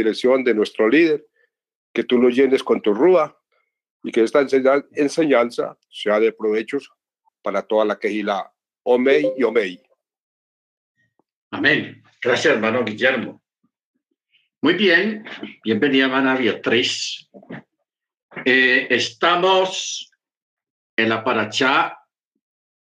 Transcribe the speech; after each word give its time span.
dirección 0.00 0.44
de 0.44 0.54
nuestro 0.54 0.88
líder, 0.88 1.26
que 1.92 2.04
tú 2.04 2.18
lo 2.18 2.28
llenes 2.28 2.62
con 2.62 2.80
tu 2.80 2.94
rúa 2.94 3.38
y 4.02 4.10
que 4.12 4.22
esta 4.22 4.46
enseñanza 4.92 5.76
sea 5.90 6.18
de 6.18 6.32
provechos 6.32 6.90
para 7.42 7.62
toda 7.62 7.84
la 7.84 7.98
quejila 7.98 8.52
Omei 8.82 9.32
y 9.36 9.42
Omei. 9.42 9.82
Amén. 11.50 12.02
Gracias, 12.22 12.54
hermano 12.54 12.84
Guillermo. 12.84 13.42
Muy 14.62 14.74
bien, 14.74 15.24
bienvenida, 15.64 16.04
hermana 16.04 16.36
Beatriz. 16.36 17.28
Eh, 18.44 18.86
estamos 18.90 20.10
en 20.96 21.08
la 21.08 21.24
paracha 21.24 21.96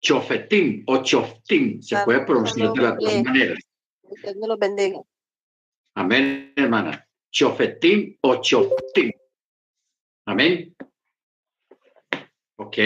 Chofetim 0.00 0.84
o 0.86 1.02
Choftim, 1.02 1.82
se 1.82 1.96
puede 2.04 2.25
pronunciar 2.25 2.72
de 2.72 2.82
las 2.82 2.96
dos 2.98 3.22
maneras. 3.22 3.59
Dios 4.22 4.36
me 4.36 4.48
los 4.48 4.59
bendiga. 4.59 4.98
Amén, 5.98 6.52
hermana. 6.54 7.04
Chofetim 7.28 8.16
o 8.20 8.40
Choftim. 8.40 9.11
Amén. 10.26 10.76
Ok, 12.54 12.79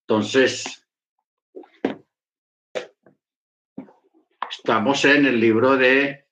entonces 0.00 0.84
estamos 4.50 5.04
en 5.04 5.26
el 5.26 5.38
libro 5.38 5.76
de 5.76 6.26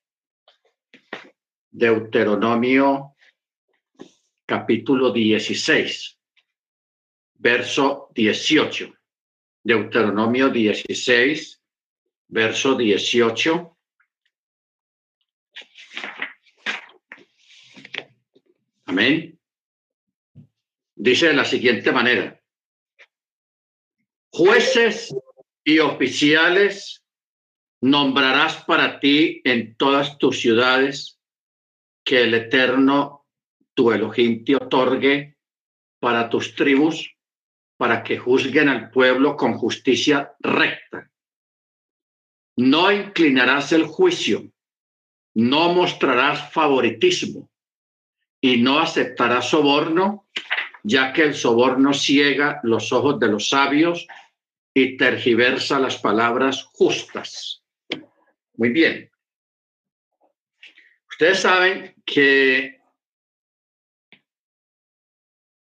Deuteronomio 1.70 3.14
capítulo 4.44 5.12
16, 5.12 6.18
verso 7.34 8.08
18. 8.12 8.92
Deuteronomio 9.62 10.48
16, 10.48 11.62
verso 12.26 12.74
18. 12.74 13.67
Amén. 18.88 19.38
Dice 20.96 21.26
de 21.26 21.34
la 21.34 21.44
siguiente 21.44 21.92
manera. 21.92 22.42
Jueces 24.32 25.14
y 25.62 25.78
oficiales 25.80 27.04
nombrarás 27.82 28.64
para 28.64 28.98
ti 28.98 29.42
en 29.44 29.76
todas 29.76 30.16
tus 30.16 30.40
ciudades 30.40 31.20
que 32.02 32.22
el 32.22 32.32
Eterno, 32.32 33.26
tu 33.74 33.92
Elohim, 33.92 34.42
otorgue 34.58 35.36
para 36.00 36.30
tus 36.30 36.54
tribus, 36.54 37.14
para 37.76 38.02
que 38.02 38.16
juzguen 38.16 38.70
al 38.70 38.90
pueblo 38.90 39.36
con 39.36 39.58
justicia 39.58 40.34
recta. 40.40 41.10
No 42.56 42.90
inclinarás 42.90 43.70
el 43.72 43.84
juicio, 43.84 44.50
no 45.34 45.74
mostrarás 45.74 46.50
favoritismo 46.50 47.50
y 48.40 48.60
no 48.62 48.78
aceptarás 48.78 49.50
soborno, 49.50 50.28
ya 50.82 51.12
que 51.12 51.22
el 51.22 51.34
soborno 51.34 51.92
ciega 51.92 52.60
los 52.62 52.92
ojos 52.92 53.18
de 53.18 53.28
los 53.28 53.48
sabios 53.48 54.06
y 54.74 54.96
tergiversa 54.96 55.78
las 55.78 55.98
palabras 55.98 56.64
justas. 56.72 57.64
Muy 58.54 58.70
bien. 58.70 59.10
Ustedes 61.10 61.40
saben 61.40 61.94
que 62.06 62.80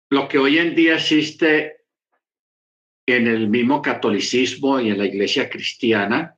lo 0.10 0.28
que 0.28 0.38
hoy 0.38 0.58
en 0.58 0.76
día 0.76 0.96
existe 0.96 1.86
en 3.06 3.28
el 3.28 3.48
mismo 3.48 3.82
catolicismo 3.82 4.80
y 4.80 4.90
en 4.90 4.98
la 4.98 5.06
iglesia 5.06 5.50
cristiana, 5.50 6.38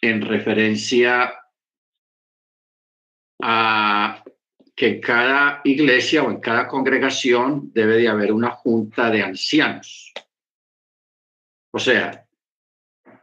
en 0.00 0.22
referencia 0.22 1.34
a 3.40 3.97
que 4.78 4.86
en 4.86 5.00
cada 5.00 5.60
iglesia 5.64 6.22
o 6.22 6.30
en 6.30 6.38
cada 6.38 6.68
congregación 6.68 7.72
debe 7.72 7.96
de 7.96 8.06
haber 8.06 8.32
una 8.32 8.50
junta 8.50 9.10
de 9.10 9.24
ancianos. 9.24 10.12
O 11.72 11.80
sea, 11.80 12.24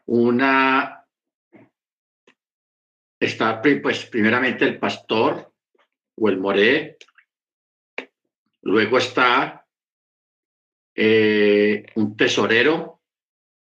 una 0.05 1.07
está 3.17 3.61
pues 3.61 4.05
primeramente 4.07 4.65
el 4.65 4.77
pastor 4.77 5.53
o 6.17 6.27
el 6.27 6.39
moré, 6.39 6.97
luego 8.63 8.97
está 8.97 9.65
eh, 10.93 11.85
un 11.95 12.17
tesorero, 12.17 12.99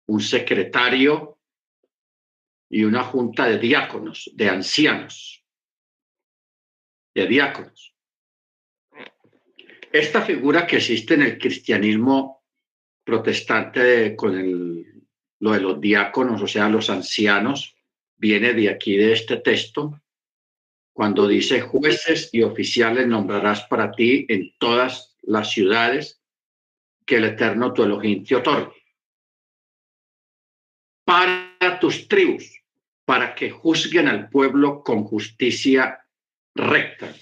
un 0.07 0.23
secretario 0.23 1.41
y 2.71 2.85
una 2.85 3.05
junta 3.05 3.45
de 3.45 3.59
diáconos, 3.59 4.31
de 4.33 4.49
ancianos, 4.49 5.46
de 7.17 7.27
diáconos. 7.27 7.95
Esta 9.91 10.21
figura 10.21 10.67
que 10.67 10.77
existe 10.77 11.15
en 11.15 11.23
el 11.23 11.39
cristianismo 11.39 12.45
protestante 13.03 14.15
con 14.15 14.39
el, 14.39 15.03
lo 15.41 15.53
de 15.53 15.61
los 15.61 15.81
diáconos, 15.81 16.43
o 16.43 16.47
sea, 16.47 16.69
los 16.69 16.91
ancianos, 16.91 17.75
viene 18.17 18.53
de 18.53 18.69
aquí, 18.69 18.99
de 18.99 19.15
este 19.15 19.39
texto, 19.39 19.99
cuando 20.93 21.27
dice 21.27 21.63
jueces 21.63 22.29
y 22.33 22.43
oficiales 22.43 23.07
nombrarás 23.07 23.65
para 23.65 23.93
ti 23.93 24.27
en 24.29 24.53
todas 24.59 25.17
las 25.23 25.51
ciudades 25.51 26.21
que 27.07 27.17
el 27.17 27.25
Eterno 27.25 27.73
tu 27.73 27.83
Elohim 27.83 28.25
te 28.25 28.37
otorgue. 28.37 28.77
Para 31.07 31.79
tus 31.81 32.09
tribus, 32.09 32.63
para 33.07 33.35
que 33.35 33.51
juzguen 33.51 34.07
al 34.07 34.29
pueblo 34.29 34.83
con 34.83 35.05
justicia 35.05 36.06
recta. 36.57 37.15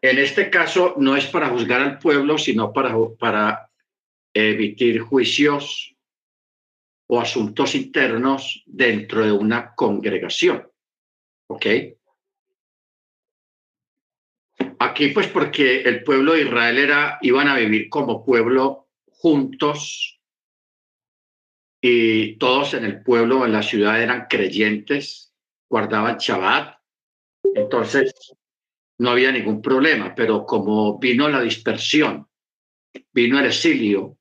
En 0.00 0.18
este 0.18 0.50
caso 0.50 0.94
no 0.98 1.16
es 1.16 1.26
para 1.26 1.48
juzgar 1.48 1.80
al 1.80 1.98
pueblo, 1.98 2.38
sino 2.38 2.72
para, 2.72 2.94
para 3.18 3.70
emitir 4.34 5.00
juicios 5.00 5.94
o 7.06 7.20
asuntos 7.20 7.74
internos 7.74 8.62
dentro 8.66 9.24
de 9.24 9.32
una 9.32 9.74
congregación. 9.74 10.68
¿Ok? 11.48 11.66
Aquí 14.78 15.08
pues 15.08 15.28
porque 15.28 15.82
el 15.82 16.02
pueblo 16.02 16.32
de 16.32 16.42
Israel 16.42 16.78
era, 16.78 17.18
iban 17.22 17.46
a 17.48 17.56
vivir 17.56 17.88
como 17.88 18.24
pueblo 18.24 18.88
juntos 19.06 20.20
y 21.80 22.36
todos 22.38 22.74
en 22.74 22.84
el 22.84 23.02
pueblo, 23.02 23.44
en 23.44 23.52
la 23.52 23.62
ciudad 23.62 24.02
eran 24.02 24.26
creyentes, 24.28 25.34
guardaban 25.68 26.18
Shabbat, 26.18 26.78
entonces 27.54 28.12
no 29.02 29.10
había 29.10 29.32
ningún 29.32 29.60
problema, 29.60 30.14
pero 30.14 30.46
como 30.46 30.96
vino 30.96 31.28
la 31.28 31.40
dispersión, 31.40 32.28
vino 33.12 33.40
el 33.40 33.46
exilio, 33.46 34.16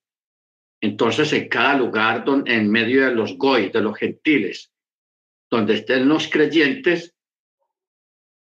entonces, 0.82 1.32
en 1.34 1.48
cada 1.48 1.78
lugar, 1.78 2.26
donde, 2.26 2.56
en 2.56 2.72
medio 2.72 3.06
de 3.06 3.14
los 3.14 3.38
goy, 3.38 3.70
de 3.70 3.82
los 3.82 3.96
gentiles, 3.96 4.74
donde 5.52 5.76
estén 5.76 6.10
los 6.10 6.28
creyentes, 6.28 7.14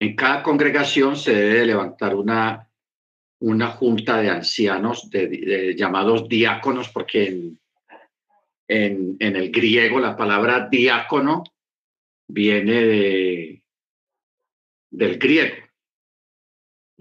en 0.01 0.17
cada 0.17 0.43
congregación 0.43 1.17
se 1.17 1.35
debe 1.35 1.67
levantar 1.67 2.15
una, 2.15 2.67
una 3.41 3.67
junta 3.69 4.23
de 4.23 4.31
ancianos, 4.31 5.11
de, 5.11 5.75
llamados 5.77 6.27
diáconos, 6.27 6.89
porque 6.89 7.27
en, 7.27 7.61
en, 8.69 9.17
en, 9.21 9.37
el 9.37 9.51
griego 9.51 10.01
la 10.01 10.17
palabra 10.17 10.69
diácono 10.71 11.45
viene 12.27 12.87
de, 12.87 13.63
del 14.91 15.19
griego, 15.19 15.72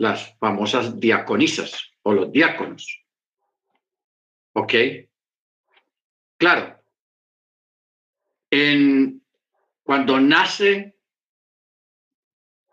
las 0.02 0.36
famosas 0.40 1.00
diaconisas 1.00 1.92
o 2.02 2.12
los 2.12 2.32
diáconos. 2.32 3.06
¿Ok? 4.54 4.74
Claro, 6.38 6.84
en, 8.50 9.22
cuando 9.84 10.20
nace, 10.20 10.98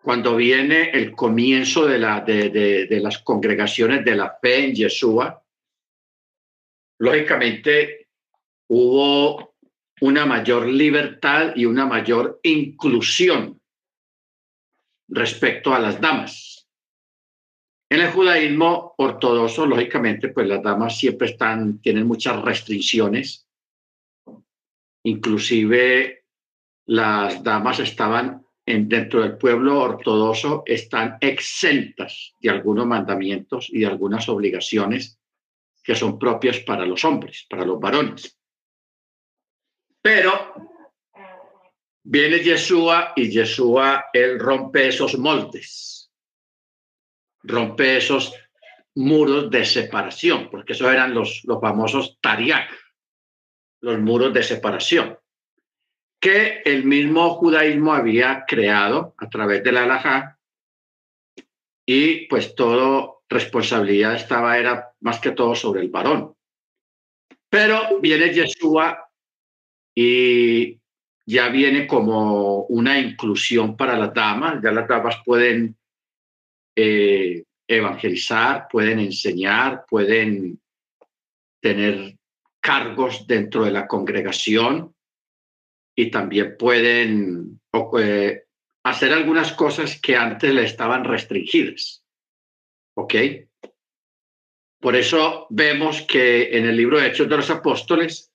cuando 0.03 0.37
viene 0.37 0.91
el 0.91 1.13
comienzo 1.13 1.85
de, 1.87 1.99
la, 1.99 2.23
de, 2.23 2.49
de, 2.49 3.01
las 3.01 3.19
congregaciones 3.19 4.07
de 4.07 4.17
la 4.17 4.39
fe 4.41 4.65
en 4.65 4.75
Yeshua, 4.75 5.45
lógicamente 6.97 8.09
hubo 8.69 9.55
una 10.01 10.25
mayor 10.25 10.67
libertad 10.67 11.53
y 11.55 11.67
una 11.67 11.85
mayor 11.85 12.41
inclusión 12.43 13.61
respecto 15.09 15.75
a 15.75 15.79
las 15.79 16.01
damas. 16.01 16.48
En 17.91 18.01
el 18.01 18.11
judaísmo 18.11 18.95
ortodoxo, 18.99 19.67
lógicamente, 19.67 20.29
pues 20.29 20.47
las 20.47 20.63
damas 20.63 20.99
siempre 20.99 21.29
están, 21.29 21.81
tienen 21.81 22.07
muchas 22.07 22.41
restricciones 22.43 23.49
Inclusive 25.09 26.25
las 26.87 27.43
damas 27.43 27.81
estaban 27.81 28.45
en, 28.67 28.89
dentro 28.89 29.23
del 29.23 29.39
pueblo 29.39 29.81
ortodoxo, 29.81 30.63
están 30.67 31.17
exentas 31.21 32.35
de 32.41 32.51
algunos 32.51 32.87
mandamientos 32.87 33.69
y 33.71 33.81
de 33.81 33.87
algunas 33.87 34.29
obligaciones 34.29 35.19
que 35.83 35.95
son 35.95 36.19
propias 36.19 36.59
para 36.61 36.85
los 36.85 37.05
hombres, 37.07 37.47
para 37.49 37.65
los 37.65 37.81
varones. 37.81 38.39
Pero 40.03 40.53
viene 42.03 42.41
Yeshua 42.41 43.15
y 43.17 43.31
Yeshua, 43.31 44.07
él 44.13 44.39
rompe 44.39 44.89
esos 44.89 45.19
moldes. 45.19 45.98
Rompe 47.49 47.97
esos 47.97 48.35
muros 48.95 49.51
de 49.51 49.65
separación, 49.65 50.49
porque 50.51 50.75
esos 50.75 50.93
eran 50.93 51.15
los, 51.15 51.43
los 51.45 51.61
famosos 51.61 52.19
tariak, 52.21 52.71
los 53.81 53.99
muros 53.99 54.33
de 54.35 54.43
separación, 54.43 55.19
que 56.21 56.63
el 56.65 56.85
mismo 56.85 57.31
judaísmo 57.37 57.93
había 57.93 58.45
creado 58.47 59.15
a 59.17 59.29
través 59.29 59.63
de 59.63 59.73
la 59.73 59.85
halajá 59.85 60.39
y 61.87 62.27
pues 62.27 62.55
todo 62.55 63.23
responsabilidad 63.29 64.15
estaba 64.15 64.59
era 64.59 64.93
más 65.01 65.21
que 65.21 65.31
todo 65.31 65.55
sobre 65.55 65.81
el 65.81 65.91
varón. 65.91 66.35
Pero 67.49 68.01
viene 68.01 68.35
Yeshua 68.35 69.09
y 69.95 70.79
ya 71.25 71.49
viene 71.49 71.87
como 71.87 72.65
una 72.65 72.99
inclusión 72.99 73.77
para 73.77 73.97
las 73.97 74.13
damas, 74.13 74.61
ya 74.63 74.71
las 74.71 74.89
damas 74.89 75.17
pueden 75.25 75.78
eh, 76.81 77.43
evangelizar, 77.67 78.69
pueden 78.71 79.01
enseñar, 79.01 79.85
pueden 79.89 80.61
tener 81.61 82.17
cargos 82.61 83.27
dentro 83.27 83.65
de 83.65 83.73
la 83.73 83.89
congregación 83.89 84.95
y 85.97 86.09
también 86.09 86.57
pueden 86.57 87.61
eh, 88.01 88.45
hacer 88.85 89.13
algunas 89.13 89.53
cosas 89.55 90.01
que 90.01 90.15
antes 90.15 90.55
le 90.55 90.63
estaban 90.63 91.03
restringidas. 91.03 92.05
¿Ok? 92.97 93.15
Por 94.81 94.95
eso 94.95 95.49
vemos 95.51 96.03
que 96.03 96.57
en 96.57 96.65
el 96.65 96.77
libro 96.77 97.01
de 97.01 97.09
Hechos 97.09 97.29
de 97.29 97.37
los 97.39 97.51
Apóstoles 97.51 98.33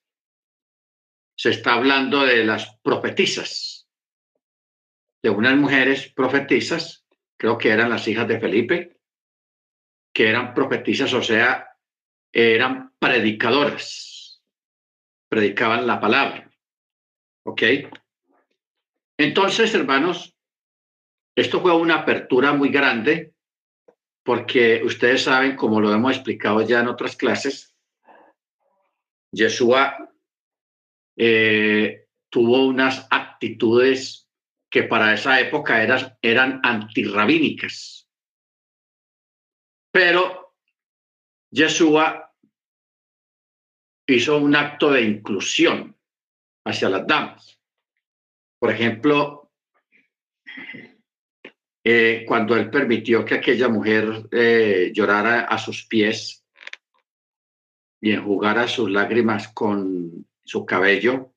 se 1.34 1.48
está 1.48 1.72
hablando 1.72 2.20
de 2.26 2.44
las 2.44 2.76
profetisas, 2.82 3.88
de 5.22 5.30
unas 5.30 5.56
mujeres 5.56 6.12
profetisas, 6.12 7.03
creo 7.36 7.58
que 7.58 7.70
eran 7.70 7.90
las 7.90 8.06
hijas 8.08 8.28
de 8.28 8.40
Felipe, 8.40 9.00
que 10.12 10.28
eran 10.28 10.54
profetisas, 10.54 11.12
o 11.12 11.22
sea, 11.22 11.76
eran 12.32 12.92
predicadoras, 12.98 14.42
predicaban 15.28 15.86
la 15.86 16.00
palabra. 16.00 16.50
¿Ok? 17.44 17.62
Entonces, 19.18 19.74
hermanos, 19.74 20.36
esto 21.36 21.60
fue 21.60 21.76
una 21.76 21.96
apertura 21.96 22.52
muy 22.52 22.68
grande 22.68 23.34
porque 24.24 24.82
ustedes 24.84 25.22
saben, 25.24 25.54
como 25.54 25.80
lo 25.80 25.92
hemos 25.92 26.14
explicado 26.14 26.62
ya 26.62 26.80
en 26.80 26.88
otras 26.88 27.16
clases, 27.16 27.76
Yeshua 29.32 30.10
eh, 31.16 32.06
tuvo 32.30 32.66
unas 32.66 33.06
actitudes 33.10 34.23
que 34.74 34.82
para 34.82 35.14
esa 35.14 35.38
época 35.38 35.80
eran, 35.80 36.18
eran 36.20 36.60
antirrabínicas 36.64 38.04
pero 39.94 40.56
Yeshua 41.52 42.34
hizo 44.08 44.38
un 44.38 44.56
acto 44.56 44.90
de 44.90 45.02
inclusión 45.02 45.96
hacia 46.64 46.88
las 46.88 47.06
damas. 47.06 47.60
Por 48.58 48.72
ejemplo, 48.72 49.52
eh, 51.84 52.24
cuando 52.26 52.56
él 52.56 52.70
permitió 52.70 53.24
que 53.24 53.34
aquella 53.34 53.68
mujer 53.68 54.26
eh, 54.32 54.90
llorara 54.92 55.42
a 55.42 55.58
sus 55.58 55.86
pies 55.86 56.44
y 58.00 58.10
enjugara 58.10 58.66
sus 58.66 58.90
lágrimas 58.90 59.46
con 59.46 60.26
su 60.44 60.66
cabello, 60.66 61.33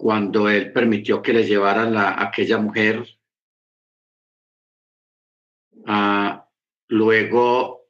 cuando 0.00 0.48
él 0.48 0.72
permitió 0.72 1.20
que 1.20 1.34
le 1.34 1.44
llevaran 1.44 1.94
a 1.96 2.22
aquella 2.22 2.56
mujer 2.56 3.04
Ah, 5.86 6.48
luego, 6.88 7.88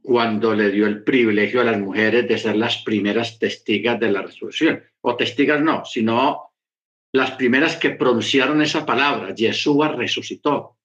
cuando 0.00 0.54
le 0.54 0.70
dio 0.70 0.86
el 0.86 1.02
privilegio 1.02 1.60
a 1.60 1.64
las 1.64 1.78
mujeres 1.78 2.28
de 2.28 2.38
ser 2.38 2.56
las 2.56 2.78
primeras 2.78 3.38
testigas 3.38 3.98
de 3.98 4.10
la 4.10 4.22
resurrección, 4.22 4.82
o 5.00 5.16
testigas 5.16 5.60
no, 5.60 5.84
sino 5.84 6.54
las 7.12 7.32
primeras 7.32 7.76
que 7.76 7.90
pronunciaron 7.90 8.62
esa 8.62 8.86
palabra, 8.86 9.34
Yeshua 9.34 9.88
resucitó, 9.88 10.78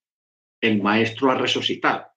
el 0.59 0.81
maestro 0.81 1.31
ha 1.31 1.35
resucitado. 1.35 2.07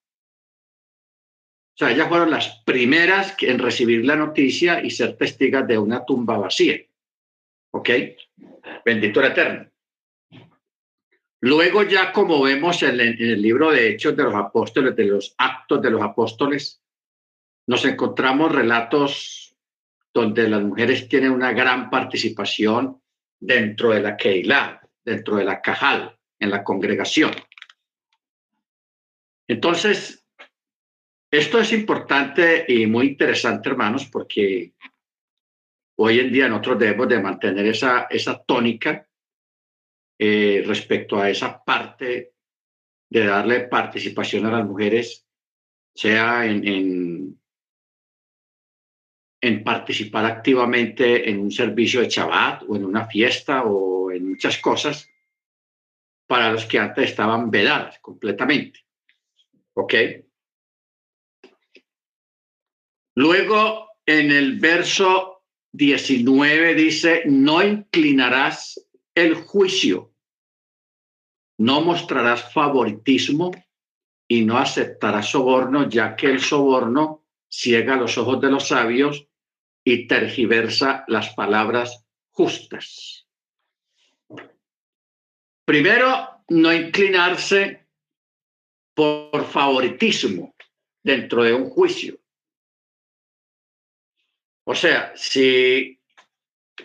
O 1.75 1.77
sea, 1.77 1.91
ellas 1.91 2.09
fueron 2.09 2.31
las 2.31 2.63
primeras 2.65 3.37
en 3.41 3.59
recibir 3.59 4.05
la 4.05 4.17
noticia 4.17 4.83
y 4.83 4.91
ser 4.91 5.17
testigas 5.17 5.67
de 5.67 5.79
una 5.79 6.05
tumba 6.05 6.39
vacía. 6.39 6.77
¿Ok? 7.75 7.91
Bendito 8.85 9.21
el 9.21 9.33
Eterno. 9.33 9.69
Luego 11.41 11.83
ya 11.83 12.13
como 12.13 12.41
vemos 12.41 12.83
en, 12.85 13.01
el 13.01 13.43
libro 13.43 13.73
de 13.73 13.91
Hechos 13.91 14.17
de 14.17 14.23
los 14.23 14.35
Apóstoles, 14.35 14.95
de 14.95 15.05
los 15.05 15.35
actos 15.37 15.83
de 15.83 15.91
los 15.91 16.01
apóstoles, 16.01 16.81
nos 17.67 17.85
encontramos 17.85 18.53
relatos 18.53 19.57
donde 20.13 20.49
las 20.49 20.63
mujeres 20.63 21.09
tienen 21.09 21.33
una 21.33 21.53
gran 21.53 21.91
participación 21.91 23.03
dentro 23.41 23.91
de 23.91 24.03
la 24.03 24.17
Keilah, 24.17 24.81
dentro 25.05 25.37
de 25.37 25.45
la 25.45 25.61
Cajal, 25.61 26.17
en 26.39 26.51
la 26.51 26.63
congregación. 26.63 27.33
Entonces, 29.49 30.25
esto 31.29 31.59
es 31.59 31.73
importante 31.73 32.65
y 32.69 32.87
muy 32.87 33.09
interesante, 33.09 33.69
hermanos, 33.69 34.09
porque 34.11 34.75
hoy 35.97 36.21
en 36.21 36.33
día 36.33 36.49
nosotros 36.49 36.79
debemos 36.79 37.09
de 37.09 37.21
mantener 37.21 37.67
esa, 37.67 38.07
esa 38.11 38.43
tónica 38.43 39.07
eh, 40.19 40.63
respecto 40.67 41.19
a 41.19 41.31
esa 41.31 41.63
parte 41.63 42.35
de 43.11 43.27
darle 43.27 43.69
participación 43.69 44.47
a 44.47 44.51
las 44.51 44.67
mujeres, 44.67 45.27
sea 45.95 46.47
en, 46.47 47.39
en, 49.41 49.65
participar 49.65 50.25
activamente 50.25 51.29
en 51.29 51.41
un 51.41 51.51
servicio 51.51 52.01
de 52.01 52.09
Shabbat 52.09 52.63
o 52.69 52.77
en 52.77 52.85
una 52.85 53.07
fiesta 53.07 53.65
o 53.65 54.11
en 54.11 54.31
muchas 54.31 54.59
cosas 54.59 55.09
para 56.27 56.53
los 56.53 56.65
que 56.65 56.79
antes 56.79 57.11
estaban 57.11 57.51
vedadas 57.51 57.99
completamente. 58.01 58.81
¿Ok? 59.75 59.95
Luego, 63.17 63.91
en 64.07 64.31
el 64.33 64.59
verso 64.59 65.34
19 65.75 66.77
dice, 66.77 67.23
no 67.27 67.61
inclinarás 67.61 68.81
el 69.13 69.35
juicio. 69.35 70.13
No 71.59 71.81
mostrarás 71.81 72.53
favoritismo 72.53 73.51
y 74.29 74.45
no 74.45 74.57
aceptarás 74.59 75.31
soborno, 75.31 75.89
ya 75.89 76.15
que 76.15 76.29
el 76.29 76.41
soborno 76.41 77.27
ciega 77.49 77.97
los 77.97 78.17
ojos 78.19 78.41
de 78.41 78.51
los 78.53 78.69
sabios 78.69 79.27
y 79.83 80.07
tergiversa 80.07 81.05
las 81.09 81.35
palabras 81.35 82.07
justas. 82.31 83.27
Primero, 85.65 86.45
no 86.51 86.73
inclinarse 86.73 87.89
por 88.95 89.45
favoritismo 89.45 90.55
dentro 91.03 91.43
de 91.43 91.53
un 91.53 91.69
juicio. 91.69 92.24
O 94.67 94.75
sea, 94.75 95.13
si 95.15 96.01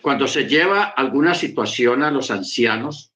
cuando 0.02 0.26
se 0.26 0.46
lleva 0.46 0.84
alguna 0.84 1.34
situación 1.34 2.02
a 2.02 2.10
los 2.10 2.30
ancianos, 2.30 3.12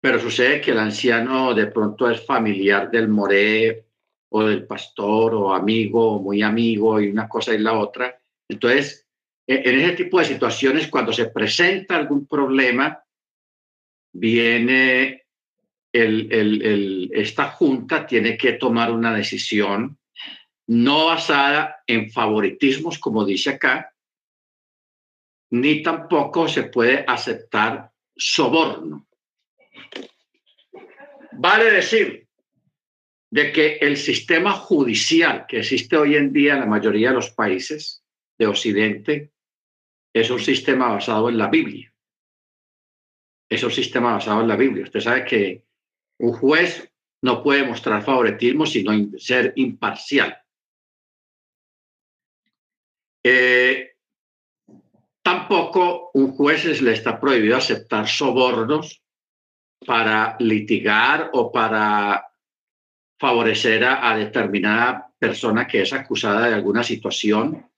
pero 0.00 0.20
sucede 0.20 0.60
que 0.60 0.72
el 0.72 0.78
anciano 0.78 1.54
de 1.54 1.66
pronto 1.66 2.08
es 2.10 2.24
familiar 2.24 2.90
del 2.90 3.08
moré 3.08 3.86
o 4.30 4.44
del 4.44 4.66
pastor 4.66 5.34
o 5.34 5.54
amigo 5.54 6.16
o 6.16 6.22
muy 6.22 6.42
amigo 6.42 7.00
y 7.00 7.08
una 7.08 7.28
cosa 7.28 7.54
y 7.54 7.58
la 7.58 7.78
otra. 7.78 8.20
Entonces, 8.48 9.06
e, 9.46 9.62
en 9.68 9.80
ese 9.80 9.96
tipo 9.96 10.18
de 10.18 10.26
situaciones, 10.26 10.88
cuando 10.88 11.12
se 11.12 11.30
presenta 11.30 11.96
algún 11.96 12.26
problema, 12.26 13.02
viene 14.12 15.26
el, 15.92 17.10
esta 17.12 17.50
junta, 17.50 18.06
tiene 18.06 18.36
que 18.36 18.52
tomar 18.52 18.92
una 18.92 19.14
decisión 19.14 19.97
no 20.68 21.06
basada 21.06 21.82
en 21.86 22.10
favoritismos, 22.10 22.98
como 22.98 23.24
dice 23.24 23.50
acá, 23.50 23.94
ni 25.50 25.82
tampoco 25.82 26.46
se 26.46 26.64
puede 26.64 27.04
aceptar 27.06 27.90
soborno. 28.14 29.06
Vale 31.32 31.70
decir 31.70 32.28
de 33.30 33.52
que 33.52 33.76
el 33.76 33.96
sistema 33.96 34.52
judicial 34.52 35.46
que 35.46 35.60
existe 35.60 35.96
hoy 35.96 36.16
en 36.16 36.32
día 36.32 36.54
en 36.54 36.60
la 36.60 36.66
mayoría 36.66 37.10
de 37.10 37.16
los 37.16 37.30
países 37.30 38.02
de 38.38 38.46
Occidente 38.46 39.32
es 40.12 40.30
un 40.30 40.40
sistema 40.40 40.88
basado 40.88 41.28
en 41.28 41.38
la 41.38 41.48
Biblia. 41.48 41.92
Es 43.48 43.62
un 43.62 43.70
sistema 43.70 44.12
basado 44.12 44.42
en 44.42 44.48
la 44.48 44.56
Biblia. 44.56 44.84
Usted 44.84 45.00
sabe 45.00 45.24
que 45.24 45.64
un 46.18 46.32
juez 46.32 46.92
no 47.22 47.42
puede 47.42 47.64
mostrar 47.64 48.02
favoritismo 48.02 48.66
sino 48.66 48.92
ser 49.18 49.52
imparcial. 49.56 50.42
Eh, 53.24 53.96
tampoco 55.22 56.10
un 56.14 56.32
juez 56.32 56.80
le 56.80 56.92
está 56.92 57.20
prohibido 57.20 57.56
aceptar 57.56 58.08
sobornos 58.08 59.02
para 59.84 60.36
litigar 60.40 61.30
o 61.32 61.52
para 61.52 62.24
favorecer 63.18 63.84
a, 63.84 64.16
determinada 64.16 65.12
persona 65.18 65.66
que 65.66 65.82
es 65.82 65.92
acusada 65.92 66.48
de 66.48 66.54
alguna 66.54 66.82
situación. 66.82 67.68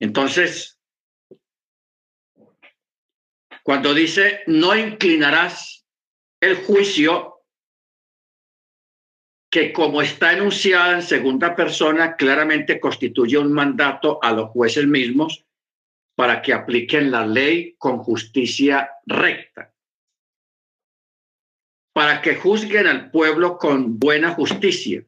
Entonces, 0.00 0.80
cuando 3.62 3.94
dice, 3.94 4.40
no 4.46 4.74
inclinarás 4.76 5.86
el 6.40 6.56
juicio, 6.64 7.33
que 9.54 9.72
como 9.72 10.02
está 10.02 10.32
enunciada 10.32 10.94
en 10.94 11.02
segunda 11.02 11.54
persona, 11.54 12.16
claramente 12.16 12.80
constituye 12.80 13.38
un 13.38 13.52
mandato 13.52 14.18
a 14.20 14.32
los 14.32 14.50
jueces 14.50 14.84
mismos 14.84 15.44
para 16.16 16.42
que 16.42 16.52
apliquen 16.52 17.12
la 17.12 17.24
ley 17.24 17.76
con 17.78 17.98
justicia 17.98 18.90
recta 19.06 19.72
para 21.92 22.20
que 22.20 22.34
juzguen 22.34 22.88
al 22.88 23.12
pueblo 23.12 23.56
con 23.56 24.00
buena 24.00 24.30
justicia. 24.30 25.04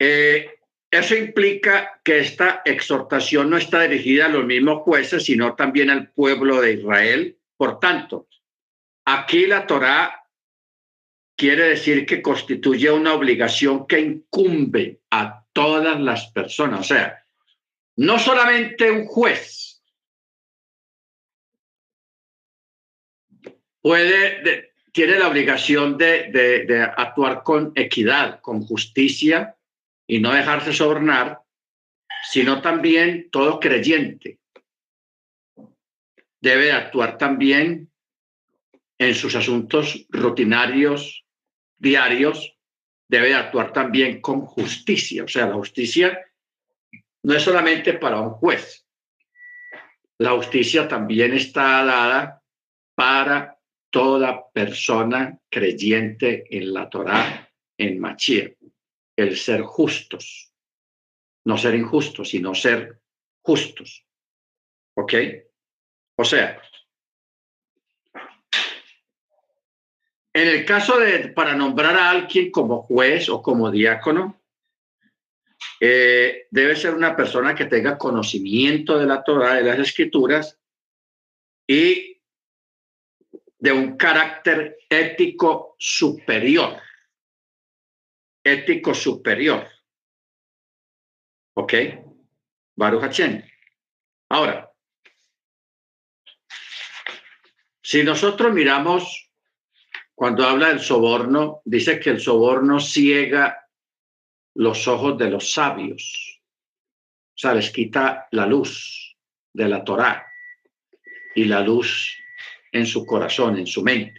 Eh, 0.00 0.50
eso 0.90 1.14
implica 1.14 2.00
que 2.02 2.18
esta 2.18 2.62
exhortación 2.64 3.50
no 3.50 3.56
está 3.56 3.82
dirigida 3.82 4.26
a 4.26 4.30
los 4.30 4.44
mismos 4.44 4.82
jueces, 4.82 5.26
sino 5.26 5.54
también 5.54 5.90
al 5.90 6.10
pueblo 6.10 6.60
de 6.60 6.72
Israel. 6.72 7.38
Por 7.56 7.78
tanto, 7.78 8.26
aquí 9.04 9.46
la 9.46 9.64
Torá 9.68 10.25
quiere 11.36 11.68
decir 11.68 12.06
que 12.06 12.22
constituye 12.22 12.90
una 12.90 13.14
obligación 13.14 13.86
que 13.86 14.00
incumbe 14.00 15.00
a 15.10 15.44
todas 15.52 16.00
las 16.00 16.30
personas. 16.32 16.80
O 16.80 16.84
sea, 16.84 17.22
no 17.96 18.18
solamente 18.18 18.90
un 18.90 19.06
juez, 19.06 19.82
puede, 23.80 24.72
tiene 24.92 25.18
la 25.18 25.28
obligación 25.28 25.96
de, 25.98 26.92
actuar 26.96 27.42
con 27.42 27.72
equidad, 27.74 28.40
con 28.40 28.62
justicia 28.62 29.56
y 30.06 30.20
no 30.20 30.32
dejarse 30.32 30.72
sobornar, 30.72 31.40
sino 32.30 32.62
también 32.62 33.28
todo 33.30 33.60
creyente 33.60 34.38
debe 36.46 36.70
actuar 36.70 37.18
también 37.18 37.90
en 38.98 39.14
sus 39.16 39.34
asuntos 39.34 40.06
rutinarios, 40.10 41.25
diarios, 41.78 42.56
debe 43.08 43.34
actuar 43.34 43.72
también 43.72 44.20
con 44.20 44.40
justicia. 44.42 45.24
O 45.24 45.28
sea, 45.28 45.46
la 45.46 45.54
justicia 45.54 46.20
no 47.22 47.34
es 47.34 47.42
solamente 47.42 47.94
para 47.94 48.20
un 48.20 48.30
juez, 48.30 48.86
la 50.18 50.30
justicia 50.32 50.88
también 50.88 51.34
está 51.34 51.84
dada 51.84 52.42
para 52.94 53.58
toda 53.90 54.50
persona 54.50 55.38
creyente 55.50 56.44
en 56.50 56.72
la 56.72 56.88
Torá, 56.88 57.52
en 57.78 57.98
Machía, 58.00 58.50
el 59.16 59.36
ser 59.36 59.62
justos, 59.62 60.52
no 61.44 61.58
ser 61.58 61.74
injustos, 61.74 62.30
sino 62.30 62.54
ser 62.54 63.00
justos. 63.42 64.06
¿Ok? 64.96 65.14
O 66.18 66.24
sea, 66.24 66.60
en 70.36 70.48
el 70.48 70.66
caso 70.66 70.98
de, 70.98 71.28
para 71.28 71.54
nombrar 71.54 71.96
a 71.96 72.10
alguien 72.10 72.50
como 72.50 72.82
juez 72.82 73.30
o 73.30 73.40
como 73.40 73.70
diácono, 73.70 74.42
eh, 75.80 76.46
debe 76.50 76.76
ser 76.76 76.94
una 76.94 77.16
persona 77.16 77.54
que 77.54 77.64
tenga 77.64 77.96
conocimiento 77.96 78.98
de 78.98 79.06
la 79.06 79.24
Torah, 79.24 79.54
de 79.54 79.62
las 79.62 79.78
escrituras, 79.78 80.60
y 81.66 82.20
de 83.58 83.72
un 83.72 83.96
carácter 83.96 84.76
ético 84.90 85.74
superior. 85.78 86.82
Ético 88.44 88.92
superior. 88.92 89.66
¿Ok? 91.54 91.72
Baruch 92.74 93.20
Ahora, 94.28 94.70
si 97.80 98.04
nosotros 98.04 98.52
miramos, 98.52 99.25
cuando 100.16 100.46
habla 100.46 100.68
del 100.68 100.80
soborno, 100.80 101.60
dice 101.66 102.00
que 102.00 102.08
el 102.08 102.20
soborno 102.20 102.80
ciega 102.80 103.68
los 104.54 104.88
ojos 104.88 105.18
de 105.18 105.28
los 105.28 105.52
sabios. 105.52 106.40
O 107.34 107.38
sea, 107.38 107.52
les 107.52 107.70
quita 107.70 108.26
la 108.30 108.46
luz 108.46 109.14
de 109.52 109.68
la 109.68 109.84
Torá 109.84 110.26
y 111.34 111.44
la 111.44 111.60
luz 111.60 112.16
en 112.72 112.86
su 112.86 113.04
corazón, 113.04 113.58
en 113.58 113.66
su 113.66 113.82
mente. 113.82 114.18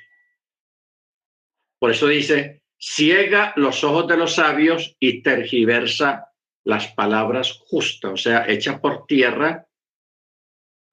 Por 1.80 1.90
eso 1.90 2.06
dice, 2.06 2.62
ciega 2.80 3.54
los 3.56 3.84
ojos 3.84 4.08
de 4.08 4.18
los 4.18 4.36
sabios 4.36 4.96
y 5.00 5.24
tergiversa 5.24 6.32
las 6.64 6.94
palabras 6.94 7.60
justas, 7.66 8.12
o 8.12 8.18
sea, 8.18 8.46
echa 8.48 8.80
por 8.80 9.08
tierra 9.08 9.66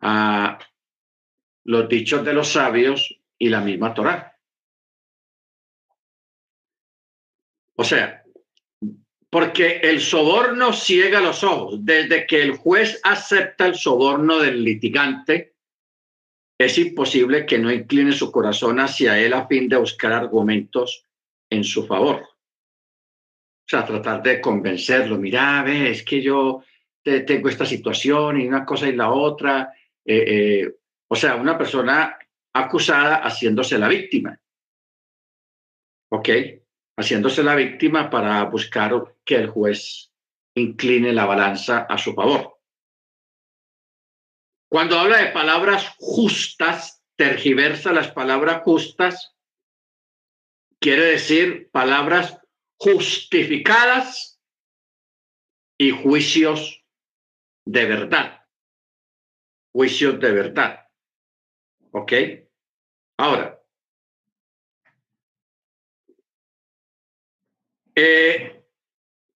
a 0.00 0.58
los 1.64 1.88
dichos 1.90 2.24
de 2.24 2.32
los 2.32 2.48
sabios 2.48 3.14
y 3.38 3.50
la 3.50 3.60
misma 3.60 3.92
Torah. 3.92 4.33
O 7.76 7.84
sea, 7.84 8.24
porque 9.30 9.78
el 9.82 10.00
soborno 10.00 10.72
ciega 10.72 11.20
los 11.20 11.42
ojos. 11.42 11.84
Desde 11.84 12.26
que 12.26 12.40
el 12.40 12.52
juez 12.56 13.00
acepta 13.02 13.66
el 13.66 13.74
soborno 13.74 14.38
del 14.38 14.62
litigante, 14.62 15.54
es 16.56 16.78
imposible 16.78 17.44
que 17.44 17.58
no 17.58 17.72
incline 17.72 18.12
su 18.12 18.30
corazón 18.30 18.78
hacia 18.78 19.18
él 19.18 19.32
a 19.32 19.48
fin 19.48 19.68
de 19.68 19.76
buscar 19.76 20.12
argumentos 20.12 21.04
en 21.50 21.64
su 21.64 21.84
favor. 21.84 22.22
O 22.22 23.66
sea, 23.66 23.84
tratar 23.84 24.22
de 24.22 24.40
convencerlo, 24.40 25.18
mira, 25.18 25.62
ve, 25.64 25.90
es 25.90 26.04
que 26.04 26.22
yo 26.22 26.62
tengo 27.02 27.48
esta 27.48 27.66
situación 27.66 28.40
y 28.40 28.46
una 28.46 28.64
cosa 28.64 28.88
y 28.88 28.94
la 28.94 29.10
otra. 29.10 29.72
Eh, 30.04 30.24
eh, 30.62 30.76
o 31.08 31.16
sea, 31.16 31.34
una 31.34 31.58
persona 31.58 32.16
acusada 32.52 33.16
haciéndose 33.16 33.78
la 33.78 33.88
víctima. 33.88 34.38
¿Ok? 36.10 36.28
Haciéndose 36.96 37.42
la 37.42 37.54
víctima 37.54 38.08
para 38.08 38.42
buscar 38.44 39.16
que 39.24 39.36
el 39.36 39.48
juez 39.48 40.12
incline 40.54 41.12
la 41.12 41.26
balanza 41.26 41.86
a 41.88 41.98
su 41.98 42.14
favor. 42.14 42.60
Cuando 44.70 44.98
habla 44.98 45.18
de 45.18 45.32
palabras 45.32 45.94
justas, 45.98 47.04
tergiversa 47.16 47.92
las 47.92 48.10
palabras 48.10 48.62
justas, 48.62 49.36
quiere 50.80 51.04
decir 51.04 51.70
palabras 51.70 52.38
justificadas 52.76 54.40
y 55.78 55.90
juicios 55.90 56.84
de 57.66 57.86
verdad. 57.86 58.46
Juicios 59.72 60.20
de 60.20 60.32
verdad. 60.32 60.88
¿Ok? 61.92 62.12
Ahora, 63.18 63.53
eh, 67.94 68.64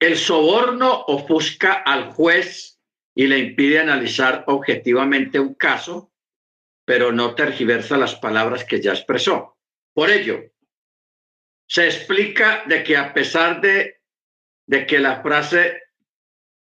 el 0.01 0.17
soborno 0.17 1.05
ofusca 1.07 1.73
al 1.75 2.13
juez 2.13 2.81
y 3.15 3.27
le 3.27 3.39
impide 3.39 3.81
analizar 3.81 4.45
objetivamente 4.47 5.41
un 5.41 5.55
caso, 5.55 6.13
pero 6.85 7.13
no 7.13 7.35
tergiversa 7.35 7.97
las 7.97 8.15
palabras 8.15 8.65
que 8.65 8.81
ya 8.81 8.93
expresó. 8.93 9.59
Por 9.93 10.11
ello, 10.11 10.53
se 11.67 11.87
explica 11.87 12.65
de 12.67 12.83
que 12.83 12.97
a 12.97 13.13
pesar 13.13 13.61
de, 13.61 14.01
de 14.67 14.87
que 14.87 15.01
la 15.01 15.21
frase, 15.21 15.83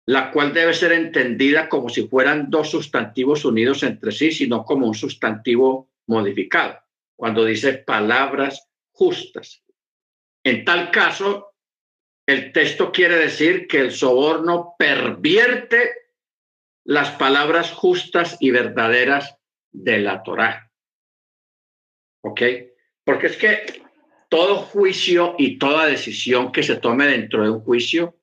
la 0.07 0.31
cual 0.31 0.53
debe 0.53 0.75
ser 0.75 0.93
entendida 0.93 1.69
como 1.69 1.89
si 1.89 2.07
fueran 2.07 2.51
dos 2.51 2.71
sustantivos 2.71 3.45
unidos 3.45 3.83
entre 3.83 4.13
sí, 4.13 4.31
sino 4.31 4.65
como 4.65 4.87
un 4.87 4.95
sustantivo 4.95 5.91
modificado, 6.07 6.79
cuando 7.17 7.45
dice 7.45 7.73
palabras 7.75 8.69
justas. 8.91 9.63
En 10.45 10.65
tal 10.65 10.91
caso, 10.91 11.52
el 12.33 12.53
texto 12.53 12.93
quiere 12.93 13.17
decir 13.17 13.67
que 13.67 13.79
el 13.79 13.93
soborno 13.93 14.75
pervierte 14.79 15.93
las 16.85 17.11
palabras 17.11 17.71
justas 17.73 18.37
y 18.41 18.51
verdaderas 18.51 19.37
de 19.71 19.99
la 19.99 20.23
Torá. 20.23 20.71
¿Ok? 22.23 22.43
Porque 23.05 23.27
es 23.27 23.37
que 23.37 23.83
todo 24.29 24.57
juicio 24.57 25.35
y 25.39 25.59
toda 25.59 25.87
decisión 25.87 26.53
que 26.53 26.63
se 26.63 26.77
tome 26.77 27.07
dentro 27.07 27.45
de 27.45 27.51
un 27.51 27.61
juicio 27.61 28.19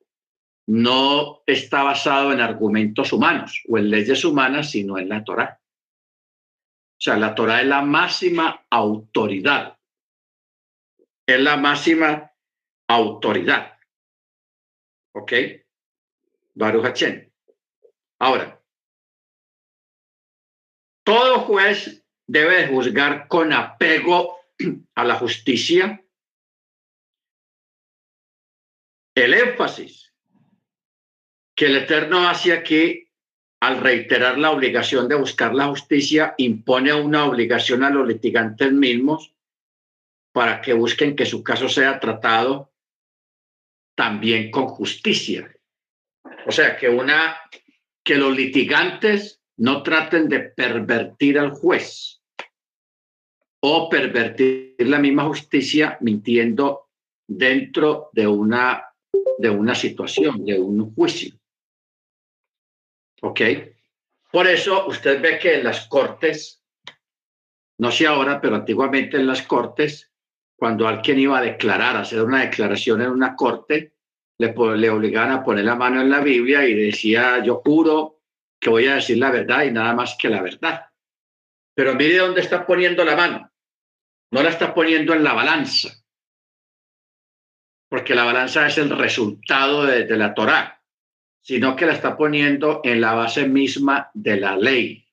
no 0.66 1.42
está 1.46 1.82
basado 1.82 2.32
en 2.32 2.40
argumentos 2.40 3.12
humanos 3.12 3.62
o 3.68 3.78
en 3.78 3.90
leyes 3.90 4.24
humanas, 4.24 4.70
sino 4.70 4.98
en 4.98 5.08
la 5.08 5.24
Torá. 5.24 5.60
O 5.62 7.02
sea, 7.02 7.16
la 7.16 7.34
Torá 7.34 7.60
es 7.60 7.66
la 7.66 7.82
máxima 7.82 8.66
autoridad. 8.70 9.78
Es 11.26 11.40
la 11.40 11.56
máxima 11.56 12.30
autoridad. 12.88 13.79
¿Ok? 15.20 15.32
Baruch 16.54 16.84
Hachem. 16.84 17.30
Ahora, 18.18 18.62
todo 21.04 21.40
juez 21.40 22.04
debe 22.26 22.68
juzgar 22.68 23.28
con 23.28 23.52
apego 23.52 24.38
a 24.94 25.04
la 25.04 25.16
justicia. 25.16 26.02
El 29.14 29.34
énfasis 29.34 30.14
que 31.54 31.66
el 31.66 31.76
Eterno 31.76 32.28
hace 32.28 32.52
aquí 32.52 33.06
al 33.60 33.78
reiterar 33.78 34.38
la 34.38 34.52
obligación 34.52 35.06
de 35.06 35.16
buscar 35.16 35.54
la 35.54 35.66
justicia, 35.66 36.34
impone 36.38 36.94
una 36.94 37.26
obligación 37.26 37.84
a 37.84 37.90
los 37.90 38.08
litigantes 38.08 38.72
mismos 38.72 39.34
para 40.32 40.62
que 40.62 40.72
busquen 40.72 41.14
que 41.14 41.26
su 41.26 41.42
caso 41.42 41.68
sea 41.68 42.00
tratado 42.00 42.69
también 44.00 44.50
con 44.50 44.66
justicia. 44.66 45.54
O 46.46 46.50
sea, 46.50 46.74
que 46.78 46.88
una 46.88 47.36
que 48.02 48.14
los 48.14 48.34
litigantes 48.34 49.42
no 49.58 49.82
traten 49.82 50.26
de 50.26 50.40
pervertir 50.40 51.38
al 51.38 51.50
juez 51.50 52.22
o 53.62 53.90
pervertir 53.90 54.74
la 54.78 54.98
misma 54.98 55.24
justicia 55.24 55.98
mintiendo 56.00 56.88
dentro 57.28 58.08
de 58.14 58.26
una 58.26 58.86
de 59.36 59.50
una 59.50 59.74
situación, 59.74 60.46
de 60.46 60.58
un 60.58 60.94
juicio. 60.94 61.38
¿Ok? 63.20 63.40
Por 64.32 64.46
eso 64.46 64.86
usted 64.86 65.20
ve 65.20 65.38
que 65.38 65.56
en 65.56 65.64
las 65.64 65.86
cortes, 65.88 66.64
no 67.78 67.90
sé 67.90 68.06
ahora, 68.06 68.40
pero 68.40 68.56
antiguamente 68.56 69.18
en 69.18 69.26
las 69.26 69.42
cortes, 69.42 70.09
cuando 70.60 70.86
alguien 70.86 71.18
iba 71.18 71.38
a 71.38 71.42
declarar, 71.42 71.96
a 71.96 72.00
hacer 72.00 72.22
una 72.22 72.42
declaración 72.42 73.00
en 73.00 73.08
una 73.08 73.34
corte, 73.34 73.94
le, 74.38 74.50
obligaban 74.90 75.32
a 75.32 75.42
poner 75.42 75.64
la 75.64 75.74
mano 75.74 76.02
en 76.02 76.10
la 76.10 76.20
Biblia 76.20 76.66
y 76.66 76.74
decía, 76.74 77.42
yo 77.42 77.62
juro 77.64 78.20
que 78.60 78.68
voy 78.68 78.86
a 78.86 78.96
decir 78.96 79.16
la 79.16 79.30
verdad 79.30 79.64
y 79.64 79.70
nada 79.70 79.94
más 79.94 80.16
que 80.18 80.28
la 80.28 80.42
verdad. 80.42 80.84
Pero 81.74 81.94
mire 81.94 82.18
dónde 82.18 82.42
está 82.42 82.66
poniendo 82.66 83.06
la 83.06 83.16
mano. 83.16 83.50
No 84.32 84.42
la 84.42 84.50
está 84.50 84.74
poniendo 84.74 85.14
en 85.14 85.24
la 85.24 85.32
balanza, 85.32 85.88
porque 87.88 88.14
la 88.14 88.24
balanza 88.24 88.66
es 88.66 88.76
el 88.76 88.90
resultado 88.90 89.86
de, 89.86 90.04
de 90.04 90.16
la 90.16 90.34
Torá 90.34 90.80
sino 91.40 91.74
que 91.74 91.86
la 91.86 91.94
está 91.94 92.16
poniendo 92.16 92.80
en 92.84 93.00
la 93.00 93.14
base 93.14 93.48
misma 93.48 94.10
de 94.14 94.36
la 94.38 94.56
ley, 94.56 95.08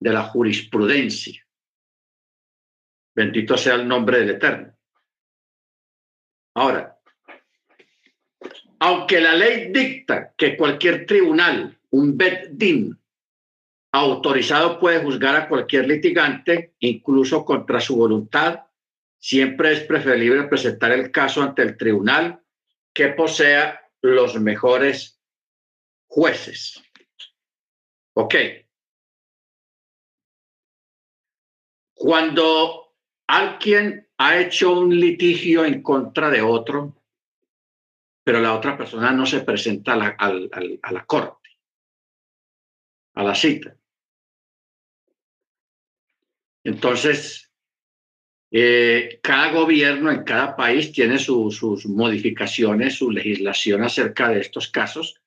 de 0.00 0.12
la 0.12 0.22
jurisprudencia. 0.22 1.44
Bendito 3.18 3.56
sea 3.58 3.74
el 3.74 3.88
nombre 3.88 4.20
del 4.20 4.30
Eterno. 4.30 4.72
Ahora, 6.54 7.00
aunque 8.78 9.20
la 9.20 9.34
ley 9.34 9.72
dicta 9.72 10.32
que 10.36 10.56
cualquier 10.56 11.04
tribunal, 11.04 11.76
un 11.90 12.16
Bet-Din, 12.16 12.96
autorizado 13.90 14.78
puede 14.78 15.02
juzgar 15.02 15.34
a 15.34 15.48
cualquier 15.48 15.88
litigante, 15.88 16.74
incluso 16.78 17.44
contra 17.44 17.80
su 17.80 17.96
voluntad, 17.96 18.66
siempre 19.18 19.72
es 19.72 19.80
preferible 19.80 20.44
presentar 20.44 20.92
el 20.92 21.10
caso 21.10 21.42
ante 21.42 21.62
el 21.62 21.76
tribunal 21.76 22.40
que 22.92 23.08
posea 23.08 23.80
los 24.00 24.38
mejores 24.40 25.20
jueces. 26.06 26.80
Ok. 28.14 28.36
Cuando 31.94 32.87
alguien 33.28 34.08
ha 34.16 34.38
hecho 34.38 34.72
un 34.80 34.98
litigio 34.98 35.64
en 35.64 35.82
contra 35.82 36.30
de 36.30 36.42
otro, 36.42 36.96
pero 38.24 38.40
la 38.40 38.54
otra 38.54 38.76
persona 38.76 39.12
no 39.12 39.26
se 39.26 39.40
presenta 39.42 39.92
a 39.92 39.96
la, 39.96 41.04
corte, 41.06 41.50
a 43.14 43.22
la 43.22 43.34
cita. 43.34 43.76
Entonces, 46.64 47.52
eh, 48.50 49.20
cada 49.22 49.52
gobierno 49.52 50.10
en 50.10 50.24
cada 50.24 50.56
país 50.56 50.90
tiene 50.92 51.18
sus 51.18 51.86
modificaciones, 51.86 52.96
su 52.96 53.10
legislación 53.10 53.82
acerca 53.82 54.30
de 54.30 54.40
estos 54.40 54.68
casos, 54.68 55.22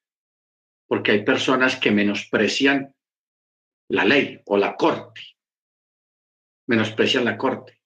porque 0.88 1.12
hay 1.12 1.24
personas 1.24 1.76
que 1.78 1.92
menosprecian 1.92 2.94
la 3.90 4.06
ley 4.06 4.42
o 4.46 4.58
la 4.58 4.76
corte, 4.76 5.22
menosprecian 6.68 7.26
la 7.26 7.38
corte. 7.38 7.81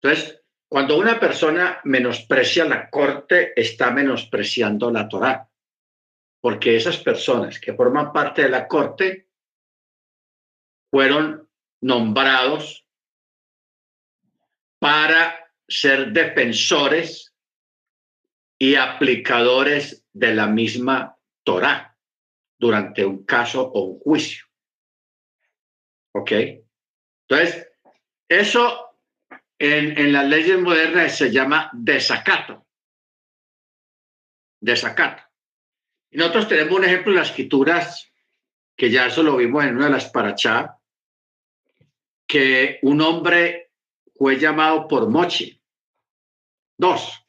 Entonces, 0.00 0.42
cuando 0.68 0.98
una 0.98 1.18
persona 1.18 1.80
menosprecia 1.84 2.64
la 2.64 2.90
corte, 2.90 3.52
está 3.60 3.90
menospreciando 3.90 4.90
la 4.90 5.08
Torá, 5.08 5.48
porque 6.40 6.76
esas 6.76 6.98
personas 6.98 7.60
que 7.60 7.74
forman 7.74 8.12
parte 8.12 8.42
de 8.42 8.48
la 8.48 8.66
corte 8.66 9.28
fueron 10.90 11.48
nombrados 11.80 12.86
para 14.78 15.52
ser 15.68 16.12
defensores 16.12 17.34
y 18.58 18.74
aplicadores 18.74 20.04
de 20.12 20.34
la 20.34 20.46
misma 20.46 21.16
Torah 21.44 21.96
durante 22.58 23.04
un 23.04 23.24
caso 23.24 23.62
o 23.62 23.80
un 23.82 23.98
juicio. 24.00 24.46
¿Ok? 26.12 26.32
Entonces, 27.28 27.68
eso 28.28 28.85
en, 29.58 30.12
las 30.12 30.26
leyes 30.26 30.58
modernas 30.58 31.16
se 31.16 31.30
llama 31.30 31.70
desacato. 31.72 32.66
Desacato. 34.60 35.22
Y 36.10 36.18
nosotros 36.18 36.48
tenemos 36.48 36.78
un 36.78 36.84
ejemplo 36.84 37.12
en 37.12 37.18
las 37.18 37.30
escrituras, 37.30 38.12
que 38.76 38.90
ya 38.90 39.06
eso 39.06 39.22
lo 39.22 39.36
vimos 39.36 39.64
en 39.64 39.76
una 39.76 39.86
de 39.86 39.92
las 39.92 40.10
parachá, 40.10 40.78
que 42.26 42.78
un 42.82 43.00
hombre 43.00 43.72
fue 44.14 44.38
llamado 44.38 44.88
por 44.88 45.08
Mochi. 45.08 45.60
Dos. 46.78 47.24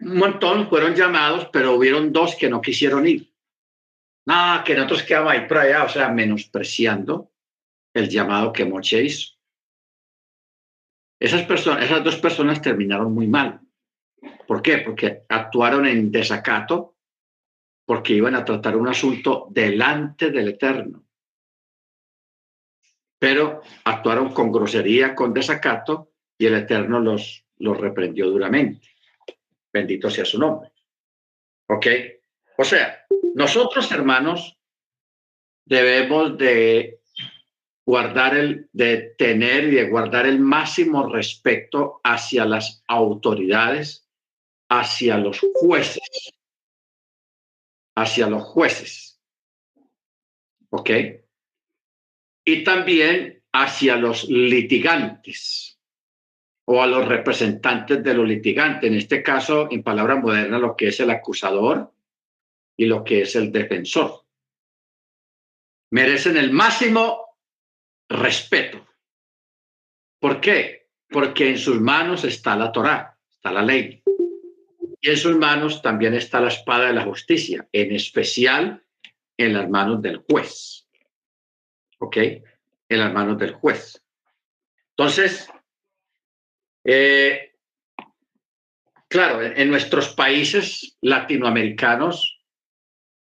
Un 0.00 0.16
montón 0.16 0.68
fueron 0.68 0.94
llamados, 0.94 1.48
pero 1.52 1.74
hubieron 1.74 2.12
dos 2.12 2.34
que 2.34 2.48
no 2.48 2.60
quisieron 2.60 3.06
ir. 3.06 3.32
Nada, 4.26 4.64
que 4.64 4.74
nosotros 4.74 5.04
quedamos 5.04 5.32
ahí 5.32 5.46
por 5.46 5.58
allá, 5.58 5.84
o 5.84 5.88
sea, 5.88 6.08
menospreciando 6.08 7.30
el 7.94 8.08
llamado 8.08 8.52
que 8.52 8.64
Moche 8.64 9.02
hizo. 9.02 9.35
Esas, 11.18 11.42
personas, 11.42 11.84
esas 11.84 12.04
dos 12.04 12.16
personas 12.16 12.60
terminaron 12.60 13.12
muy 13.12 13.26
mal. 13.26 13.60
¿Por 14.46 14.62
qué? 14.62 14.78
Porque 14.78 15.22
actuaron 15.28 15.86
en 15.86 16.10
desacato, 16.10 16.94
porque 17.84 18.14
iban 18.14 18.34
a 18.34 18.44
tratar 18.44 18.76
un 18.76 18.88
asunto 18.88 19.48
delante 19.50 20.30
del 20.30 20.48
Eterno 20.48 21.06
pero 23.18 23.62
actuaron 23.84 24.32
con 24.32 24.52
grosería, 24.52 25.14
con 25.14 25.32
desacato, 25.32 26.12
y 26.38 26.46
el 26.46 26.54
Eterno 26.54 27.00
los, 27.00 27.44
los 27.58 27.78
reprendió 27.78 28.28
duramente. 28.28 28.88
Bendito 29.72 30.10
sea 30.10 30.24
su 30.24 30.38
nombre. 30.38 30.70
¿Ok? 31.68 31.86
O 32.58 32.64
sea, 32.64 33.06
nosotros, 33.34 33.90
hermanos, 33.90 34.56
debemos 35.64 36.36
de 36.36 36.95
guardar 37.86 38.36
el, 38.36 38.68
de 38.72 39.14
tener 39.16 39.64
y 39.64 39.76
de 39.76 39.88
guardar 39.88 40.26
el 40.26 40.40
máximo 40.40 41.08
respeto 41.08 42.00
hacia 42.04 42.44
las 42.44 42.82
autoridades, 42.88 44.06
hacia 44.68 45.16
los 45.16 45.40
jueces, 45.54 46.02
hacia 47.94 48.28
los 48.28 48.42
jueces. 48.42 49.20
¿Ok? 50.70 50.90
y 52.46 52.62
también 52.62 53.42
hacia 53.52 53.96
los 53.96 54.24
litigantes 54.28 55.78
o 56.64 56.82
a 56.82 56.86
los 56.86 57.06
representantes 57.06 58.02
de 58.02 58.14
los 58.14 58.26
litigantes, 58.26 58.88
en 58.88 58.96
este 58.96 59.22
caso, 59.22 59.68
en 59.70 59.82
palabra 59.82 60.16
moderna, 60.16 60.58
lo 60.58 60.76
que 60.76 60.88
es 60.88 61.00
el 61.00 61.10
acusador 61.10 61.92
y 62.76 62.86
lo 62.86 63.04
que 63.04 63.22
es 63.22 63.36
el 63.36 63.52
defensor. 63.52 64.24
Merecen 65.90 66.36
el 66.36 66.52
máximo 66.52 67.25
respeto. 68.08 68.86
¿Por 70.20 70.40
qué? 70.40 70.88
Porque 71.08 71.50
en 71.50 71.58
sus 71.58 71.80
manos 71.80 72.24
está 72.24 72.56
la 72.56 72.72
Torá, 72.72 73.18
está 73.30 73.52
la 73.52 73.62
ley. 73.62 74.02
Y 75.00 75.10
en 75.10 75.16
sus 75.16 75.36
manos 75.36 75.82
también 75.82 76.14
está 76.14 76.40
la 76.40 76.48
espada 76.48 76.86
de 76.86 76.94
la 76.94 77.04
justicia, 77.04 77.68
en 77.72 77.94
especial 77.94 78.82
en 79.36 79.52
las 79.52 79.68
manos 79.68 80.02
del 80.02 80.18
juez. 80.18 80.86
¿ok? 81.98 82.16
En 82.88 82.98
las 82.98 83.12
manos 83.12 83.38
del 83.38 83.54
juez. 83.54 84.02
Entonces, 84.90 85.48
eh, 86.84 87.54
claro, 89.08 89.42
en, 89.42 89.68
nuestros 89.68 90.14
países 90.14 90.96
latinoamericanos, 91.00 92.40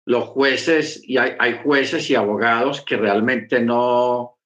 los 0.04 0.24
jueces, 0.28 1.02
y 1.04 1.18
hay, 1.18 1.32
hay, 1.38 1.60
jueces 1.62 2.08
y 2.10 2.14
abogados 2.14 2.82
que 2.82 2.96
realmente 2.96 3.60
no, 3.60 4.37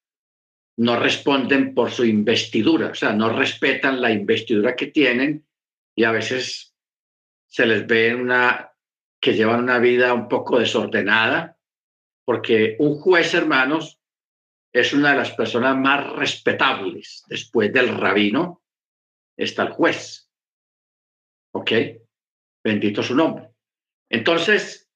no 0.79 0.99
responden 0.99 1.75
por 1.75 1.91
su 1.91 2.05
investidura, 2.05 2.89
o 2.89 2.95
sea, 2.95 3.13
no 3.13 3.29
respetan 3.29 4.01
la 4.01 4.11
investidura 4.11 4.75
que 4.75 4.87
tienen 4.87 5.47
y 5.95 6.05
a 6.05 6.13
veces 6.13 6.75
se 7.47 7.67
les 7.67 7.87
ve 7.87 8.15
una, 8.15 8.73
que 9.21 9.35
llevan 9.35 9.61
una 9.61 9.79
vida 9.79 10.15
un 10.15 10.29
poco 10.29 10.59
desordenada, 10.59 11.59
porque 12.25 12.77
un 12.79 12.99
juez, 12.99 13.35
hermanos, 13.35 14.01
es 14.73 14.95
una 14.95 15.11
de 15.11 15.19
las 15.19 15.33
personas 15.33 15.77
más 15.77 16.11
respetables. 16.15 17.25
Después 17.29 17.73
del 17.73 17.95
rabino 17.99 18.63
está 19.37 19.65
el 19.65 19.73
juez. 19.73 20.31
¿Ok? 21.53 21.73
Bendito 22.65 23.03
su 23.03 23.15
nombre. 23.15 23.51
Entonces, 24.09 24.91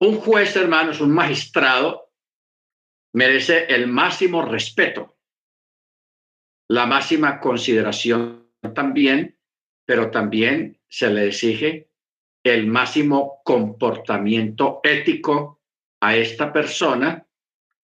un 0.00 0.16
juez, 0.16 0.56
hermanos, 0.56 1.00
un 1.00 1.10
magistrado, 1.10 2.07
merece 3.12 3.66
el 3.66 3.86
máximo 3.86 4.42
respeto, 4.42 5.16
la 6.68 6.86
máxima 6.86 7.40
consideración 7.40 8.50
también, 8.74 9.38
pero 9.86 10.10
también 10.10 10.78
se 10.88 11.08
le 11.10 11.26
exige 11.28 11.88
el 12.44 12.66
máximo 12.66 13.40
comportamiento 13.44 14.80
ético 14.82 15.60
a 16.00 16.16
esta 16.16 16.52
persona 16.52 17.26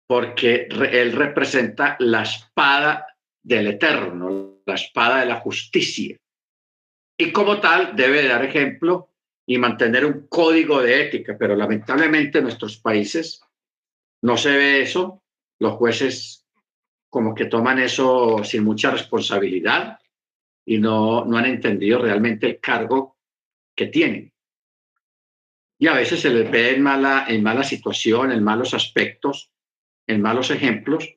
porque 0.07 0.67
él 0.91 1.11
representa 1.13 1.95
la 1.99 2.23
espada 2.23 3.05
del 3.43 3.67
eterno, 3.67 4.61
la 4.65 4.75
espada 4.75 5.19
de 5.19 5.25
la 5.27 5.39
justicia. 5.39 6.17
Y 7.17 7.31
como 7.31 7.59
tal 7.59 7.95
debe 7.95 8.27
dar 8.27 8.43
ejemplo 8.43 9.09
y 9.45 9.57
mantener 9.57 10.05
un 10.05 10.27
código 10.27 10.81
de 10.81 11.01
ética, 11.01 11.35
pero 11.37 11.55
lamentablemente 11.55 12.37
en 12.37 12.45
nuestros 12.45 12.77
países 12.77 13.41
no 14.21 14.37
se 14.37 14.51
ve 14.51 14.81
eso. 14.81 15.23
Los 15.59 15.73
jueces 15.73 16.47
como 17.09 17.33
que 17.33 17.45
toman 17.45 17.79
eso 17.79 18.43
sin 18.43 18.63
mucha 18.63 18.91
responsabilidad 18.91 19.99
y 20.65 20.77
no, 20.77 21.25
no 21.25 21.37
han 21.37 21.45
entendido 21.45 21.99
realmente 21.99 22.47
el 22.47 22.59
cargo 22.59 23.17
que 23.75 23.87
tienen. 23.87 24.31
Y 25.79 25.87
a 25.87 25.93
veces 25.93 26.19
se 26.19 26.29
les 26.29 26.49
ve 26.51 26.75
en 26.75 26.83
mala, 26.83 27.25
en 27.27 27.41
mala 27.41 27.63
situación, 27.63 28.31
en 28.31 28.43
malos 28.43 28.73
aspectos, 28.73 29.51
en 30.05 30.21
malos 30.21 30.51
ejemplos, 30.51 31.07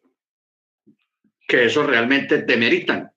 que 1.46 1.64
eso 1.64 1.82
realmente 1.82 2.42
demeritan 2.42 3.12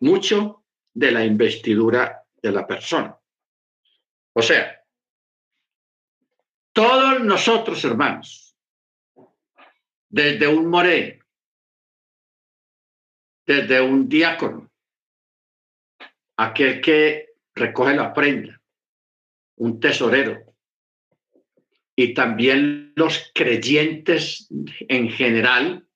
mucho 0.00 0.64
de 0.92 1.12
la 1.12 1.24
investidura 1.24 2.24
de 2.42 2.52
la 2.52 2.66
persona. 2.66 3.16
O 4.32 4.42
sea, 4.42 4.82
todos 6.72 7.20
nosotros, 7.20 7.84
hermanos, 7.84 8.49
desde 10.10 10.48
un 10.48 10.66
moreno, 10.66 11.24
desde 13.46 13.80
un 13.80 14.08
diácono, 14.08 14.70
aquel 16.36 16.80
que 16.80 17.30
recoge 17.54 17.94
la 17.94 18.12
prenda, 18.12 18.60
un 19.56 19.78
tesorero, 19.78 20.44
y 21.96 22.14
también 22.14 22.92
los 22.96 23.30
creyentes 23.34 24.48
en 24.88 25.10
general, 25.10 25.86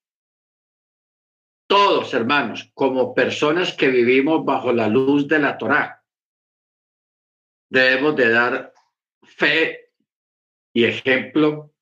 todos 1.66 2.14
hermanos, 2.14 2.70
como 2.74 3.14
personas 3.14 3.74
que 3.74 3.88
vivimos 3.88 4.44
bajo 4.44 4.72
la 4.72 4.88
luz 4.88 5.26
de 5.26 5.38
la 5.38 5.58
Torá, 5.58 6.04
debemos 7.70 8.14
de 8.14 8.28
dar 8.28 8.72
fe 9.22 9.92
y 10.72 10.84
ejemplo 10.84 11.73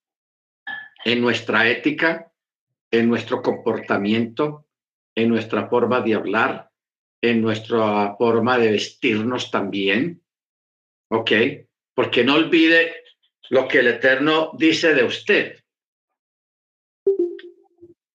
en 1.05 1.21
nuestra 1.21 1.69
ética, 1.69 2.33
en 2.91 3.09
nuestro 3.09 3.43
comportamiento, 3.43 4.67
en 5.15 5.29
nuestra 5.29 5.69
forma 5.69 6.01
de 6.01 6.15
hablar, 6.15 6.71
en 7.21 7.41
nuestra 7.41 8.17
forma 8.17 8.59
de 8.59 8.73
vestirnos 8.73 9.51
también. 9.51 10.23
¿Ok? 11.09 11.33
Porque 11.95 12.25
no 12.25 12.35
olvide 12.35 13.03
lo 13.51 13.69
que 13.69 13.81
el 13.81 13.89
Eterno 13.89 14.53
dice 14.57 14.95
de 14.95 15.05
usted. 15.05 15.63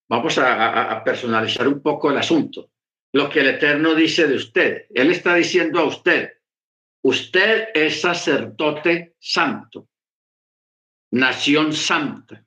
Vamos 0.09 0.37
a, 0.37 1.03
personalizar 1.03 1.67
un 1.67 1.81
poco 1.81 2.09
el 2.09 2.17
asunto. 2.17 2.71
Lo 3.13 3.29
que 3.29 3.41
el 3.41 3.47
Eterno 3.47 3.93
dice 3.93 4.27
de 4.27 4.35
usted. 4.35 4.85
Él 4.89 5.11
está 5.11 5.35
diciendo 5.35 5.79
a 5.79 5.85
usted, 5.85 6.33
usted 7.03 7.69
es 7.73 8.01
sacerdote 8.01 9.15
santo, 9.19 9.89
nación 11.11 11.73
santa, 11.73 12.46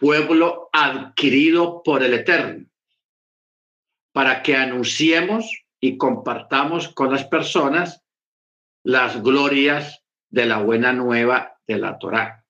pueblo 0.00 0.70
adquirido 0.72 1.82
por 1.84 2.02
el 2.02 2.14
Eterno, 2.14 2.66
para 4.12 4.42
que 4.42 4.56
anunciemos 4.56 5.64
y 5.78 5.96
compartamos 5.98 6.88
con 6.88 7.12
las 7.12 7.24
personas 7.26 8.02
las 8.82 9.22
glorias 9.22 10.02
de 10.30 10.46
la 10.46 10.58
buena 10.58 10.92
nueva 10.92 11.58
de 11.66 11.78
la 11.78 11.98
Torá. 11.98 12.44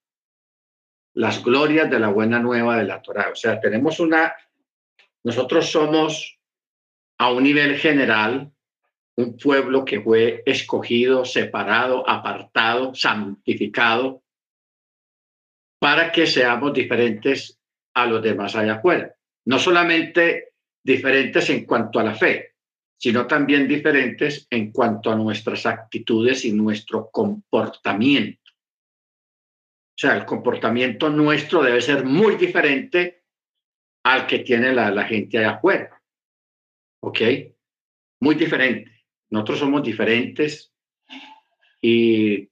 Las 1.13 1.43
glorias 1.43 1.91
de 1.91 1.99
la 1.99 2.09
buena 2.09 2.39
nueva 2.39 2.77
de 2.77 2.85
la 2.85 3.03
Torá. 3.03 3.31
O 3.33 3.37
sea, 3.37 3.61
tenemos 3.61 3.99
una, 3.99 4.33
nosotros 5.25 5.71
somos 5.71 6.39
a 7.19 7.33
un 7.33 7.43
nivel 7.43 7.77
general 7.77 8.53
un 9.17 9.37
pueblo 9.37 9.85
que 9.85 10.01
fue 10.01 10.43
escogido, 10.47 11.25
separado, 11.25 12.09
apartado, 12.09 12.95
santificado, 12.95 14.23
para 15.81 16.13
que 16.13 16.27
seamos 16.27 16.73
diferentes 16.75 17.59
a 17.95 18.07
los 18.07 18.23
demás 18.23 18.55
allá 18.55 18.75
afuera. 18.75 19.13
No 19.47 19.59
solamente 19.59 20.53
diferentes 20.85 21.51
en 21.51 21.65
cuanto 21.65 21.99
a 21.99 22.05
la 22.05 22.15
fe, 22.15 22.55
sino 22.99 23.27
también 23.27 23.67
diferentes 23.67 24.47
en 24.51 24.71
cuanto 24.73 25.11
a 25.11 25.17
nuestras 25.17 25.65
actitudes 25.65 26.45
y 26.45 26.53
nuestro 26.53 27.11
comportamiento. 27.11 28.53
O 28.53 29.99
sea, 30.01 30.17
el 30.17 30.27
comportamiento 30.27 31.09
nuestro 31.09 31.63
debe 31.63 31.81
ser 31.81 32.05
muy 32.05 32.37
diferente 32.37 33.25
al 34.05 34.27
que 34.27 34.41
tiene 34.41 34.73
la, 34.73 35.05
gente 35.05 35.39
allá 35.39 35.53
afuera. 35.53 36.03
¿Ok? 37.03 37.21
Muy 38.21 38.35
diferente. 38.35 38.91
Nosotros 39.31 39.61
somos 39.61 39.83
diferentes 39.83 40.75
y 41.81 42.51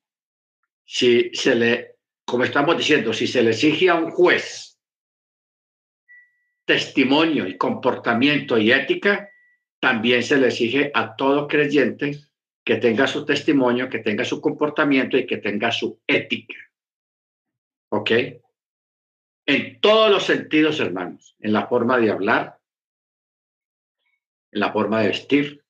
si 0.86 1.30
se 1.34 1.54
le, 1.54 1.97
como 2.28 2.44
estamos 2.44 2.76
diciendo, 2.76 3.14
si 3.14 3.26
se 3.26 3.42
le 3.42 3.50
exige 3.50 3.88
a 3.88 3.94
un 3.94 4.10
juez 4.10 4.78
testimonio 6.66 7.48
y 7.48 7.56
comportamiento 7.56 8.58
y 8.58 8.70
ética, 8.70 9.30
también 9.80 10.22
se 10.22 10.36
le 10.36 10.48
exige 10.48 10.90
a 10.92 11.16
todo 11.16 11.48
creyente 11.48 12.20
que 12.62 12.76
tenga 12.76 13.06
su 13.06 13.24
testimonio, 13.24 13.88
que 13.88 14.00
tenga 14.00 14.26
su 14.26 14.42
comportamiento 14.42 15.16
y 15.16 15.26
que 15.26 15.38
tenga 15.38 15.72
su 15.72 16.02
ética. 16.06 16.58
¿Ok? 17.90 18.10
En 19.46 19.80
todos 19.80 20.10
los 20.10 20.24
sentidos, 20.24 20.80
hermanos, 20.80 21.34
en 21.38 21.54
la 21.54 21.66
forma 21.66 21.96
de 21.96 22.10
hablar, 22.10 22.60
en 24.52 24.60
la 24.60 24.70
forma 24.70 25.00
de 25.00 25.08
vestir, 25.08 25.64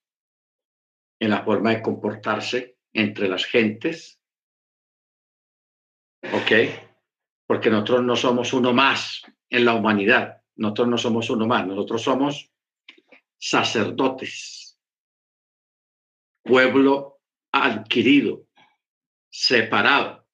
en 1.21 1.31
la 1.31 1.45
forma 1.45 1.71
de 1.71 1.83
comportarse 1.83 2.79
entre 2.93 3.29
las 3.29 3.45
gentes. 3.45 4.18
¿Ok? 6.23 6.53
Porque 7.47 7.71
nosotros 7.71 8.03
no 8.03 8.17
somos 8.17 8.53
uno 8.53 8.73
más 8.73 9.23
en 9.49 9.65
la 9.65 9.75
humanidad. 9.75 10.43
Nosotros 10.57 10.89
no 10.89 10.99
somos 10.99 11.31
uno 11.31 11.47
más. 11.47 11.67
Nosotros 11.67 12.03
somos 12.03 12.53
sacerdotes, 13.39 14.79
pueblo 16.43 17.21
adquirido, 17.53 18.47
separado, 19.31 20.27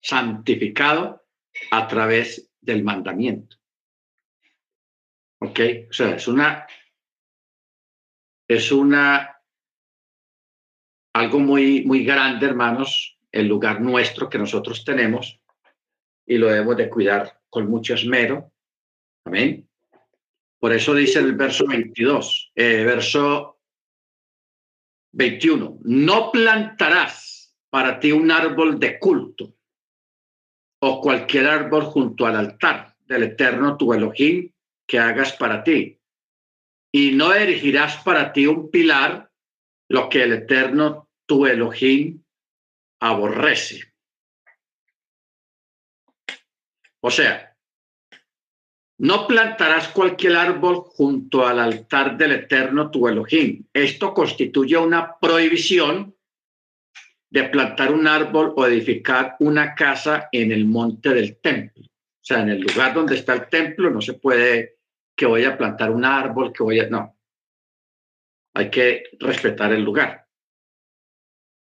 santificado 0.00 1.26
a 1.70 1.88
través 1.88 2.52
del 2.60 2.84
mandamiento. 2.84 3.56
¿Ok? 5.40 5.60
O 5.90 5.92
sea, 5.92 6.16
es 6.16 6.28
una, 6.28 6.66
es 8.48 8.72
una, 8.72 9.40
algo 11.14 11.38
muy, 11.40 11.84
muy 11.84 12.04
grande, 12.04 12.46
hermanos, 12.46 13.15
el 13.36 13.48
lugar 13.48 13.82
nuestro 13.82 14.30
que 14.30 14.38
nosotros 14.38 14.82
tenemos 14.82 15.38
y 16.26 16.38
lo 16.38 16.48
debemos 16.48 16.76
de 16.76 16.88
cuidar 16.88 17.40
con 17.50 17.68
mucho 17.68 17.94
esmero. 17.94 18.50
Amén. 19.26 19.68
Por 20.58 20.72
eso 20.72 20.94
dice 20.94 21.18
el 21.18 21.34
verso 21.34 21.66
22, 21.66 22.52
eh, 22.54 22.84
verso 22.84 23.60
21, 25.12 25.78
no 25.84 26.32
plantarás 26.32 27.54
para 27.68 28.00
ti 28.00 28.10
un 28.10 28.30
árbol 28.30 28.80
de 28.80 28.98
culto 28.98 29.54
o 30.80 31.00
cualquier 31.00 31.46
árbol 31.46 31.84
junto 31.84 32.26
al 32.26 32.36
altar 32.36 32.96
del 33.06 33.24
Eterno 33.24 33.76
tu 33.76 33.92
Elohim 33.92 34.50
que 34.86 34.98
hagas 34.98 35.34
para 35.34 35.62
ti. 35.62 36.00
Y 36.90 37.10
no 37.12 37.34
erigirás 37.34 38.02
para 38.02 38.32
ti 38.32 38.46
un 38.46 38.70
pilar, 38.70 39.30
lo 39.90 40.08
que 40.08 40.22
el 40.22 40.32
Eterno 40.32 41.10
tu 41.26 41.44
Elohim 41.46 42.22
aborrece. 43.08 43.82
O 47.00 47.10
sea, 47.10 47.56
no 48.98 49.26
plantarás 49.26 49.88
cualquier 49.88 50.36
árbol 50.36 50.76
junto 50.76 51.46
al 51.46 51.60
altar 51.60 52.16
del 52.16 52.32
Eterno 52.32 52.90
tu 52.90 53.06
Elohim. 53.06 53.64
Esto 53.72 54.14
constituye 54.14 54.76
una 54.76 55.18
prohibición 55.18 56.16
de 57.30 57.44
plantar 57.44 57.92
un 57.92 58.06
árbol 58.06 58.54
o 58.56 58.66
edificar 58.66 59.36
una 59.40 59.74
casa 59.74 60.28
en 60.32 60.52
el 60.52 60.64
monte 60.64 61.10
del 61.10 61.38
templo. 61.40 61.84
O 61.84 62.24
sea, 62.26 62.40
en 62.40 62.50
el 62.50 62.60
lugar 62.60 62.94
donde 62.94 63.16
está 63.16 63.34
el 63.34 63.48
templo 63.48 63.90
no 63.90 64.00
se 64.00 64.14
puede 64.14 64.78
que 65.14 65.26
voy 65.26 65.44
a 65.44 65.56
plantar 65.56 65.90
un 65.90 66.04
árbol, 66.04 66.52
que 66.52 66.62
voy 66.62 66.80
a... 66.80 66.88
No. 66.88 67.16
Hay 68.54 68.70
que 68.70 69.04
respetar 69.20 69.72
el 69.72 69.82
lugar. 69.82 70.26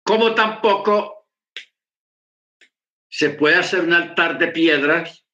Como 0.05 0.35
tampoco 0.35 1.14
se 3.15 3.31
puede 3.31 3.55
hacer 3.55 3.83
un 3.83 3.93
altar 3.93 4.39
de 4.39 4.49
piedras 4.49 5.25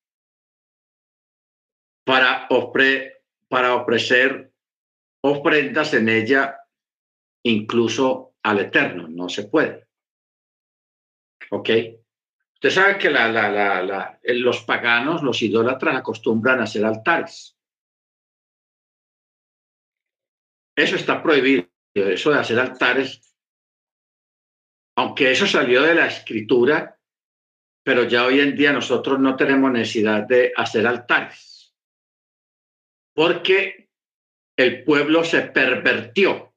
para, 2.05 2.47
para 3.49 3.75
ofrecer 3.75 4.53
ofrendas 5.23 5.95
en 5.95 6.11
ella, 6.11 6.59
incluso 7.43 8.35
al 8.43 8.59
Eterno. 8.59 9.09
No 9.09 9.31
se 9.31 9.45
puede. 9.45 9.89
¿Ok? 11.53 11.71
Usted 12.53 12.69
sabe 12.69 12.99
que 12.99 13.09
la, 13.09 13.33
la, 13.33 13.49
la, 13.51 14.21
los 14.25 14.63
paganos, 14.65 15.23
los 15.23 15.41
idólatras, 15.41 15.97
acostumbran 15.97 16.61
a 16.61 16.65
hacer 16.65 16.85
altares. 16.85 17.57
Eso 20.77 20.97
está 20.97 21.23
prohibido, 21.23 21.67
eso 21.95 22.31
de 22.31 22.41
hacer 22.41 22.61
altares. 22.61 23.35
Aunque 24.99 25.31
eso 25.31 25.47
salió 25.47 25.81
de 25.81 25.95
la 25.95 26.09
escritura, 26.09 27.00
pero 27.83 28.05
ya 28.05 28.27
hoy 28.27 28.41
en 28.41 28.57
día 28.57 28.73
nosotros 28.73 29.19
no 29.19 29.37
tenemos 29.37 29.71
necesidad 29.73 30.23
de 30.27 30.53
hacer 30.57 30.87
altares. 30.87 31.75
Porque 33.15 33.91
el 34.57 34.85
pueblo 34.85 35.25
se 35.25 35.43
pervertió 35.43 36.55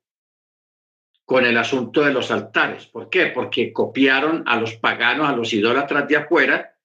con 1.25 1.45
el 1.45 1.57
asunto 1.57 2.01
de 2.01 2.13
los 2.13 2.31
altares. 2.31 2.85
¿Por 2.87 3.09
qué? 3.09 3.27
Porque 3.27 3.71
copiaron 3.71 4.43
a 4.45 4.59
los 4.59 4.75
paganos, 4.75 5.29
a 5.29 5.35
los 5.35 5.53
idólatras 5.53 6.07
de 6.07 6.17
afuera 6.17 6.77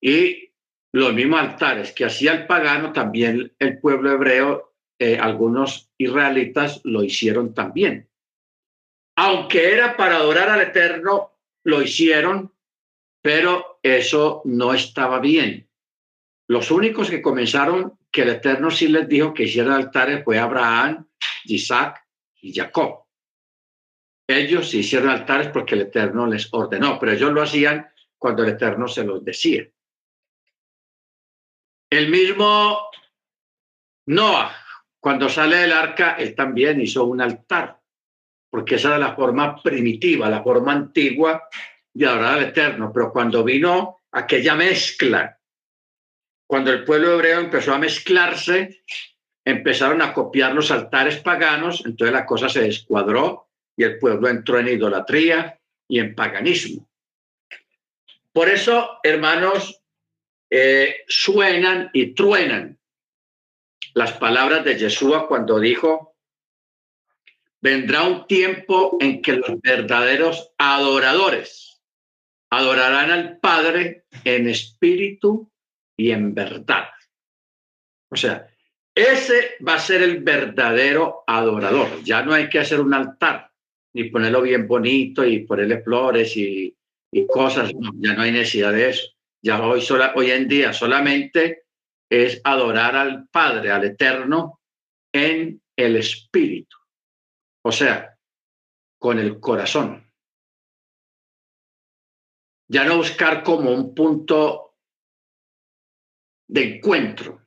y 0.00 0.52
los 0.92 1.14
mismos 1.14 1.40
altares 1.40 1.92
que 1.92 2.04
hacía 2.04 2.32
el 2.32 2.46
pagano, 2.46 2.92
también 2.92 3.54
el 3.58 3.78
pueblo 3.78 4.12
hebreo, 4.12 4.74
eh, 4.98 5.18
algunos 5.18 5.90
israelitas 5.96 6.80
lo 6.84 7.02
hicieron 7.02 7.54
también. 7.54 8.08
Aunque 9.16 9.72
era 9.72 9.96
para 9.96 10.16
adorar 10.16 10.48
al 10.48 10.60
Eterno, 10.62 11.38
lo 11.64 11.82
hicieron, 11.82 12.52
pero 13.22 13.78
eso 13.82 14.42
no 14.44 14.74
estaba 14.74 15.20
bien. 15.20 15.68
Los 16.48 16.70
únicos 16.70 17.10
que 17.10 17.22
comenzaron 17.22 17.98
que 18.10 18.22
el 18.22 18.30
Eterno 18.30 18.70
sí 18.70 18.88
les 18.88 19.08
dijo 19.08 19.32
que 19.32 19.44
hicieran 19.44 19.74
altares 19.74 20.24
fue 20.24 20.38
Abraham, 20.38 21.06
Isaac 21.44 22.04
y 22.40 22.52
Jacob. 22.52 23.04
Ellos 24.26 24.72
hicieron 24.74 25.10
altares 25.10 25.48
porque 25.48 25.74
el 25.74 25.82
Eterno 25.82 26.26
les 26.26 26.48
ordenó, 26.52 26.98
pero 26.98 27.12
ellos 27.12 27.32
lo 27.32 27.42
hacían 27.42 27.88
cuando 28.18 28.42
el 28.42 28.50
Eterno 28.50 28.88
se 28.88 29.04
los 29.04 29.24
decía. 29.24 29.68
El 31.90 32.08
mismo 32.08 32.90
Noah, 34.06 34.52
cuando 35.00 35.28
sale 35.28 35.56
del 35.56 35.72
arca, 35.72 36.14
él 36.14 36.34
también 36.34 36.80
hizo 36.80 37.04
un 37.04 37.20
altar, 37.20 37.80
porque 38.48 38.76
esa 38.76 38.88
era 38.88 38.98
la 38.98 39.16
forma 39.16 39.60
primitiva, 39.60 40.28
la 40.28 40.42
forma 40.42 40.72
antigua 40.72 41.48
de 41.92 42.06
adorar 42.06 42.38
al 42.38 42.44
Eterno. 42.44 42.92
Pero 42.92 43.12
cuando 43.12 43.44
vino 43.44 44.00
aquella 44.12 44.54
mezcla, 44.54 45.38
cuando 46.46 46.72
el 46.72 46.84
pueblo 46.84 47.14
hebreo 47.14 47.40
empezó 47.40 47.74
a 47.74 47.78
mezclarse, 47.78 48.82
empezaron 49.44 50.02
a 50.02 50.12
copiar 50.12 50.54
los 50.54 50.70
altares 50.70 51.18
paganos, 51.18 51.84
entonces 51.86 52.12
la 52.12 52.26
cosa 52.26 52.48
se 52.48 52.62
descuadró 52.62 53.48
y 53.76 53.84
el 53.84 53.98
pueblo 53.98 54.28
entró 54.28 54.58
en 54.58 54.68
idolatría 54.68 55.58
y 55.88 55.98
en 55.98 56.14
paganismo. 56.14 56.88
Por 58.32 58.48
eso, 58.48 58.98
hermanos, 59.02 59.80
eh, 60.50 61.04
suenan 61.08 61.90
y 61.92 62.14
truenan 62.14 62.78
las 63.94 64.12
palabras 64.12 64.64
de 64.64 64.76
Yeshua 64.76 65.26
cuando 65.28 65.58
dijo, 65.58 66.16
vendrá 67.60 68.04
un 68.04 68.26
tiempo 68.26 68.96
en 69.00 69.22
que 69.22 69.34
los 69.34 69.60
verdaderos 69.60 70.52
adoradores 70.58 71.69
adorarán 72.50 73.10
al 73.10 73.38
Padre 73.38 74.04
en 74.24 74.48
espíritu 74.48 75.50
y 75.96 76.10
en 76.10 76.34
verdad. 76.34 76.88
O 78.10 78.16
sea, 78.16 78.48
ese 78.94 79.56
va 79.66 79.74
a 79.74 79.78
ser 79.78 80.02
el 80.02 80.22
verdadero 80.22 81.22
adorador. 81.26 82.02
Ya 82.02 82.22
no 82.22 82.32
hay 82.32 82.48
que 82.48 82.58
hacer 82.58 82.80
un 82.80 82.92
altar 82.92 83.50
ni 83.94 84.04
ponerlo 84.04 84.42
bien 84.42 84.66
bonito 84.66 85.24
y 85.24 85.40
ponerle 85.40 85.82
flores 85.82 86.36
y, 86.36 86.76
cosas. 87.28 87.72
ya 87.96 88.14
no 88.14 88.22
hay 88.22 88.32
necesidad 88.32 88.72
de 88.72 88.90
eso. 88.90 89.08
Ya 89.42 89.60
hoy, 89.62 89.84
hoy 90.14 90.30
en 90.30 90.46
día 90.46 90.72
solamente 90.72 91.64
es 92.08 92.40
adorar 92.44 92.94
al 92.96 93.28
Padre, 93.28 93.70
al 93.70 93.84
Eterno, 93.84 94.60
en 95.12 95.60
el 95.76 95.96
Espíritu. 95.96 96.76
O 97.64 97.72
sea, 97.72 98.16
con 98.98 99.18
el 99.18 99.40
corazón. 99.40 100.09
Ya 102.70 102.84
no 102.84 102.98
buscar 102.98 103.42
como 103.42 103.72
un 103.72 103.94
punto 103.94 104.76
de 106.48 106.76
encuentro 106.76 107.46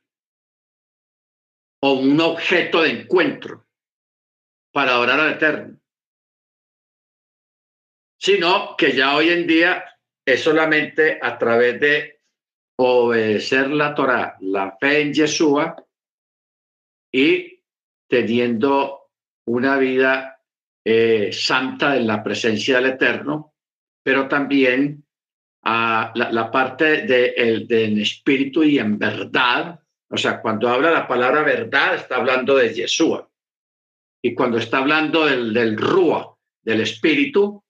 o 1.82 1.94
un 1.94 2.20
objeto 2.20 2.82
de 2.82 3.02
encuentro 3.02 3.68
para 4.72 4.92
adorar 4.92 5.20
al 5.20 5.34
Eterno 5.34 5.84
sino 8.24 8.78
que 8.78 8.96
ya 8.96 9.18
hoy 9.18 9.32
en 9.32 9.46
día 9.46 9.84
es 10.26 10.42
solamente 10.42 11.20
a 11.22 11.38
través 11.38 11.78
de 11.82 12.22
obedecer 12.80 13.70
la 13.70 13.94
Torah, 13.94 14.38
la 14.40 14.78
fe 14.80 15.02
en 15.02 15.14
Yeshua 15.14 15.76
y 17.12 17.62
teniendo 18.10 19.12
una 19.46 19.78
vida 19.78 20.42
eh, 20.86 21.32
santa 21.34 21.98
en 21.98 22.08
la 22.08 22.24
presencia 22.24 22.78
del 22.78 22.94
Eterno, 22.94 23.56
pero 24.02 24.30
también 24.30 25.03
a 25.64 26.12
la, 26.16 26.52
parte 26.52 27.04
del 27.04 27.68
de, 27.68 28.02
espíritu 28.02 28.64
y 28.64 28.80
en 28.80 29.00
verdad. 29.00 29.80
O 30.10 30.18
sea, 30.18 30.42
cuando 30.42 30.70
habla 30.70 30.92
la 30.92 31.08
palabra 31.08 31.42
verdad, 31.44 31.96
está 31.96 32.18
hablando 32.18 32.56
de 32.56 32.74
Yeshua. 32.74 33.30
Y 34.22 34.34
cuando 34.34 34.58
está 34.58 34.80
hablando 34.80 35.26
del, 35.26 35.54
del 35.54 35.78
Rúa, 35.78 36.36
del 36.62 36.82
espíritu, 36.82 37.64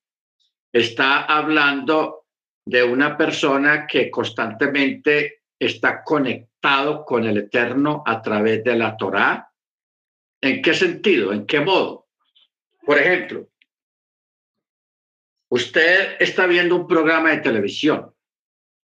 está 0.71 1.23
hablando 1.23 2.25
de 2.65 2.83
una 2.83 3.17
persona 3.17 3.85
que 3.85 4.09
constantemente 4.09 5.43
está 5.59 6.03
conectado 6.03 7.05
con 7.05 7.25
el 7.25 7.37
Eterno 7.37 8.03
a 8.05 8.21
través 8.21 8.63
de 8.63 8.75
la 8.75 8.95
Torá. 8.97 9.49
¿En 10.41 10.61
qué 10.61 10.73
sentido? 10.73 11.31
¿En 11.31 11.45
qué 11.45 11.59
modo? 11.59 12.07
Por 12.85 12.97
ejemplo, 12.97 13.47
usted 15.53 16.15
está 16.19 16.47
viendo 16.47 16.75
un 16.75 16.87
programa 16.87 17.29
de 17.29 17.37
televisión 17.37 18.11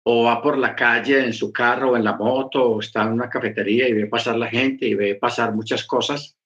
o 0.04 0.24
va 0.24 0.42
por 0.42 0.58
la 0.58 0.74
calle 0.74 1.20
en 1.20 1.34
su 1.34 1.52
carro 1.52 1.92
o 1.92 1.98
en 1.98 2.04
la 2.06 2.16
moto 2.16 2.64
o 2.64 2.80
está 2.80 3.04
en 3.04 3.12
una 3.12 3.30
cafetería 3.30 3.90
y 3.90 3.94
ve 3.94 4.06
pasar 4.06 4.38
la 4.38 4.48
gente 4.48 4.86
y 4.86 4.94
ve 4.94 5.16
pasar 5.16 5.54
muchas 5.54 5.84
cosas. 5.84 6.38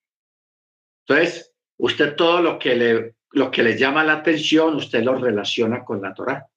Entonces, 1.06 1.52
usted 1.78 2.16
todo 2.16 2.42
lo 2.42 2.58
que 2.58 2.74
le 2.74 3.14
lo 3.32 3.48
que 3.52 3.62
le 3.62 3.78
llama 3.78 4.02
la 4.02 4.14
atención, 4.14 4.74
usted 4.74 5.04
lo 5.04 5.14
relaciona 5.14 5.84
con 5.84 6.02
la 6.02 6.12
Torah. 6.12 6.48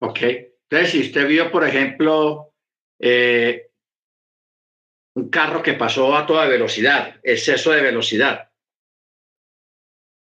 ¿Ok? 0.00 0.18
Entonces, 0.68 0.90
si 0.90 1.00
usted 1.02 1.28
vio, 1.28 1.52
por 1.52 1.62
ejemplo, 1.64 2.52
eh, 2.98 3.70
un 5.14 5.30
carro 5.30 5.62
que 5.62 5.74
pasó 5.74 6.16
a 6.16 6.26
toda 6.26 6.46
velocidad, 6.46 7.20
exceso 7.22 7.70
de 7.70 7.82
velocidad. 7.82 8.45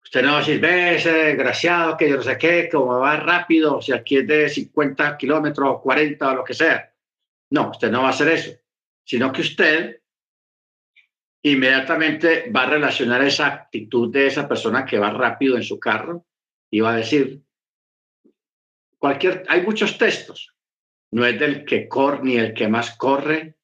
Usted 0.07 0.23
no 0.23 0.31
va 0.31 0.37
a 0.37 0.39
decir, 0.39 0.61
ve 0.61 0.95
ese 0.95 1.11
desgraciado 1.11 1.97
que 1.97 2.09
yo 2.09 2.15
no 2.15 2.23
sé 2.23 2.37
qué, 2.37 2.69
como 2.71 2.97
va 2.97 3.17
rápido, 3.17 3.81
si 3.81 3.91
aquí 3.91 4.19
es 4.19 4.25
de 4.25 4.47
50 4.47 5.17
kilómetros 5.17 5.67
o 5.69 5.81
40 5.81 6.31
o 6.31 6.35
lo 6.35 6.43
que 6.45 6.53
sea. 6.53 6.93
No, 7.49 7.71
usted 7.71 7.91
no 7.91 8.03
va 8.03 8.07
a 8.07 8.11
hacer 8.11 8.29
eso, 8.29 8.51
sino 9.03 9.33
que 9.33 9.41
usted 9.41 10.01
inmediatamente 11.41 12.49
va 12.55 12.63
a 12.63 12.69
relacionar 12.69 13.21
esa 13.21 13.47
actitud 13.47 14.09
de 14.09 14.27
esa 14.27 14.47
persona 14.47 14.85
que 14.85 14.97
va 14.97 15.09
rápido 15.09 15.57
en 15.57 15.63
su 15.63 15.77
carro 15.77 16.25
y 16.71 16.79
va 16.79 16.93
a 16.93 16.97
decir, 16.97 17.43
cualquier, 18.97 19.43
hay 19.49 19.61
muchos 19.61 19.97
textos, 19.97 20.55
no 21.11 21.25
es 21.25 21.37
del 21.37 21.65
que 21.65 21.89
corre, 21.89 22.21
ni 22.23 22.37
el 22.37 22.53
que 22.53 22.69
más 22.69 22.95
corre, 22.95 23.57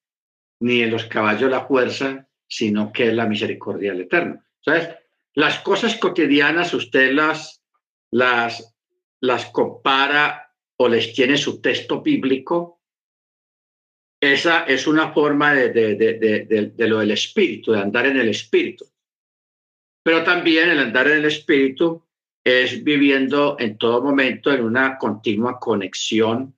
ni 0.59 0.81
en 0.81 0.91
los 0.91 1.05
caballos 1.05 1.49
la 1.49 1.65
fuerza, 1.65 2.27
sino 2.45 2.91
que 2.91 3.07
es 3.07 3.13
la 3.13 3.27
misericordia 3.27 3.93
del 3.93 4.01
Eterno. 4.01 4.43
Entonces, 4.57 5.02
las 5.35 5.59
cosas 5.59 5.95
cotidianas 5.97 6.73
usted 6.73 7.11
las, 7.13 7.63
las, 8.11 8.75
las 9.21 9.45
compara 9.47 10.53
o 10.77 10.87
les 10.87 11.13
tiene 11.13 11.37
su 11.37 11.61
texto 11.61 12.01
bíblico 12.01 12.81
esa 14.23 14.63
es 14.63 14.87
una 14.87 15.11
forma 15.11 15.53
de, 15.53 15.69
de, 15.69 16.87
lo 16.87 16.99
del 16.99 17.11
espíritu, 17.11 17.73
de 17.73 17.81
andar 17.81 18.05
en 18.05 18.15
el 18.15 18.29
espíritu. 18.29 18.85
Pero 20.01 20.23
también 20.23 20.69
el 20.69 20.79
andar 20.79 21.07
en 21.07 21.17
el 21.17 21.25
espíritu 21.25 22.05
es 22.41 22.85
viviendo 22.85 23.57
en 23.59 23.77
todo 23.77 24.01
momento 24.01 24.53
en 24.53 24.63
una 24.63 24.97
continua 24.97 25.59
conexión 25.59 26.55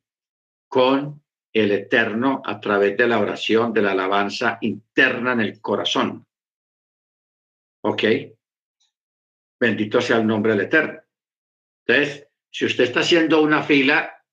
con 0.69 1.23
el 1.51 1.71
Eterno 1.71 2.43
a 2.45 2.59
través 2.59 2.97
de 2.97 3.07
la 3.07 3.19
oración, 3.19 3.73
de 3.73 3.81
la 3.81 3.93
alabanza 3.93 4.59
interna 4.61 5.33
en 5.33 5.39
el 5.39 5.59
corazón. 5.59 6.23
¿Ok? 7.81 8.03
Bendito 9.59 10.01
sea 10.01 10.17
el 10.17 10.27
nombre 10.27 10.53
del 10.53 10.65
Eterno. 10.65 11.01
Entonces, 11.85 12.27
si 12.49 12.65
usted 12.65 12.85
está 12.85 13.01
haciendo 13.01 13.41
una 13.41 13.63
fila 13.63 14.23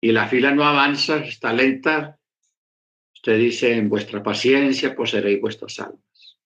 y 0.00 0.12
la 0.12 0.28
fila 0.28 0.50
no 0.50 0.64
avanza, 0.64 1.18
está 1.18 1.52
lenta, 1.52 2.18
usted 3.14 3.38
dice, 3.38 3.74
en 3.74 3.88
vuestra 3.88 4.22
paciencia 4.22 4.94
poseeréis 4.94 5.40
vuestras 5.40 5.78
almas. 5.80 6.38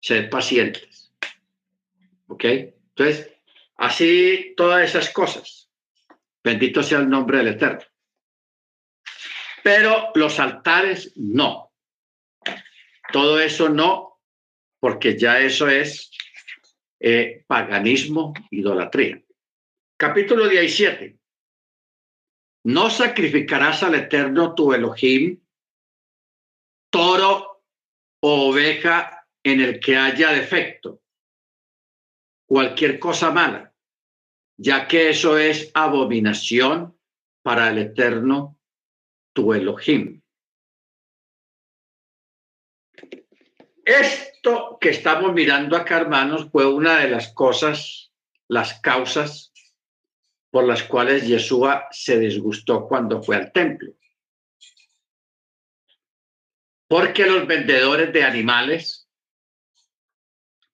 Sed 0.00 0.30
pacientes. 0.30 1.12
¿Ok? 2.28 2.44
Entonces, 2.44 3.32
así 3.76 4.54
todas 4.56 4.88
esas 4.88 5.10
cosas. 5.10 5.70
Bendito 6.42 6.82
sea 6.82 6.98
el 6.98 7.08
nombre 7.08 7.38
del 7.38 7.48
Eterno. 7.48 7.84
Pero 9.62 10.10
los 10.14 10.38
altares 10.38 11.12
no. 11.16 11.72
Todo 13.12 13.40
eso 13.40 13.68
no, 13.68 14.15
porque 14.86 15.18
ya 15.18 15.40
eso 15.40 15.66
es 15.66 16.12
eh, 17.00 17.42
paganismo, 17.48 18.32
idolatría. 18.52 19.20
Capítulo 19.98 20.46
17. 20.46 21.18
No 22.66 22.88
sacrificarás 22.88 23.82
al 23.82 23.96
Eterno 23.96 24.54
tu 24.54 24.72
Elohim 24.72 25.42
toro 26.88 27.64
o 28.20 28.50
oveja 28.50 29.26
en 29.42 29.60
el 29.60 29.80
que 29.80 29.96
haya 29.96 30.30
defecto, 30.30 31.02
cualquier 32.48 33.00
cosa 33.00 33.32
mala, 33.32 33.74
ya 34.56 34.86
que 34.86 35.10
eso 35.10 35.36
es 35.36 35.68
abominación 35.74 36.96
para 37.42 37.70
el 37.70 37.78
Eterno 37.78 38.56
tu 39.32 39.52
Elohim. 39.52 40.22
Esto 43.86 44.78
que 44.80 44.90
estamos 44.90 45.32
mirando 45.32 45.76
acá, 45.76 45.98
hermanos, 45.98 46.50
fue 46.50 46.66
una 46.66 46.98
de 46.98 47.08
las 47.08 47.32
cosas, 47.32 48.12
las 48.48 48.80
causas 48.80 49.52
por 50.50 50.66
las 50.66 50.82
cuales 50.82 51.24
Yeshua 51.24 51.86
se 51.92 52.18
disgustó 52.18 52.88
cuando 52.88 53.22
fue 53.22 53.36
al 53.36 53.52
templo. 53.52 53.92
Porque 56.88 57.26
los 57.26 57.46
vendedores 57.46 58.12
de 58.12 58.24
animales 58.24 59.08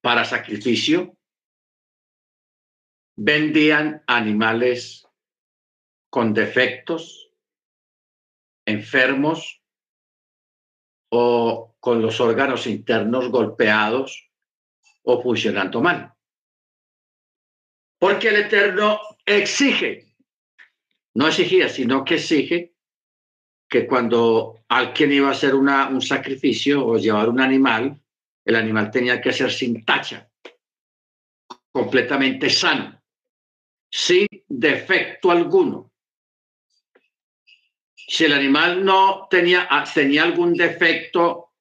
para 0.01 0.25
sacrificio 0.25 1.15
vendían 3.15 4.03
animales 4.07 5.07
con 6.09 6.33
defectos, 6.33 7.31
enfermos 8.65 9.62
o 11.15 11.75
con 11.79 12.01
los 12.01 12.19
órganos 12.19 12.65
internos 12.65 13.29
golpeados 13.29 14.31
o 15.03 15.21
funcionando 15.21 15.79
mal. 15.79 16.11
Porque 17.99 18.29
el 18.29 18.37
Eterno 18.37 18.99
exige, 19.23 20.15
no 21.13 21.27
exigía, 21.27 21.69
sino 21.69 22.03
que 22.03 22.15
exige 22.15 22.73
que 23.69 23.85
cuando 23.85 24.65
alguien 24.67 25.11
iba 25.11 25.27
a 25.27 25.33
hacer 25.33 25.53
una, 25.53 25.87
un 25.87 26.01
sacrificio 26.01 26.83
o 26.83 26.97
llevar 26.97 27.29
un 27.29 27.39
animal, 27.39 28.01
el 28.43 28.55
animal 28.55 28.89
tenía 28.89 29.21
que 29.21 29.33
ser 29.33 29.51
sin 29.51 29.85
tacha, 29.85 30.27
completamente 31.71 32.49
sano, 32.49 32.99
sin 33.87 34.25
defecto 34.47 35.29
alguno 35.29 35.92
si 38.07 38.25
el 38.25 38.33
animal 38.33 38.83
no 38.83 39.27
tenía, 39.29 39.67
ah, 39.69 39.85
tenía 39.91 40.23
algún 40.23 40.53
defecto 40.53 41.51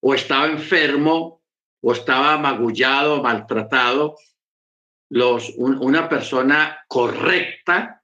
o 0.00 0.14
estaba 0.14 0.46
enfermo 0.46 1.42
o 1.80 1.92
estaba 1.92 2.38
magullado, 2.38 3.22
maltratado, 3.22 4.16
los, 5.10 5.50
una 5.56 6.08
persona 6.08 6.84
correcta, 6.88 8.02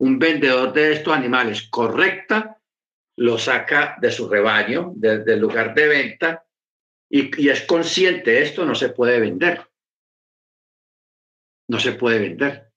un 0.00 0.18
vendedor 0.18 0.72
de 0.72 0.92
estos 0.92 1.14
animales 1.14 1.68
correcta, 1.68 2.60
lo 3.16 3.38
saca 3.38 3.96
de 4.00 4.10
su 4.10 4.28
rebaño, 4.28 4.92
del 4.94 5.40
lugar 5.40 5.74
de 5.74 5.88
venta, 5.88 6.44
y, 7.10 7.48
es 7.48 7.62
consciente, 7.62 8.42
esto 8.42 8.64
no 8.64 8.74
se 8.74 8.90
puede 8.90 9.18
vender. 9.20 9.66
No 11.68 11.80
se 11.80 11.92
puede 11.92 12.18
vender. 12.18 12.72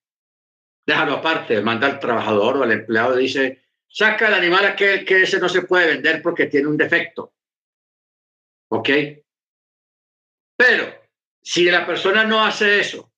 Déjalo 0.85 1.13
aparte, 1.13 1.61
manda 1.61 1.87
al 1.87 1.99
trabajador 1.99 2.57
o 2.57 2.63
al 2.63 2.71
empleado, 2.71 3.15
dice, 3.15 3.60
saca 3.91 4.27
el 4.27 4.33
animal 4.33 4.65
aquel 4.65 5.05
que 5.05 5.23
ese 5.23 5.39
no 5.39 5.49
se 5.49 5.63
puede 5.63 5.87
vender 5.87 6.21
porque 6.21 6.47
tiene 6.47 6.67
un 6.67 6.77
defecto. 6.77 7.33
¿Ok? 8.69 8.89
Pero 10.55 10.93
si 11.41 11.65
la 11.65 11.85
persona 11.85 12.23
no 12.23 12.43
hace 12.43 12.79
eso, 12.79 13.11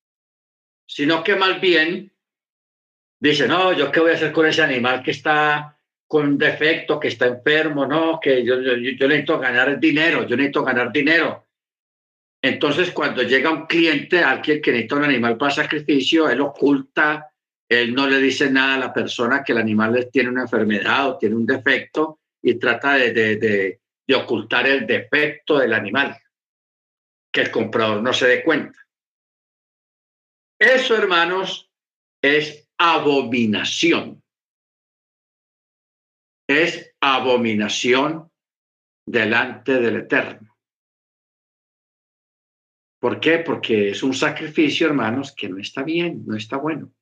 sino 0.86 1.24
que 1.24 1.36
más 1.36 1.62
bien 1.62 2.12
dice, 3.20 3.48
no, 3.48 3.74
yo 3.74 3.92
qué 3.92 4.00
voy 4.00 4.12
a 4.12 4.16
hacer 4.16 4.32
con 4.32 4.48
ese 4.48 4.64
animal 4.64 5.04
que 5.04 5.12
está 5.12 5.78
con 6.08 6.38
defecto, 6.38 7.00
que 7.00 7.08
está 7.08 7.28
enfermo, 7.28 7.86
no, 7.86 8.20
que 8.20 8.44
yo, 8.44 8.62
yo, 8.62 8.76
yo 8.76 9.08
necesito 9.08 9.40
ganar 9.40 9.80
dinero, 9.80 10.28
yo 10.28 10.36
necesito 10.36 10.64
ganar 10.64 10.92
dinero. 10.92 11.48
Entonces, 12.42 12.92
cuando 12.92 13.24
llega 13.24 13.52
un 13.52 13.66
cliente, 13.68 14.22
alguien 14.24 14.62
que 14.62 14.72
necesita 14.72 14.96
un 14.96 15.06
animal 15.06 15.38
para 15.38 15.52
sacrificio, 15.52 16.30
él 16.30 16.42
oculta 16.42 17.33
él 17.70 17.94
no 17.94 18.08
le 18.08 18.20
dice 18.20 18.50
nada 18.50 18.76
a 18.76 18.80
la 18.80 18.94
persona 18.94 19.44
que 19.44 19.54
el 19.54 19.58
animal 19.58 20.10
tiene 20.12 20.30
una 20.30 20.44
enfermedad 20.44 21.10
o 21.10 21.18
tiene 21.18 21.36
un 21.36 21.46
defecto 21.46 22.20
y 22.42 22.56
trata 22.56 22.96
de, 22.96 23.80
ocultar 24.16 24.68
el 24.68 24.86
defecto 24.86 25.58
del 25.58 25.74
animal, 25.74 26.18
que 27.32 27.42
el 27.42 27.52
comprador 27.52 28.02
no 28.04 28.14
se 28.14 28.28
dé 28.28 28.44
cuenta. 28.44 28.78
Eso, 30.60 30.96
hermanos, 30.96 31.72
es 32.22 32.70
abominación. 32.78 34.22
Es 36.48 36.94
abominación 37.02 38.30
delante 39.06 39.80
del 39.80 39.98
Eterno. 39.98 40.58
¿Por 43.00 43.20
qué? 43.20 43.40
Porque 43.40 43.90
es 43.90 44.04
un 44.04 44.14
sacrificio, 44.14 44.88
hermanos, 44.88 45.34
que 45.36 45.50
no 45.50 45.58
está 45.58 45.84
bien, 45.84 46.24
no 46.26 46.38
está 46.38 46.58
bueno. 46.58 46.94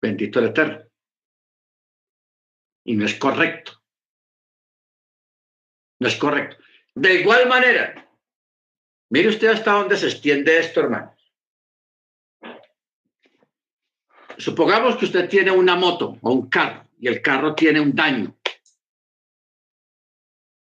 Bendito 0.00 0.38
el 0.38 0.46
Eterno. 0.46 0.82
Y 2.84 2.96
no 2.96 3.04
es 3.04 3.14
correcto. 3.16 3.72
No 6.00 6.08
es 6.08 6.16
correcto. 6.16 6.56
De 6.94 7.14
igual 7.20 7.48
manera, 7.48 8.10
mire 9.10 9.28
usted 9.28 9.48
hasta 9.48 9.72
dónde 9.72 9.96
se 9.96 10.06
extiende 10.06 10.58
esto, 10.58 10.80
hermanos. 10.80 11.20
Supongamos 14.38 14.96
que 14.96 15.04
usted 15.04 15.28
tiene 15.28 15.50
una 15.50 15.76
moto 15.76 16.16
o 16.22 16.32
un 16.32 16.48
carro 16.48 16.88
y 16.98 17.08
el 17.08 17.20
carro 17.20 17.54
tiene 17.54 17.80
un 17.80 17.94
daño. 17.94 18.34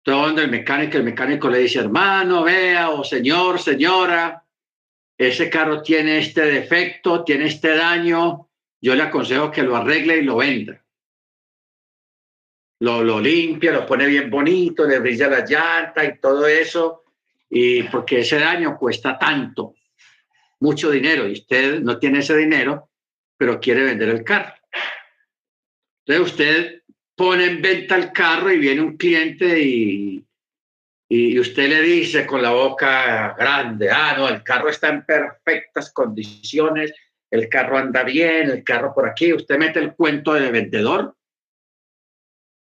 Donde 0.02 0.44
el 0.44 0.50
mecánico, 0.50 0.96
el 0.96 1.04
mecánico 1.04 1.50
le 1.50 1.58
dice, 1.58 1.80
hermano, 1.80 2.44
vea, 2.44 2.90
o 2.90 3.04
señor, 3.04 3.58
señora, 3.60 4.44
ese 5.18 5.50
carro 5.50 5.82
tiene 5.82 6.18
este 6.18 6.42
defecto, 6.42 7.24
tiene 7.24 7.46
este 7.46 7.76
daño, 7.76 8.45
yo 8.80 8.94
le 8.94 9.02
aconsejo 9.02 9.50
que 9.50 9.62
lo 9.62 9.76
arregle 9.76 10.18
y 10.18 10.22
lo 10.22 10.36
venda. 10.36 10.82
Lo, 12.80 13.02
lo 13.02 13.20
limpia, 13.20 13.72
lo 13.72 13.86
pone 13.86 14.06
bien 14.06 14.30
bonito, 14.30 14.86
le 14.86 14.98
brilla 14.98 15.28
la 15.28 15.44
llanta 15.44 16.04
y 16.04 16.18
todo 16.20 16.46
eso, 16.46 17.04
y 17.48 17.84
porque 17.84 18.20
ese 18.20 18.38
daño 18.38 18.76
cuesta 18.76 19.18
tanto, 19.18 19.74
mucho 20.60 20.90
dinero, 20.90 21.26
y 21.26 21.32
usted 21.32 21.80
no 21.80 21.98
tiene 21.98 22.18
ese 22.18 22.36
dinero, 22.36 22.90
pero 23.36 23.60
quiere 23.60 23.82
vender 23.82 24.10
el 24.10 24.24
carro. 24.24 24.54
Entonces 26.04 26.32
usted 26.32 26.82
pone 27.14 27.46
en 27.46 27.62
venta 27.62 27.96
el 27.96 28.12
carro 28.12 28.52
y 28.52 28.58
viene 28.58 28.82
un 28.82 28.96
cliente 28.96 29.58
y, 29.58 30.24
y 31.08 31.38
usted 31.38 31.68
le 31.68 31.80
dice 31.80 32.26
con 32.26 32.42
la 32.42 32.50
boca 32.50 33.34
grande, 33.38 33.90
ah, 33.90 34.14
no, 34.16 34.28
el 34.28 34.42
carro 34.42 34.68
está 34.68 34.88
en 34.88 35.04
perfectas 35.04 35.92
condiciones, 35.92 36.92
el 37.36 37.48
carro 37.48 37.78
anda 37.78 38.02
bien, 38.02 38.50
el 38.50 38.64
carro 38.64 38.92
por 38.94 39.08
aquí, 39.08 39.32
usted 39.32 39.58
mete 39.58 39.78
el 39.78 39.94
cuento 39.94 40.32
de 40.34 40.50
vendedor, 40.50 41.16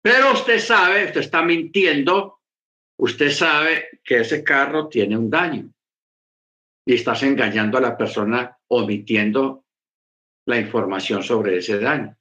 pero 0.01 0.33
usted 0.33 0.59
sabe, 0.59 1.05
usted 1.05 1.21
está 1.21 1.43
mintiendo, 1.43 2.41
usted 2.99 3.31
sabe 3.31 3.99
que 4.03 4.21
ese 4.21 4.43
carro 4.43 4.89
tiene 4.89 5.17
un 5.17 5.29
daño 5.29 5.71
y 6.85 6.95
estás 6.95 7.23
engañando 7.23 7.77
a 7.77 7.81
la 7.81 7.97
persona 7.97 8.57
omitiendo 8.67 9.65
la 10.45 10.59
información 10.59 11.23
sobre 11.23 11.57
ese 11.57 11.79
daño. 11.79 12.17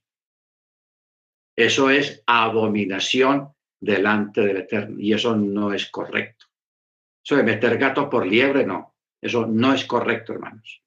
Eso 1.57 1.91
es 1.91 2.23
abominación 2.27 3.53
delante 3.81 4.43
del 4.43 4.59
Eterno 4.59 5.01
y 5.01 5.13
eso 5.13 5.37
no 5.37 5.73
es 5.73 5.91
correcto. 5.91 6.47
Eso 7.25 7.37
de 7.37 7.43
meter 7.43 7.79
gato 7.79 8.09
por 8.09 8.27
liebre, 8.27 8.65
no. 8.65 8.95
Eso 9.21 9.47
no 9.47 9.73
es 9.73 9.85
correcto, 9.85 10.33
hermanos. 10.33 10.82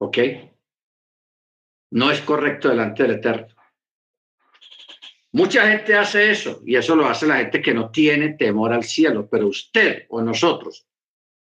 ¿Ok? 0.00 0.18
no 1.90 2.10
es 2.10 2.20
correcto 2.20 2.68
delante 2.68 3.02
del 3.02 3.12
Eterno. 3.12 3.48
Mucha 5.32 5.68
gente 5.70 5.96
hace 5.96 6.30
eso 6.30 6.60
y 6.64 6.76
eso 6.76 6.96
lo 6.96 7.06
hace 7.06 7.26
la 7.26 7.36
gente 7.36 7.62
que 7.62 7.74
no 7.74 7.90
tiene 7.90 8.34
temor 8.34 8.72
al 8.72 8.84
cielo, 8.84 9.28
pero 9.28 9.46
usted 9.46 10.06
o 10.08 10.22
nosotros 10.22 10.86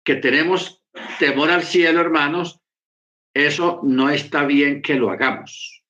que 0.04 0.16
tenemos 0.16 0.82
temor 1.18 1.50
al 1.50 1.62
cielo, 1.62 2.00
hermanos, 2.00 2.60
eso 3.34 3.80
no 3.84 4.10
está 4.10 4.44
bien 4.44 4.82
que 4.82 4.94
lo 4.94 5.10
hagamos. 5.10 5.84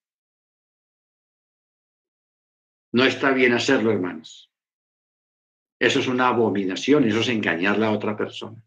No 2.92 3.04
está 3.04 3.30
bien 3.30 3.54
hacerlo, 3.54 3.92
hermanos. 3.92 4.50
Eso 5.78 6.00
es 6.00 6.08
una 6.08 6.28
abominación, 6.28 7.04
eso 7.04 7.20
es 7.20 7.28
engañar 7.28 7.76
a 7.76 7.78
la 7.78 7.90
otra 7.92 8.16
persona. 8.16 8.62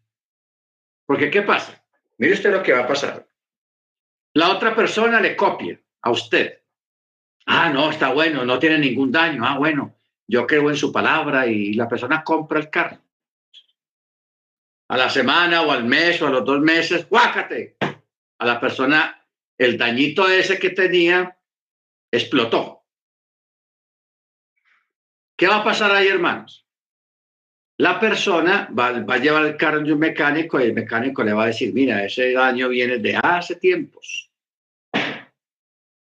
Porque, 1.06 1.30
¿qué 1.30 1.42
pasa? 1.42 1.84
Mire 2.18 2.32
usted 2.32 2.50
lo 2.50 2.62
que 2.62 2.72
va 2.72 2.80
a 2.80 2.88
pasar. 2.88 3.23
La 4.34 4.50
otra 4.50 4.74
persona 4.74 5.20
le 5.20 5.36
copia 5.36 5.80
a 6.02 6.10
usted. 6.10 6.60
Ah, 7.46 7.70
no, 7.70 7.90
está 7.90 8.12
bueno, 8.12 8.44
no 8.44 8.58
tiene 8.58 8.78
ningún 8.78 9.12
daño. 9.12 9.44
Ah, 9.46 9.56
bueno, 9.58 9.96
yo 10.26 10.46
creo 10.46 10.70
en 10.70 10.76
su 10.76 10.92
palabra 10.92 11.46
y 11.46 11.74
la 11.74 11.88
persona 11.88 12.24
compra 12.24 12.58
el 12.58 12.68
carro. 12.68 13.00
A 14.88 14.96
la 14.96 15.08
semana 15.08 15.62
o 15.62 15.70
al 15.70 15.84
mes 15.84 16.20
o 16.20 16.26
a 16.26 16.30
los 16.30 16.44
dos 16.44 16.60
meses, 16.60 17.08
guácate. 17.08 17.76
A 17.80 18.46
la 18.46 18.58
persona, 18.58 19.24
el 19.56 19.78
dañito 19.78 20.28
ese 20.28 20.58
que 20.58 20.70
tenía 20.70 21.38
explotó. 22.10 22.84
¿Qué 25.36 25.46
va 25.46 25.58
a 25.58 25.64
pasar 25.64 25.92
ahí, 25.92 26.08
hermanos? 26.08 26.63
La 27.76 27.98
persona 27.98 28.68
va, 28.78 28.88
a 28.88 29.18
llevar 29.18 29.46
el 29.46 29.56
carro 29.56 29.80
de 29.80 29.92
un 29.92 29.98
mecánico 29.98 30.60
y 30.60 30.64
el 30.64 30.74
mecánico 30.74 31.24
le 31.24 31.32
va 31.32 31.44
a 31.44 31.46
decir, 31.48 31.74
mira, 31.74 32.04
ese 32.04 32.32
daño 32.32 32.68
viene 32.68 32.98
de 32.98 33.16
hace 33.16 33.56
tiempos. 33.56 34.30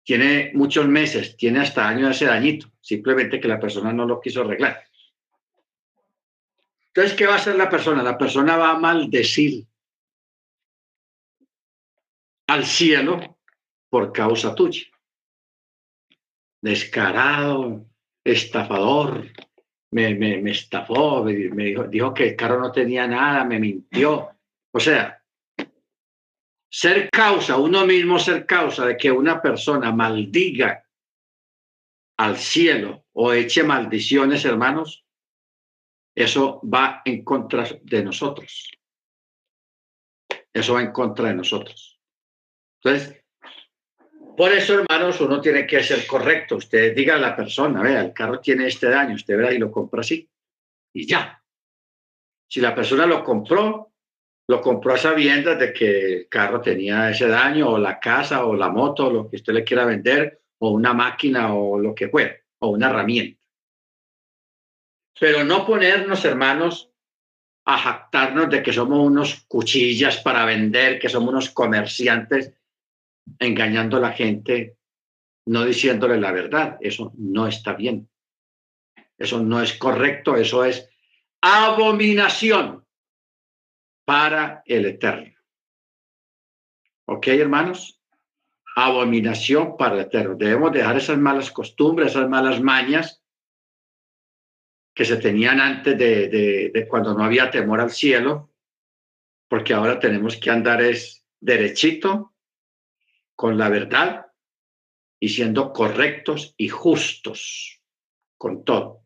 Tiene 0.03 0.51
muchos 0.53 0.87
meses, 0.87 1.35
tiene 1.35 1.59
hasta 1.59 1.85
años 1.85 2.15
ese 2.15 2.25
dañito, 2.25 2.71
simplemente 2.79 3.41
que 3.41 3.49
la 3.49 3.59
persona 3.59 3.91
no 3.91 4.05
lo 4.05 4.21
quiso 4.21 4.41
arreglar. 4.41 4.81
Entonces, 6.87 7.17
¿qué 7.17 7.27
va 7.27 7.33
a 7.33 7.37
hacer 7.37 7.55
la 7.55 7.69
persona? 7.69 8.01
La 8.01 8.17
persona 8.17 8.55
va 8.55 8.71
a 8.71 8.79
maldecir 8.79 9.65
al 12.47 12.65
cielo 12.65 13.37
por 13.89 14.13
causa 14.13 14.55
tuya. 14.55 14.83
Descarado, 16.61 17.85
estafador, 18.23 19.27
me, 19.91 20.15
me, 20.15 20.51
estafó, 20.51 21.23
me, 21.23 21.33
dijo, 21.33 21.83
dijo, 21.83 22.13
que 22.13 22.29
el 22.29 22.35
carro 22.35 22.59
no 22.59 22.71
tenía 22.71 23.07
nada, 23.07 23.43
me 23.45 23.59
mintió. 23.59 24.29
O 24.71 24.79
sea, 24.79 25.23
ser 26.69 27.09
causa, 27.09 27.57
uno 27.57 27.85
mismo 27.85 28.19
ser 28.19 28.45
causa 28.45 28.85
de 28.85 28.97
que 28.97 29.11
una 29.11 29.41
persona 29.41 29.91
maldiga 29.91 30.83
al 32.17 32.37
cielo 32.37 33.05
o 33.13 33.33
eche 33.33 33.63
maldiciones, 33.63 34.43
hermanos, 34.45 35.05
eso 36.15 36.59
va 36.61 37.01
en 37.05 37.23
contra 37.23 37.67
de 37.81 38.03
nosotros. 38.03 38.71
Eso 40.51 40.73
va 40.73 40.81
en 40.81 40.91
contra 40.91 41.29
de 41.29 41.35
nosotros. 41.35 41.99
Entonces, 42.81 43.23
por 44.37 44.51
eso, 44.51 44.79
hermanos, 44.79 45.19
uno 45.19 45.41
tiene 45.41 45.65
que 45.65 45.83
ser 45.83 46.05
correcto. 46.05 46.57
Usted 46.57 46.95
diga 46.95 47.15
a 47.15 47.19
la 47.19 47.35
persona, 47.35 47.81
vea, 47.81 48.01
el 48.01 48.13
carro 48.13 48.39
tiene 48.39 48.67
este 48.67 48.87
daño, 48.87 49.15
usted 49.15 49.35
verá 49.35 49.51
y 49.51 49.57
lo 49.57 49.71
compra 49.71 50.01
así. 50.01 50.29
Y 50.93 51.07
ya. 51.07 51.41
Si 52.47 52.61
la 52.61 52.75
persona 52.75 53.07
lo 53.07 53.23
compró, 53.23 53.93
lo 54.47 54.61
compró 54.61 54.93
a 54.93 54.97
sabiendas 54.97 55.57
de 55.57 55.73
que 55.73 56.13
el 56.13 56.29
carro 56.29 56.61
tenía 56.61 57.09
ese 57.09 57.27
daño, 57.27 57.67
o 57.67 57.77
la 57.79 57.99
casa, 57.99 58.45
o 58.45 58.55
la 58.55 58.69
moto, 58.69 59.07
o 59.07 59.11
lo 59.11 59.27
que 59.27 59.37
usted 59.37 59.53
le 59.53 59.63
quiera 59.63 59.85
vender, 59.85 60.43
o 60.59 60.69
una 60.69 60.93
máquina, 60.93 61.55
o 61.55 61.79
lo 61.79 61.95
que 61.95 62.07
fuera, 62.07 62.35
o 62.59 62.69
una 62.69 62.91
herramienta. 62.91 63.41
Pero 65.19 65.43
no 65.43 65.65
ponernos, 65.65 66.23
hermanos, 66.25 66.91
a 67.65 67.75
jactarnos 67.79 68.51
de 68.51 68.61
que 68.61 68.71
somos 68.71 68.99
unos 68.99 69.45
cuchillas 69.47 70.17
para 70.17 70.45
vender, 70.45 70.99
que 70.99 71.09
somos 71.09 71.29
unos 71.29 71.49
comerciantes 71.49 72.53
engañando 73.39 73.97
a 73.97 74.01
la 74.01 74.11
gente, 74.11 74.77
no 75.45 75.65
diciéndole 75.65 76.19
la 76.19 76.31
verdad. 76.31 76.77
Eso 76.81 77.11
no 77.17 77.47
está 77.47 77.73
bien. 77.73 78.09
Eso 79.17 79.41
no 79.41 79.61
es 79.61 79.73
correcto. 79.73 80.35
Eso 80.35 80.63
es 80.63 80.89
abominación 81.41 82.85
para 84.05 84.61
el 84.65 84.85
Eterno. 84.85 85.35
¿Ok, 87.05 87.27
hermanos? 87.27 88.01
Abominación 88.75 89.77
para 89.77 89.95
el 89.95 90.01
Eterno. 90.01 90.35
Debemos 90.35 90.71
dejar 90.71 90.97
esas 90.97 91.17
malas 91.17 91.51
costumbres, 91.51 92.11
esas 92.11 92.29
malas 92.29 92.61
mañas 92.61 93.23
que 94.93 95.05
se 95.05 95.17
tenían 95.17 95.59
antes 95.59 95.97
de, 95.97 96.27
de 96.73 96.87
cuando 96.87 97.13
no 97.13 97.23
había 97.23 97.51
temor 97.51 97.79
al 97.79 97.91
cielo, 97.91 98.51
porque 99.47 99.73
ahora 99.73 99.99
tenemos 99.99 100.37
que 100.37 100.49
andar 100.49 100.81
es 100.81 101.23
derechito 101.39 102.33
con 103.37 103.57
la 103.57 103.69
verdad 103.69 104.25
y 105.19 105.29
siendo 105.29 105.71
correctos 105.71 106.55
y 106.57 106.69
justos 106.69 107.81
con 108.35 108.65
todo. 108.65 109.05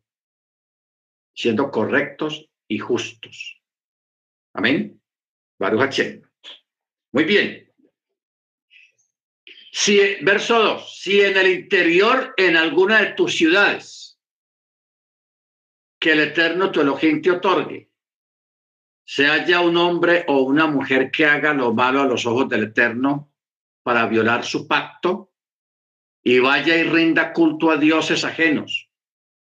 Siendo 1.34 1.70
correctos 1.70 2.48
y 2.66 2.78
justos. 2.78 3.62
Amén. 4.54 5.00
Baruch 5.58 6.00
Muy 7.12 7.24
bien. 7.24 7.72
Si, 9.70 9.98
verso 10.22 10.58
2. 10.62 11.00
Si 11.00 11.20
en 11.20 11.36
el 11.36 11.48
interior, 11.48 12.34
en 12.36 12.56
alguna 12.56 13.02
de 13.02 13.12
tus 13.12 13.36
ciudades, 13.36 14.18
que 15.98 16.12
el 16.12 16.20
Eterno 16.20 16.70
tu 16.70 16.80
Elohim 16.80 17.20
te 17.20 17.30
otorgue, 17.30 17.90
se 19.04 19.26
haya 19.26 19.60
un 19.60 19.76
hombre 19.76 20.24
o 20.28 20.42
una 20.42 20.66
mujer 20.66 21.10
que 21.10 21.26
haga 21.26 21.52
lo 21.52 21.74
malo 21.74 22.00
a 22.00 22.06
los 22.06 22.24
ojos 22.24 22.48
del 22.48 22.64
Eterno, 22.64 23.31
para 23.82 24.06
violar 24.06 24.44
su 24.44 24.66
pacto 24.66 25.32
y 26.22 26.38
vaya 26.38 26.76
y 26.76 26.84
rinda 26.84 27.32
culto 27.32 27.70
a 27.70 27.76
dioses 27.76 28.24
ajenos 28.24 28.88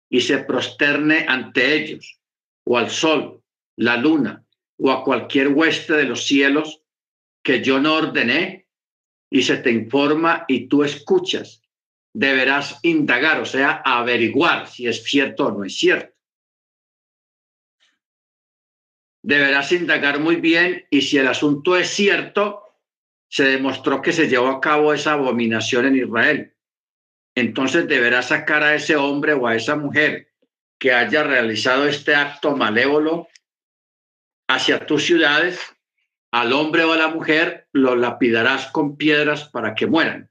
y 0.10 0.22
se 0.22 0.40
prosterne 0.40 1.26
ante 1.28 1.76
ellos 1.76 2.20
o 2.66 2.78
al 2.78 2.90
sol, 2.90 3.42
la 3.78 3.98
luna 3.98 4.46
o 4.78 4.92
a 4.92 5.04
cualquier 5.04 5.50
hueste 5.50 5.94
de 5.94 6.04
los 6.04 6.26
cielos 6.26 6.82
que 7.44 7.64
yo 7.64 7.80
no 7.80 7.96
ordené 7.96 8.68
y 9.30 9.44
se 9.44 9.58
te 9.58 9.72
informa 9.72 10.46
y 10.48 10.68
tú 10.68 10.84
escuchas, 10.84 11.64
deberás 12.14 12.80
indagar, 12.84 13.40
o 13.40 13.46
sea, 13.46 13.82
averiguar 13.86 14.68
si 14.68 14.88
es 14.88 15.04
cierto 15.04 15.48
o 15.48 15.52
no 15.52 15.64
es 15.64 15.78
cierto. 15.78 16.14
Deberás 19.24 19.72
indagar 19.72 20.20
muy 20.20 20.38
bien 20.38 20.86
y 20.90 21.02
si 21.02 21.18
el 21.18 21.28
asunto 21.28 21.78
es 21.78 21.90
cierto, 21.90 22.71
se 23.32 23.46
demostró 23.46 24.02
que 24.02 24.12
se 24.12 24.28
llevó 24.28 24.50
a 24.50 24.60
cabo 24.60 24.94
esa 24.94 25.14
abominación 25.14 25.86
en 25.86 25.96
Israel. 25.96 26.54
Entonces 27.34 27.88
deberá 27.88 28.22
sacar 28.22 28.62
a 28.62 28.76
ese 28.76 28.98
hombre 28.98 29.34
o 29.34 29.48
a 29.48 29.56
esa 29.56 29.78
mujer 29.78 30.34
que 30.78 30.92
haya 30.92 31.24
realizado 31.24 31.88
este 31.88 32.14
acto 32.14 32.58
malévolo 32.58 33.30
hacia 34.50 34.86
tus 34.86 35.06
ciudades, 35.06 35.62
al 36.34 36.52
hombre 36.52 36.84
o 36.84 36.92
a 36.92 36.98
la 36.98 37.08
mujer 37.08 37.70
lo 37.72 37.96
lapidarás 37.96 38.70
con 38.70 38.98
piedras 38.98 39.48
para 39.48 39.76
que 39.76 39.88
mueran. 39.88 40.30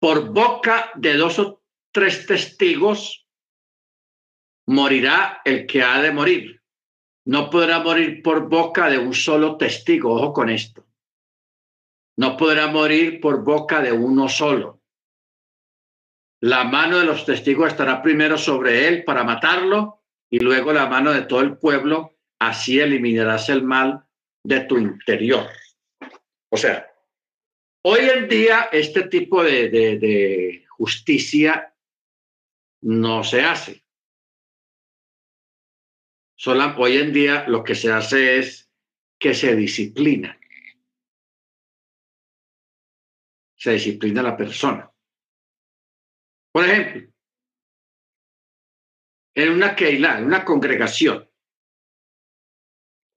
Por 0.00 0.30
boca 0.30 0.92
de 0.94 1.14
dos 1.14 1.38
o 1.38 1.62
tres 1.92 2.24
testigos 2.24 3.28
morirá 4.66 5.42
el 5.44 5.66
que 5.66 5.82
ha 5.82 6.00
de 6.00 6.10
morir. 6.10 6.62
No 7.26 7.50
podrá 7.50 7.80
morir 7.80 8.22
por 8.22 8.48
boca 8.48 8.88
de 8.88 8.96
un 8.96 9.12
solo 9.12 9.58
testigo. 9.58 10.14
Ojo 10.14 10.32
con 10.32 10.48
esto 10.48 10.87
no 12.18 12.36
podrá 12.36 12.66
morir 12.66 13.20
por 13.20 13.44
boca 13.44 13.80
de 13.80 13.92
uno 13.92 14.28
solo. 14.28 14.82
La 16.40 16.64
mano 16.64 16.98
de 16.98 17.04
los 17.04 17.24
testigos 17.24 17.68
estará 17.68 18.02
primero 18.02 18.36
sobre 18.36 18.88
él 18.88 19.04
para 19.04 19.22
matarlo 19.22 20.02
y 20.28 20.40
luego 20.40 20.72
la 20.72 20.88
mano 20.88 21.12
de 21.12 21.22
todo 21.22 21.42
el 21.42 21.58
pueblo, 21.58 22.18
así 22.40 22.80
eliminarás 22.80 23.48
el 23.50 23.62
mal 23.62 24.04
de 24.42 24.60
tu 24.62 24.78
interior. 24.78 25.48
O 26.48 26.56
sea, 26.56 26.90
hoy 27.82 28.00
en 28.00 28.28
día 28.28 28.68
este 28.72 29.04
tipo 29.04 29.44
de, 29.44 30.64
justicia 30.70 31.72
no 32.82 33.22
se 33.22 33.42
hace. 33.42 33.84
Solo 36.34 36.74
hoy 36.78 36.96
en 36.96 37.12
día 37.12 37.44
lo 37.46 37.62
que 37.62 37.76
se 37.76 37.92
hace 37.92 38.38
es 38.38 38.68
que 39.20 39.34
se 39.34 39.54
disciplina. 39.54 40.37
Se 43.58 43.72
disciplina 43.72 44.22
la 44.22 44.36
persona. 44.36 44.90
Por 46.52 46.64
ejemplo, 46.64 47.12
en 49.34 49.52
una 49.52 49.74
keila, 49.74 50.18
en 50.18 50.24
una 50.24 50.44
congregación, 50.44 51.28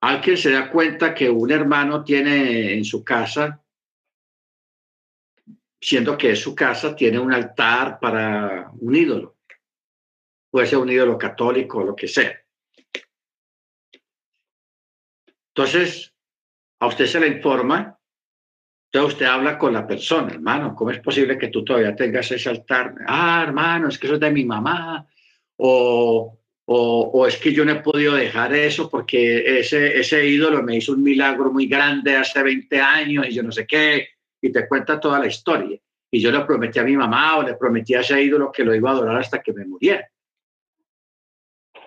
alguien 0.02 0.38
se 0.38 0.52
da 0.52 0.70
cuenta 0.70 1.14
que 1.14 1.30
un 1.30 1.52
hermano 1.52 2.04
tiene 2.04 2.74
en 2.74 2.84
su 2.84 3.04
casa 3.04 3.62
siendo 5.82 6.16
que 6.18 6.36
su 6.36 6.54
casa 6.54 6.96
tiene 6.96 7.20
un 7.20 7.34
altar 7.34 8.00
para 8.00 8.70
un 8.80 8.96
ídolo. 8.96 9.38
Puede 10.52 10.68
ser 10.68 10.78
un 10.78 10.89
ídolo 10.89 11.18
católico 11.18 11.80
o 11.80 11.84
lo 11.84 11.96
que 11.96 12.08
sea. 12.08 12.39
Entonces, 15.54 16.14
a 16.80 16.88
usted 16.88 17.08
se 17.08 17.20
le 17.20 17.28
informa, 17.28 18.00
entonces 18.94 19.14
usted 19.14 19.26
habla 19.26 19.58
con 19.58 19.72
la 19.72 19.88
persona, 19.88 20.34
hermano, 20.34 20.76
¿cómo 20.76 20.92
es 20.92 21.00
posible 21.00 21.38
que 21.38 21.48
tú 21.48 21.64
todavía 21.64 21.96
tengas 21.96 22.30
ese 22.30 22.50
altar? 22.50 22.94
Ah, 23.08 23.42
hermano, 23.48 23.88
es 23.88 23.98
que 23.98 24.06
eso 24.06 24.16
es 24.16 24.20
de 24.20 24.32
mi 24.32 24.44
mamá. 24.44 25.08
O, 25.56 26.38
o, 26.66 27.26
es 27.26 27.38
que 27.38 27.54
yo 27.54 27.64
no 27.64 27.72
he 27.72 27.80
podido 27.80 28.16
dejar 28.16 28.54
eso 28.54 28.89
porque 28.89 29.60
ese, 29.60 29.98
ese 29.98 30.28
ídolo 30.28 30.62
me 30.62 30.76
hizo 30.76 30.92
un 30.92 31.04
milagro 31.04 31.54
muy 31.54 31.68
grande 31.68 32.18
hace 32.18 32.44
20 32.44 32.82
años 32.82 33.28
y 33.30 33.34
yo 33.34 33.44
no 33.44 33.52
sé 33.54 33.66
qué, 33.66 34.10
y 34.42 34.52
te 34.52 34.68
cuenta 34.68 35.00
toda 35.00 35.20
la 35.20 35.28
historia. 35.28 35.80
Y 36.12 36.20
yo 36.20 36.30
le 36.30 36.42
prometí 36.42 36.80
a 36.80 36.84
mi 36.84 36.98
mamá 36.98 37.38
o 37.38 37.44
le 37.44 37.54
prometí 37.54 37.94
a 37.94 38.02
ese 38.02 38.22
ídolo 38.22 38.52
que 38.52 38.66
lo 38.66 38.76
iba 38.76 38.89
a 38.89 38.94
adorar 38.94 39.20
hasta 39.20 39.42
que 39.42 39.54
me 39.54 39.64
muriera. 39.64 40.06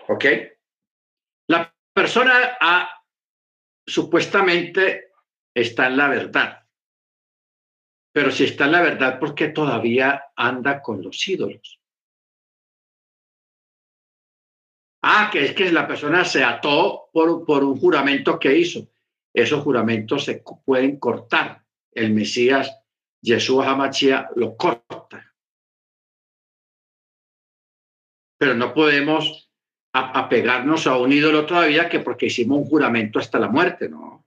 ¿Ok? 0.09 0.25
La 1.49 1.71
persona 1.93 2.57
supuestamente 3.87 5.11
está 5.53 5.89
en 5.89 5.97
la 5.99 6.09
verdad. 6.09 6.64
Pero 8.15 8.31
si 8.31 8.45
está 8.45 8.67
en 8.67 8.73
la 8.73 8.81
verdad, 8.81 9.19
¿por 9.19 9.35
qué 9.35 9.49
todavía 9.49 10.27
anda 10.37 10.81
con 10.81 11.03
los 11.03 11.27
ídolos? 11.27 11.81
Ah, 15.03 15.29
que 15.33 15.47
es 15.47 15.53
que 15.53 15.73
la 15.73 15.89
persona 15.89 16.25
se 16.25 16.45
ató 16.45 17.11
por, 17.13 17.65
un 17.65 17.77
juramento 17.77 18.39
que 18.39 18.57
hizo. 18.57 18.89
Esos 19.35 19.65
juramentos 19.65 20.25
se 20.25 20.45
pueden 20.65 21.01
cortar. 21.01 21.65
El 21.91 22.15
Mesías, 22.15 22.73
Jesús 23.21 23.65
Hamachia, 23.65 24.31
lo 24.37 24.57
corta. 24.57 25.35
Pero 28.39 28.55
no 28.55 28.73
podemos 28.73 29.51
apegarnos 29.93 30.87
a 30.87 30.99
un 30.99 31.13
ídolo 31.13 31.47
todavía 31.47 31.89
que 31.89 31.99
porque 31.99 32.27
hicimos 32.27 32.59
un 32.59 32.67
juramento 32.67 33.19
hasta 33.19 33.41
la 33.41 33.49
muerte, 33.49 33.89
¿no? 33.89 34.24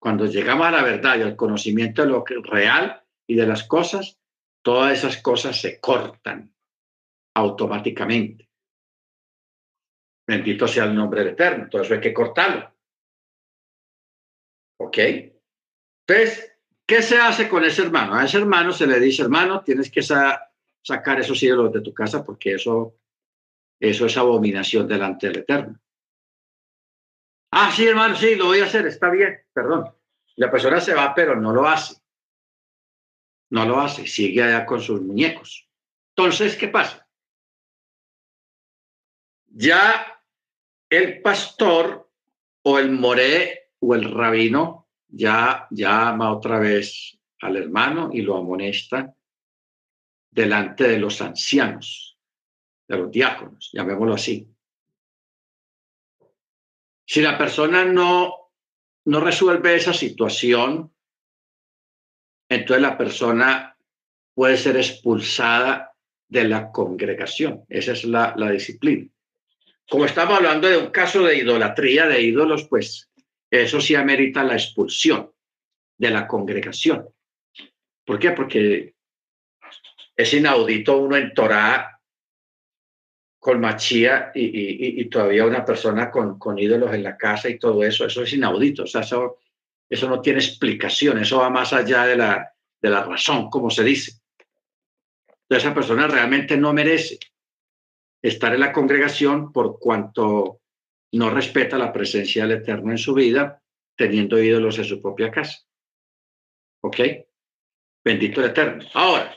Cuando 0.00 0.24
llegamos 0.26 0.66
a 0.66 0.70
la 0.70 0.82
verdad 0.82 1.18
y 1.18 1.22
al 1.22 1.36
conocimiento 1.36 2.02
de 2.02 2.08
lo 2.08 2.24
real 2.24 3.04
y 3.28 3.34
de 3.34 3.46
las 3.46 3.64
cosas, 3.64 4.18
todas 4.62 4.98
esas 4.98 5.20
cosas 5.20 5.60
se 5.60 5.78
cortan 5.78 6.54
automáticamente. 7.36 8.48
Bendito 10.26 10.66
sea 10.66 10.84
el 10.84 10.94
nombre 10.94 11.20
del 11.20 11.34
Eterno. 11.34 11.68
Todo 11.68 11.82
eso 11.82 11.94
hay 11.94 12.00
que 12.00 12.14
cortarlo. 12.14 12.72
¿Ok? 14.78 14.98
Entonces, 14.98 16.56
¿qué 16.86 17.02
se 17.02 17.18
hace 17.18 17.48
con 17.48 17.64
ese 17.64 17.82
hermano? 17.82 18.14
A 18.14 18.24
ese 18.24 18.38
hermano 18.38 18.72
se 18.72 18.86
le 18.86 18.98
dice, 18.98 19.22
hermano, 19.22 19.62
tienes 19.62 19.90
que 19.90 20.00
sacar 20.02 21.20
esos 21.20 21.42
ídolos 21.42 21.72
de 21.72 21.82
tu 21.82 21.92
casa 21.92 22.24
porque 22.24 22.54
eso, 22.54 22.96
eso 23.78 24.06
es 24.06 24.16
abominación 24.16 24.88
delante 24.88 25.28
del 25.28 25.38
Eterno. 25.40 25.78
Ah, 27.52 27.72
sí, 27.74 27.86
hermano, 27.86 28.14
sí, 28.14 28.36
lo 28.36 28.46
voy 28.46 28.60
a 28.60 28.66
hacer, 28.66 28.86
está 28.86 29.10
bien, 29.10 29.40
perdón. 29.52 29.92
La 30.36 30.50
persona 30.50 30.80
se 30.80 30.94
va, 30.94 31.14
pero 31.14 31.34
no 31.34 31.52
lo 31.52 31.66
hace. 31.66 31.96
No 33.50 33.66
lo 33.66 33.80
hace, 33.80 34.06
sigue 34.06 34.42
allá 34.42 34.64
con 34.64 34.80
sus 34.80 35.02
muñecos. 35.02 35.68
Entonces, 36.14 36.56
¿qué 36.56 36.68
pasa? 36.68 37.08
Ya 39.46 40.22
el 40.88 41.20
pastor 41.22 42.08
o 42.62 42.78
el 42.78 42.92
moré 42.92 43.72
o 43.80 43.94
el 43.94 44.12
rabino 44.12 44.88
ya 45.08 45.66
llama 45.70 46.32
otra 46.32 46.60
vez 46.60 47.18
al 47.40 47.56
hermano 47.56 48.10
y 48.12 48.22
lo 48.22 48.36
amonesta 48.36 49.14
delante 50.30 50.86
de 50.86 50.98
los 50.98 51.20
ancianos, 51.20 52.16
de 52.86 52.96
los 52.96 53.10
diáconos, 53.10 53.70
llamémoslo 53.72 54.14
así. 54.14 54.48
Si 57.10 57.20
la 57.20 57.36
persona 57.36 57.84
no, 57.84 58.52
no 59.06 59.20
resuelve 59.20 59.74
esa 59.74 59.92
situación, 59.92 60.92
entonces 62.48 62.82
la 62.82 62.96
persona 62.96 63.76
puede 64.34 64.56
ser 64.56 64.76
expulsada 64.76 65.92
de 66.28 66.44
la 66.44 66.70
congregación. 66.70 67.64
Esa 67.68 67.92
es 67.92 68.04
la, 68.04 68.34
la 68.36 68.50
disciplina 68.50 69.10
como 69.90 70.04
estamos 70.04 70.36
hablando 70.36 70.68
de 70.68 70.78
un 70.78 70.90
caso 70.90 71.24
de 71.24 71.38
idolatría 71.38 72.06
de 72.06 72.22
ídolos, 72.22 72.68
pues 72.68 73.10
eso 73.50 73.80
sí 73.80 73.96
amerita 73.96 74.44
la 74.44 74.54
expulsión 74.54 75.32
de 75.98 76.10
la 76.10 76.28
congregación. 76.28 77.08
¿Por 78.06 78.20
qué? 78.20 78.30
Porque 78.30 78.94
es 80.14 80.32
inaudito 80.32 80.96
uno 80.96 81.16
en 81.16 81.34
Torah 81.34 81.99
con 83.40 83.58
machía 83.58 84.30
y, 84.34 85.02
todavía 85.06 85.46
una 85.46 85.64
persona 85.64 86.10
con, 86.10 86.58
ídolos 86.58 86.92
en 86.92 87.02
la 87.02 87.16
casa 87.16 87.48
y 87.48 87.58
todo 87.58 87.82
eso. 87.82 88.04
Eso 88.04 88.22
es 88.22 88.32
inaudito. 88.34 88.82
O 88.82 88.86
sea, 88.86 89.00
eso, 89.00 89.38
eso 89.88 90.08
no 90.08 90.20
tiene 90.20 90.40
explicación. 90.40 91.18
Eso 91.18 91.38
va 91.38 91.48
más 91.48 91.72
allá 91.72 92.04
de 92.04 92.16
la, 92.16 92.52
de 92.80 92.90
la 92.90 93.02
razón, 93.02 93.48
como 93.48 93.70
se 93.70 93.82
dice. 93.82 94.20
Entonces, 95.26 95.64
esa 95.64 95.74
persona 95.74 96.06
realmente 96.06 96.58
no 96.58 96.74
merece 96.74 97.18
estar 98.22 98.52
en 98.52 98.60
la 98.60 98.72
congregación 98.72 99.52
por 99.52 99.78
cuanto 99.78 100.60
no 101.12 101.30
respeta 101.30 101.78
la 101.78 101.94
presencia 101.94 102.46
del 102.46 102.58
Eterno 102.58 102.90
en 102.90 102.98
su 102.98 103.14
vida, 103.14 103.62
teniendo 103.96 104.38
ídolos 104.38 104.78
en 104.78 104.84
su 104.84 105.00
propia 105.00 105.30
casa. 105.30 105.60
¿Ok? 106.82 107.00
Bendito 108.04 108.40
el 108.40 108.50
Eterno. 108.50 108.84
Ahora, 108.92 109.34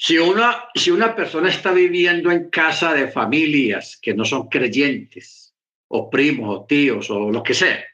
si 0.00 0.18
una, 0.18 0.64
si 0.74 0.90
una 0.90 1.14
persona 1.14 1.50
está 1.50 1.72
viviendo 1.72 2.30
en 2.30 2.48
casa 2.48 2.94
de 2.94 3.08
familias 3.08 3.98
que 4.00 4.14
no 4.14 4.24
son 4.24 4.48
creyentes, 4.48 5.54
o 5.88 6.08
primos, 6.08 6.56
o 6.56 6.64
tíos, 6.64 7.10
o 7.10 7.30
lo 7.30 7.42
que 7.42 7.52
sea, 7.52 7.84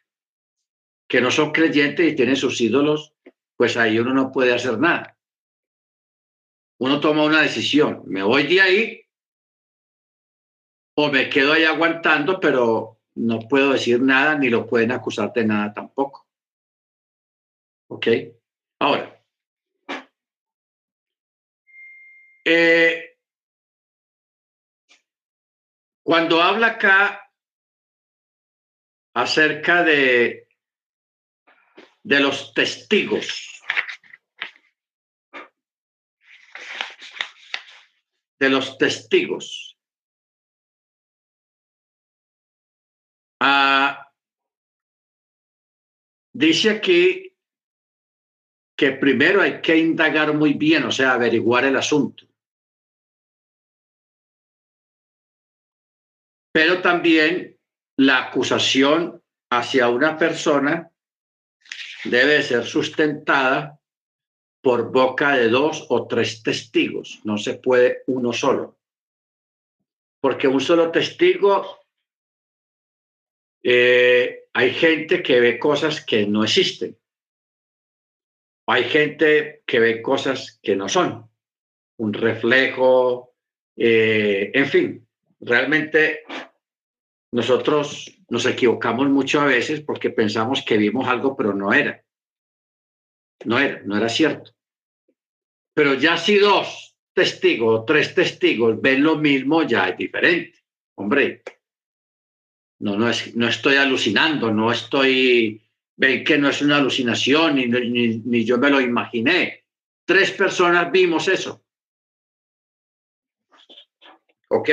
que 1.09 1.20
no 1.20 1.30
son 1.30 1.50
creyentes 1.50 2.12
y 2.12 2.14
tienen 2.14 2.36
sus 2.36 2.61
ídolos, 2.61 3.14
pues 3.57 3.76
ahí 3.76 3.98
uno 3.98 4.14
no 4.14 4.30
puede 4.30 4.54
hacer 4.54 4.78
nada 4.78 5.16
uno 6.78 7.00
toma 7.00 7.24
una 7.24 7.42
decisión, 7.42 8.02
me 8.07 8.22
voy 8.22 8.46
de 8.46 8.61
ahí 8.61 9.02
o 10.96 11.11
me 11.11 11.28
quedo 11.28 11.52
ahí 11.52 11.64
aguantando, 11.64 12.40
pero 12.40 13.00
no 13.14 13.40
puedo 13.40 13.72
decir 13.72 14.00
nada 14.00 14.36
ni 14.36 14.48
lo 14.48 14.66
pueden 14.66 14.92
acusar 14.92 15.32
de 15.32 15.44
nada 15.44 15.72
tampoco. 15.72 16.26
¿Ok? 17.88 18.07
Ahora, 18.80 19.16
eh, 22.49 23.18
cuando 26.05 26.40
habla 26.40 26.68
acá 26.68 27.28
acerca 29.14 29.82
de, 29.82 30.47
de 32.05 32.20
los 32.20 32.55
testigos, 32.55 33.61
de 38.38 38.49
los 38.49 38.78
testigos. 38.78 39.76
Ah, 43.40 44.09
dice 46.32 46.70
aquí 46.70 47.36
que 48.76 48.92
primero 48.92 49.40
hay 49.42 49.61
que 49.61 49.76
indagar 49.76 50.32
muy 50.34 50.53
bien, 50.53 50.84
o 50.84 50.92
sea, 50.92 51.14
averiguar 51.14 51.64
el 51.64 51.76
asunto. 51.76 52.24
Pero 56.57 56.80
también 56.80 57.59
la 57.98 58.28
acusación 58.28 59.22
hacia 59.50 59.90
una 59.90 60.16
persona 60.16 60.90
debe 62.04 62.42
ser 62.42 62.64
sustentada 62.64 63.78
por 64.62 64.90
boca 64.90 65.36
de 65.36 65.50
dos 65.50 65.84
o 65.90 66.07
tres 66.07 66.42
testigos, 66.42 67.20
no 67.24 67.36
se 67.36 67.57
puede 67.57 68.04
uno 68.07 68.32
solo. 68.32 68.78
Porque 70.18 70.48
un 70.48 70.62
solo 70.62 70.90
testigo, 70.90 71.78
eh, 73.62 74.48
hay 74.54 74.72
gente 74.72 75.22
que 75.22 75.40
ve 75.40 75.59
cosas 75.59 76.02
que 76.02 76.26
no 76.26 76.42
existen. 76.42 76.96
Hay 78.66 78.84
gente 78.84 79.62
que 79.66 79.78
ve 79.78 80.00
cosas 80.00 80.59
que 80.62 80.74
no 80.74 80.88
son. 80.88 81.28
Un 81.98 82.14
reflejo, 82.14 83.34
eh, 83.76 84.52
en 84.54 84.66
fin, 84.66 85.07
realmente 85.40 86.24
nosotros 87.37 88.11
nos 88.30 88.47
equivocamos 88.47 89.11
mucho 89.11 89.43
a 89.43 89.45
veces 89.45 89.82
porque 89.82 90.09
pensamos 90.09 90.64
que 90.64 90.78
vimos 90.78 91.07
algo, 91.07 91.37
pero 91.37 91.53
no 91.53 91.70
era. 91.70 92.03
No 93.45 93.59
era, 93.59 93.82
no 93.84 93.95
era 93.95 94.09
cierto. 94.09 94.53
Pero 95.74 95.93
ya 95.93 96.16
si 96.16 96.39
dos 96.39 96.97
testigos 97.12 97.80
o 97.80 97.84
tres 97.84 98.14
testigos 98.14 98.80
ven 98.80 99.03
lo 99.03 99.16
mismo, 99.16 99.62
ya 99.64 99.91
es 99.91 99.99
diferente. 99.99 100.64
Hombre, 100.95 101.43
no, 102.78 102.97
no, 102.97 103.11
es, 103.11 103.37
no 103.37 103.49
estoy 103.49 103.76
alucinando, 103.76 104.51
no 104.51 104.72
estoy 104.72 105.61
ven 105.95 106.24
que 106.24 106.39
no 106.39 106.49
es 106.49 106.62
una 106.62 106.78
alucinación, 106.78 107.57
ni, 107.57 107.66
ni, 107.66 108.16
ni 108.16 108.47
yo 108.47 108.57
me 108.57 108.70
lo 108.70 108.80
imaginé. 108.80 109.66
Tres 110.07 110.30
personas 110.30 110.91
vimos 110.91 111.28
eso. 111.28 111.62
¿Ok? 114.49 114.70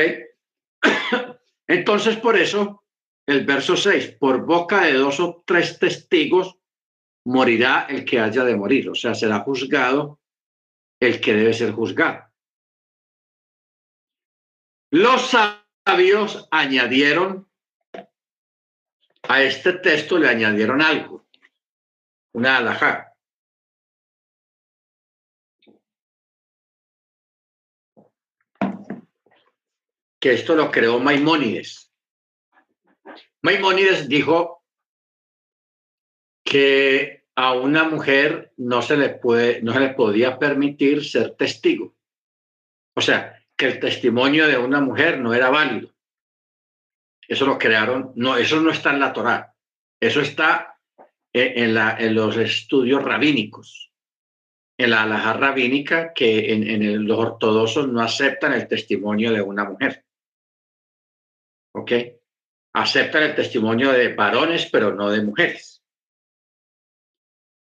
Entonces, 1.73 2.17
por 2.17 2.37
eso, 2.37 2.83
el 3.25 3.45
verso 3.47 3.75
6, 3.75 4.17
por 4.19 4.45
boca 4.45 4.83
de 4.83 4.93
dos 4.93 5.19
o 5.19 5.43
tres 5.43 5.79
testigos 5.79 6.59
morirá 7.25 7.87
el 7.89 8.05
que 8.05 8.19
haya 8.19 8.43
de 8.43 8.55
morir, 8.55 8.89
o 8.89 8.95
sea, 8.95 9.15
será 9.15 9.39
juzgado 9.39 10.19
el 10.99 11.19
que 11.19 11.33
debe 11.33 11.51
ser 11.51 11.71
juzgado. 11.71 12.31
Los 14.91 15.31
sabios 15.31 16.47
añadieron 16.51 17.49
a 19.27 19.41
este 19.41 19.73
texto, 19.73 20.19
le 20.19 20.29
añadieron 20.29 20.79
algo, 20.79 21.25
una 22.33 22.57
alajá. 22.57 23.12
Que 30.23 30.31
esto 30.31 30.55
lo 30.55 30.71
creó 30.71 30.99
Maimónides. 30.99 31.91
Maimónides 33.41 34.07
dijo 34.07 34.63
que 36.45 37.25
a 37.35 37.51
una 37.51 37.83
mujer 37.83 38.53
no 38.55 38.81
se 38.81 38.95
le 38.95 39.09
puede, 39.09 39.61
no 39.63 39.73
se 39.73 39.81
le 39.81 39.89
podía 39.89 40.39
permitir 40.39 41.03
ser 41.03 41.35
testigo. 41.35 41.97
O 42.95 43.01
sea, 43.01 43.37
que 43.57 43.65
el 43.65 43.81
testimonio 43.81 44.47
de 44.47 44.57
una 44.57 44.79
mujer 44.79 45.19
no 45.19 45.33
era 45.33 45.49
válido. 45.49 45.93
Eso 47.27 47.45
lo 47.45 47.57
crearon, 47.57 48.13
no, 48.15 48.37
eso 48.37 48.61
no 48.61 48.71
está 48.71 48.93
en 48.93 49.01
la 49.01 49.11
Torá. 49.11 49.57
Eso 49.99 50.21
está 50.21 50.79
en, 51.33 51.73
la, 51.73 51.97
en 51.99 52.15
los 52.15 52.37
estudios 52.37 53.03
rabínicos, 53.03 53.91
en 54.77 54.91
la 54.91 55.03
alhaja 55.03 55.33
rabínica, 55.33 56.13
que 56.13 56.53
en, 56.53 56.63
en 56.65 57.05
los 57.05 57.19
ortodoxos 57.19 57.89
no 57.89 57.99
aceptan 57.99 58.53
el 58.53 58.69
testimonio 58.69 59.33
de 59.33 59.41
una 59.41 59.65
mujer. 59.65 60.02
¿Ok? 61.83 61.91
Aceptan 62.75 63.23
el 63.23 63.35
testimonio 63.35 63.91
de 63.91 64.13
varones, 64.13 64.69
pero 64.71 64.95
no 64.95 65.09
de 65.09 65.21
mujeres. 65.21 65.83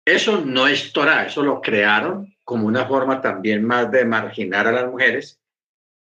Eso 0.05 0.41
no 0.41 0.67
es 0.67 0.91
Torah, 0.91 1.27
eso 1.27 1.41
lo 1.41 1.61
crearon 1.61 2.35
como 2.43 2.67
una 2.67 2.85
forma 2.85 3.21
también 3.21 3.63
más 3.63 3.89
de 3.89 4.03
marginar 4.03 4.67
a 4.67 4.73
las 4.73 4.91
mujeres, 4.91 5.41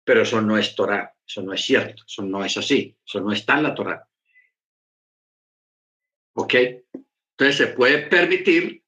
pero 0.03 0.23
eso 0.23 0.41
no 0.41 0.57
es 0.57 0.75
Torah, 0.75 1.15
eso 1.25 1.41
no 1.41 1.53
es 1.53 1.61
cierto, 1.61 2.03
eso 2.05 2.23
no 2.23 2.43
es 2.43 2.57
así, 2.57 2.97
eso 3.05 3.21
no 3.21 3.31
está 3.31 3.55
en 3.57 3.63
la 3.63 3.73
Torah. 3.73 4.05
¿Ok? 6.33 6.53
Entonces 6.53 7.55
se 7.55 7.67
puede 7.67 8.07
permitir 8.07 8.83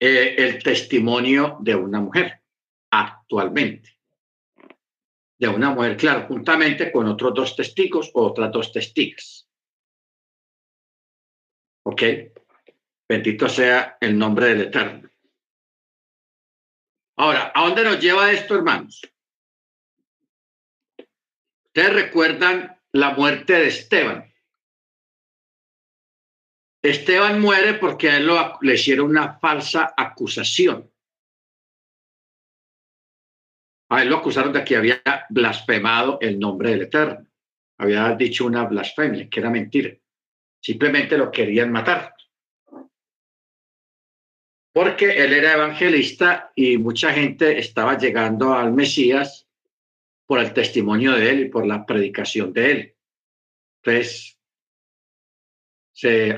eh, 0.00 0.34
el 0.36 0.60
testimonio 0.64 1.58
de 1.60 1.76
una 1.76 2.00
mujer 2.00 2.42
actualmente. 2.90 3.93
De 5.38 5.48
una 5.48 5.70
mujer, 5.70 5.96
claro, 5.96 6.26
juntamente 6.26 6.92
con 6.92 7.06
otros 7.06 7.34
dos 7.34 7.56
testigos 7.56 8.10
o 8.14 8.26
otras 8.26 8.52
dos 8.52 8.72
testigas. 8.72 9.48
¿Ok? 11.84 12.02
Bendito 13.08 13.48
sea 13.48 13.98
el 14.00 14.16
nombre 14.16 14.46
del 14.46 14.60
Eterno. 14.62 15.10
Ahora, 17.16 17.52
¿a 17.54 17.64
dónde 17.64 17.84
nos 17.84 18.00
lleva 18.00 18.32
esto, 18.32 18.56
hermanos? 18.56 19.02
Ustedes 21.66 21.92
recuerdan 21.92 22.80
la 22.92 23.10
muerte 23.14 23.52
de 23.54 23.66
Esteban. 23.66 24.32
Esteban 26.82 27.40
muere 27.40 27.74
porque 27.74 28.10
a 28.10 28.18
él 28.18 28.30
le 28.60 28.74
hicieron 28.74 29.10
una 29.10 29.38
falsa 29.38 29.94
acusación. 29.96 30.90
A 33.94 34.02
él 34.02 34.08
lo 34.08 34.16
acusaron 34.16 34.52
de 34.52 34.64
que 34.64 34.76
había 34.76 35.00
blasfemado 35.30 36.18
el 36.20 36.36
nombre 36.36 36.70
del 36.70 36.82
Eterno. 36.82 37.28
Había 37.78 38.12
dicho 38.16 38.44
una 38.44 38.64
blasfemia, 38.64 39.28
que 39.28 39.38
era 39.38 39.50
mentira. 39.50 39.96
Simplemente 40.60 41.16
lo 41.16 41.30
querían 41.30 41.70
matar. 41.70 42.12
Porque 44.72 45.22
él 45.22 45.32
era 45.32 45.52
evangelista 45.52 46.50
y 46.56 46.76
mucha 46.76 47.12
gente 47.12 47.56
estaba 47.56 47.96
llegando 47.96 48.52
al 48.52 48.72
Mesías 48.72 49.46
por 50.26 50.40
el 50.40 50.52
testimonio 50.52 51.12
de 51.12 51.30
él 51.30 51.40
y 51.42 51.48
por 51.48 51.64
la 51.64 51.86
predicación 51.86 52.52
de 52.52 52.70
él. 52.72 52.96
Entonces, 53.80 54.40
se, 55.92 56.36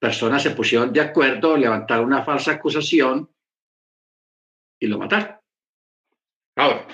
personas 0.00 0.42
se 0.42 0.50
pusieron 0.50 0.92
de 0.92 1.02
acuerdo, 1.02 1.56
levantaron 1.56 2.06
una 2.06 2.24
falsa 2.24 2.52
acusación 2.52 3.30
y 4.80 4.88
lo 4.88 4.98
mataron. 4.98 5.35
Ahora, 6.56 6.86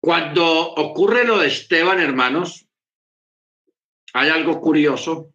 cuando 0.00 0.74
ocurre 0.74 1.24
lo 1.24 1.38
de 1.38 1.48
Esteban, 1.48 1.98
hermanos, 2.00 2.68
hay 4.14 4.30
algo 4.30 4.60
curioso 4.60 5.34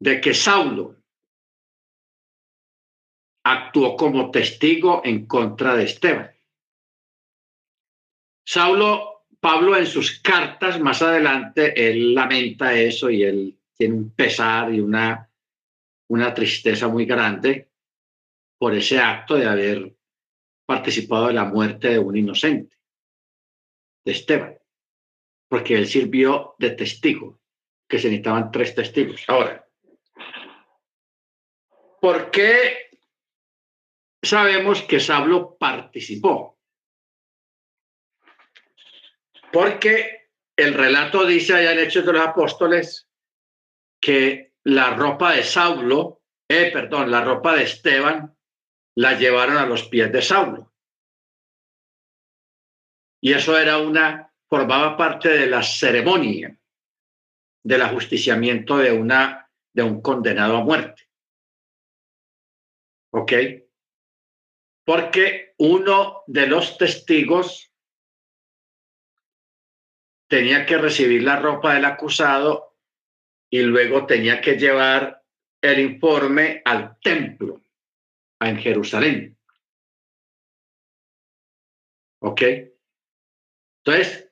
de 0.00 0.20
que 0.20 0.32
Saulo, 0.32 0.96
actuó 3.44 3.96
como 3.96 4.30
testigo 4.30 5.02
en 5.04 5.26
contra 5.26 5.74
de 5.74 5.84
Esteban. 5.84 6.30
Saulo, 8.44 9.26
Pablo 9.38 9.76
en 9.76 9.86
sus 9.86 10.20
cartas 10.20 10.80
más 10.80 11.02
adelante, 11.02 11.90
él 11.90 12.14
lamenta 12.14 12.74
eso 12.74 13.10
y 13.10 13.22
él 13.24 13.58
tiene 13.76 13.94
un 13.94 14.10
pesar 14.12 14.72
y 14.72 14.80
una, 14.80 15.28
una 16.08 16.32
tristeza 16.32 16.88
muy 16.88 17.04
grande 17.04 17.71
por 18.62 18.76
ese 18.76 19.00
acto 19.00 19.34
de 19.34 19.48
haber 19.48 19.92
participado 20.64 21.26
de 21.26 21.32
la 21.32 21.46
muerte 21.46 21.88
de 21.88 21.98
un 21.98 22.16
inocente, 22.16 22.76
de 24.04 24.12
Esteban, 24.12 24.56
porque 25.48 25.74
él 25.74 25.88
sirvió 25.88 26.54
de 26.60 26.70
testigo, 26.70 27.40
que 27.88 27.98
se 27.98 28.06
necesitaban 28.06 28.52
tres 28.52 28.72
testigos. 28.72 29.24
Ahora, 29.26 29.66
¿por 32.00 32.30
qué 32.30 32.90
sabemos 34.22 34.82
que 34.82 35.00
Sablo 35.00 35.56
participó. 35.58 36.56
Porque 39.52 40.28
el 40.56 40.74
relato 40.74 41.26
dice 41.26 41.54
allá 41.54 41.72
en 41.72 41.80
Hechos 41.80 42.06
de 42.06 42.12
los 42.12 42.28
Apóstoles 42.28 43.08
que 44.00 44.52
la 44.62 44.94
ropa 44.94 45.32
de 45.32 45.42
Saulo, 45.42 46.22
eh, 46.48 46.70
perdón, 46.72 47.10
la 47.10 47.24
ropa 47.24 47.56
de 47.56 47.64
Esteban 47.64 48.32
la 48.96 49.18
llevaron 49.18 49.56
a 49.56 49.66
los 49.66 49.88
pies 49.88 50.12
de 50.12 50.22
Saulo. 50.22 50.72
Y 53.20 53.32
eso 53.32 53.58
era 53.58 53.78
una, 53.78 54.32
formaba 54.48 54.96
parte 54.96 55.28
de 55.28 55.46
la 55.46 55.62
ceremonia 55.62 56.58
del 57.64 57.82
ajusticiamiento 57.82 58.78
de, 58.78 58.92
una, 58.92 59.48
de 59.72 59.82
un 59.82 60.02
condenado 60.02 60.56
a 60.56 60.64
muerte. 60.64 61.08
¿Ok? 63.12 63.32
porque 64.84 65.54
uno 65.58 66.22
de 66.26 66.46
los 66.46 66.76
testigos 66.76 67.72
tenía 70.28 70.66
que 70.66 70.78
recibir 70.78 71.22
la 71.22 71.38
ropa 71.38 71.74
del 71.74 71.84
acusado 71.84 72.76
y 73.50 73.62
luego 73.62 74.06
tenía 74.06 74.40
que 74.40 74.58
llevar 74.58 75.22
el 75.60 75.78
informe 75.78 76.62
al 76.64 76.98
templo 77.00 77.61
en 78.48 78.58
Jerusalén. 78.58 79.38
¿Ok? 82.20 82.42
Entonces, 83.84 84.30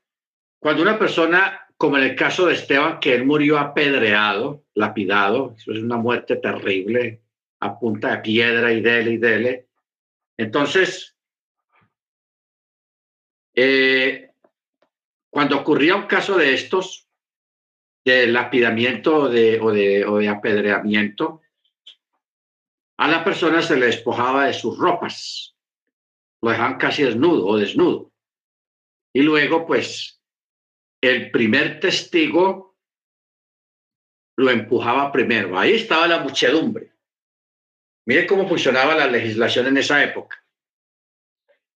cuando 0.61 0.83
una 0.83 0.99
persona, 0.99 1.67
como 1.77 1.97
en 1.97 2.05
el 2.05 2.17
caso 2.17 2.47
de 2.47 2.55
Esteban, 2.55 3.01
que 3.01 3.15
él 3.15 3.25
murió 3.25 3.59
apedreado, 3.59 4.65
lapidado, 4.75 5.55
eso 5.57 5.73
es 5.73 5.79
una 5.79 5.97
muerte 5.97 6.37
terrible, 6.37 7.23
a 7.61 7.79
punta 7.79 8.13
de 8.13 8.19
piedra 8.19 8.73
y 8.73 8.81
dele 8.81 9.11
y 9.13 9.17
dele, 9.19 9.69
entonces, 10.37 11.17
eh, 13.55 14.31
cuando 15.29 15.59
ocurría 15.59 15.97
un 15.97 16.07
caso 16.07 16.39
de 16.39 16.55
estos, 16.55 17.09
de 18.05 18.27
lapidamiento 18.27 19.29
de, 19.29 19.61
o, 19.61 19.71
de, 19.71 20.07
o 20.07 20.17
de 20.17 20.29
apedreamiento, 20.29 21.43
a 23.01 23.09
la 23.09 23.25
persona 23.25 23.63
se 23.63 23.79
le 23.79 23.87
despojaba 23.87 24.45
de 24.45 24.53
sus 24.53 24.77
ropas, 24.77 25.57
lo 26.43 26.51
dejaban 26.51 26.77
casi 26.77 27.03
desnudo 27.03 27.47
o 27.47 27.57
desnudo. 27.57 28.13
Y 29.15 29.23
luego, 29.23 29.67
pues, 29.67 30.23
el 31.01 31.31
primer 31.31 31.81
testigo 31.81 32.77
lo 34.37 34.51
empujaba 34.51 35.11
primero. 35.13 35.59
Ahí 35.59 35.73
estaba 35.73 36.07
la 36.07 36.19
muchedumbre. 36.19 36.93
Mire 38.05 38.27
cómo 38.27 38.47
funcionaba 38.47 38.95
la 38.95 39.07
legislación 39.07 39.69
en 39.69 39.79
esa 39.79 40.05
época. 40.05 40.45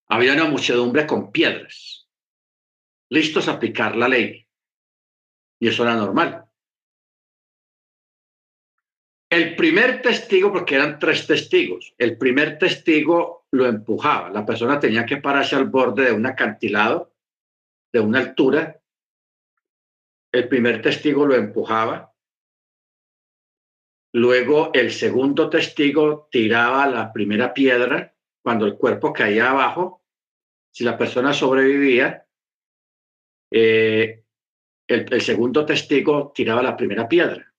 Había 0.08 0.34
una 0.34 0.44
muchedumbre 0.44 1.06
con 1.06 1.32
piedras, 1.32 2.06
listos 3.08 3.48
a 3.48 3.52
aplicar 3.52 3.96
la 3.96 4.08
ley. 4.08 4.46
Y 5.58 5.68
eso 5.68 5.84
era 5.84 5.96
normal. 5.96 6.43
El 9.34 9.56
primer 9.56 10.00
testigo, 10.00 10.52
porque 10.52 10.76
eran 10.76 11.00
tres 11.00 11.26
testigos, 11.26 11.92
el 11.98 12.16
primer 12.16 12.56
testigo 12.56 13.48
lo 13.50 13.66
empujaba. 13.66 14.30
La 14.30 14.46
persona 14.46 14.78
tenía 14.78 15.04
que 15.04 15.16
pararse 15.16 15.56
al 15.56 15.64
borde 15.64 16.04
de 16.04 16.12
un 16.12 16.24
acantilado, 16.24 17.12
de 17.92 17.98
una 17.98 18.20
altura. 18.20 18.80
El 20.30 20.46
primer 20.46 20.80
testigo 20.80 21.26
lo 21.26 21.34
empujaba. 21.34 22.14
Luego 24.12 24.70
el 24.72 24.92
segundo 24.92 25.50
testigo 25.50 26.28
tiraba 26.30 26.86
la 26.86 27.12
primera 27.12 27.52
piedra 27.52 28.14
cuando 28.40 28.66
el 28.66 28.76
cuerpo 28.76 29.12
caía 29.12 29.50
abajo. 29.50 30.04
Si 30.70 30.84
la 30.84 30.96
persona 30.96 31.32
sobrevivía, 31.32 32.24
eh, 33.50 34.22
el 34.86 35.20
segundo 35.20 35.66
testigo 35.66 36.30
tiraba 36.32 36.62
la 36.62 36.76
primera 36.76 37.08
piedra. 37.08 37.53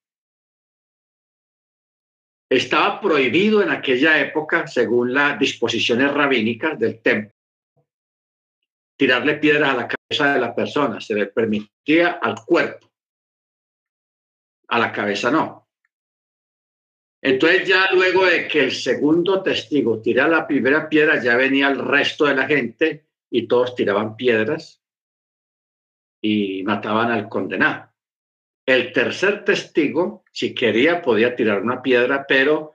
Estaba 2.50 3.02
prohibido 3.02 3.64
en 3.64 3.70
aquella 3.70 4.20
época, 4.20 4.68
según 4.68 5.14
las 5.14 5.40
disposiciones 5.40 6.14
rabínicas 6.14 6.78
del 6.78 7.02
templo, 7.02 7.34
tirarle 8.98 9.36
piedras 9.36 9.72
a 9.72 9.78
la 9.78 9.88
cabeza 9.88 10.34
de 10.34 10.40
la 10.40 10.54
persona. 10.54 11.02
Se 11.02 11.16
le 11.16 11.26
permitía 11.28 12.20
al 12.22 12.36
cuerpo, 12.46 12.92
a 14.68 14.80
la 14.80 14.92
cabeza 14.92 15.32
no. 15.32 15.68
Entonces 17.22 17.68
ya 17.68 17.88
luego 17.92 18.26
de 18.26 18.48
que 18.48 18.60
el 18.60 18.72
segundo 18.72 19.42
testigo 19.42 20.00
tirara 20.00 20.30
la 20.30 20.48
primera 20.48 20.88
piedra, 20.88 21.22
ya 21.24 21.36
venía 21.36 21.70
el 21.70 21.80
resto 21.80 22.26
de 22.26 22.36
la 22.36 22.46
gente 22.46 23.08
y 23.32 23.48
todos 23.48 23.74
tiraban 23.74 24.16
piedras 24.16 24.84
y 26.22 26.62
mataban 26.62 27.12
al 27.12 27.28
condenado. 27.28 27.95
El 28.66 28.92
tercer 28.94 29.46
testigo, 29.46 30.24
si 30.32 30.56
quería, 30.56 31.02
podía 31.02 31.36
tirar 31.36 31.62
una 31.62 31.84
piedra, 31.84 32.26
pero 32.28 32.74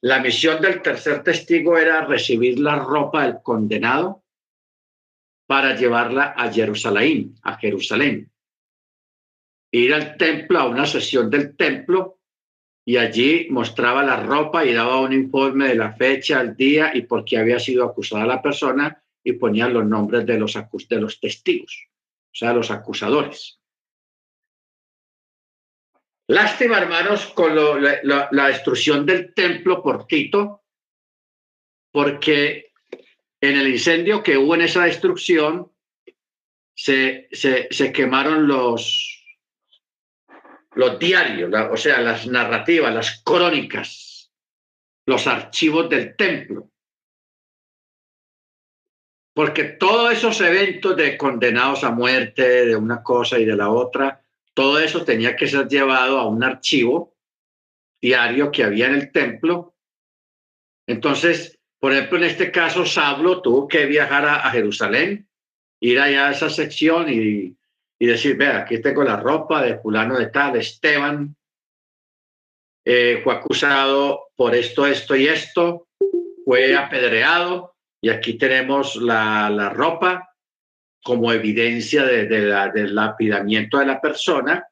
la 0.00 0.20
misión 0.20 0.62
del 0.62 0.80
tercer 0.80 1.24
testigo 1.24 1.76
era 1.76 2.04
recibir 2.04 2.60
la 2.60 2.76
ropa 2.76 3.24
del 3.24 3.42
condenado 3.42 4.22
para 5.46 5.74
llevarla 5.74 6.34
a 6.36 6.52
Jerusalén, 6.52 7.34
a 7.42 7.56
Jerusalén. 7.58 8.30
Ir 9.72 9.92
al 9.92 10.16
templo, 10.16 10.60
a 10.60 10.68
una 10.68 10.86
sesión 10.86 11.28
del 11.30 11.56
templo, 11.56 12.20
y 12.84 12.96
allí 12.98 13.48
mostraba 13.50 14.04
la 14.04 14.22
ropa 14.22 14.64
y 14.64 14.72
daba 14.72 15.00
un 15.00 15.12
informe 15.12 15.68
de 15.68 15.74
la 15.74 15.94
fecha, 15.94 16.40
el 16.40 16.54
día 16.54 16.92
y 16.94 17.02
por 17.02 17.24
qué 17.24 17.38
había 17.38 17.58
sido 17.58 17.84
acusada 17.84 18.26
la 18.26 18.42
persona 18.42 19.02
y 19.24 19.32
ponía 19.32 19.68
los 19.68 19.86
nombres 19.86 20.26
de 20.26 20.38
los, 20.38 20.52
de 20.52 21.00
los 21.00 21.18
testigos, 21.18 21.88
o 22.26 22.34
sea, 22.34 22.52
los 22.52 22.70
acusadores. 22.70 23.58
Lástima, 26.26 26.78
hermanos, 26.78 27.26
con 27.26 27.54
la, 27.54 28.46
destrucción 28.48 29.04
del 29.04 29.34
templo 29.34 29.82
por 29.82 30.06
Tito, 30.06 30.62
porque 31.92 32.72
en 33.40 33.58
el 33.58 33.68
incendio 33.68 34.22
que 34.22 34.38
hubo 34.38 34.54
en 34.54 34.62
esa 34.62 34.84
destrucción 34.84 35.70
se, 36.74 37.28
se, 37.30 37.92
quemaron 37.92 38.48
los, 38.48 39.22
los 40.72 40.98
diarios, 40.98 41.52
o 41.70 41.76
sea, 41.76 42.00
las 42.00 42.26
narrativas, 42.26 42.94
las 42.94 43.22
crónicas, 43.22 44.32
los 45.06 45.26
archivos 45.26 45.90
del 45.90 46.16
templo. 46.16 46.70
Porque 49.34 49.64
todos 49.64 50.12
esos 50.12 50.40
eventos 50.40 50.96
de 50.96 51.18
condenados 51.18 51.84
a 51.84 51.90
muerte, 51.90 52.64
de 52.64 52.76
una 52.76 53.02
cosa 53.02 53.38
y 53.38 53.44
de 53.44 53.56
la 53.56 53.68
otra, 53.68 54.23
todo 54.54 54.78
eso 54.78 55.04
tenía 55.04 55.36
que 55.36 55.48
ser 55.48 55.68
llevado 55.68 56.18
a 56.18 56.28
un 56.28 56.42
archivo 56.42 57.14
diario 58.00 58.50
que 58.50 58.62
había 58.62 58.86
en 58.86 58.94
el 58.94 59.12
templo. 59.12 59.74
Entonces, 60.86 61.58
por 61.80 61.92
ejemplo, 61.92 62.18
en 62.18 62.24
este 62.24 62.52
caso, 62.52 62.86
Sablo 62.86 63.42
tuvo 63.42 63.66
que 63.66 63.86
viajar 63.86 64.26
a, 64.26 64.50
Jerusalén, 64.50 65.28
ir 65.80 65.98
allá 65.98 66.28
a 66.28 66.32
esa 66.32 66.48
sección 66.48 67.08
y, 67.10 67.56
decir, 67.98 68.36
vea, 68.36 68.58
aquí 68.58 68.80
tengo 68.80 69.02
la 69.02 69.16
ropa 69.16 69.62
de 69.62 69.78
fulano 69.78 70.18
de 70.18 70.26
tal, 70.26 70.56
Esteban, 70.56 71.34
eh, 72.84 73.20
fue 73.24 73.34
acusado 73.34 74.28
por 74.36 74.54
esto, 74.54 74.86
esto 74.86 75.16
y 75.16 75.26
esto, 75.26 75.88
fue 76.44 76.76
apedreado 76.76 77.74
y 78.02 78.10
aquí 78.10 78.34
tenemos 78.34 78.96
la 78.96 79.70
ropa 79.70 80.33
como 81.04 81.32
evidencia 81.32 82.02
de, 82.02 82.26
del 82.26 82.94
lapidamiento 82.94 83.78
de 83.78 83.86
la 83.86 84.00
persona 84.00 84.66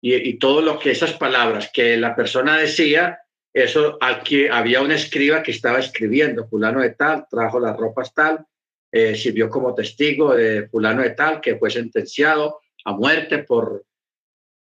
y, 0.00 0.38
todo 0.38 0.62
lo 0.62 0.78
que 0.78 0.90
esas 0.90 1.12
palabras 1.12 1.70
que 1.72 1.96
la 1.96 2.16
persona 2.16 2.56
decía, 2.56 3.18
eso 3.52 3.98
aquí 4.00 4.46
había 4.46 4.80
un 4.80 4.90
escriba 4.90 5.42
que 5.42 5.50
estaba 5.50 5.78
escribiendo, 5.78 6.48
fulano 6.48 6.80
de 6.80 6.94
tal, 6.94 7.26
trajo 7.30 7.60
las 7.60 7.76
ropas 7.76 8.14
tal, 8.14 8.46
eh, 8.90 9.14
sirvió 9.16 9.50
como 9.50 9.74
testigo 9.74 10.34
de 10.34 10.68
fulano 10.68 11.02
de 11.02 11.10
tal, 11.10 11.40
que 11.40 11.56
fue 11.56 11.70
sentenciado 11.70 12.60
a 12.84 12.92
muerte 12.92 13.38
por, 13.38 13.84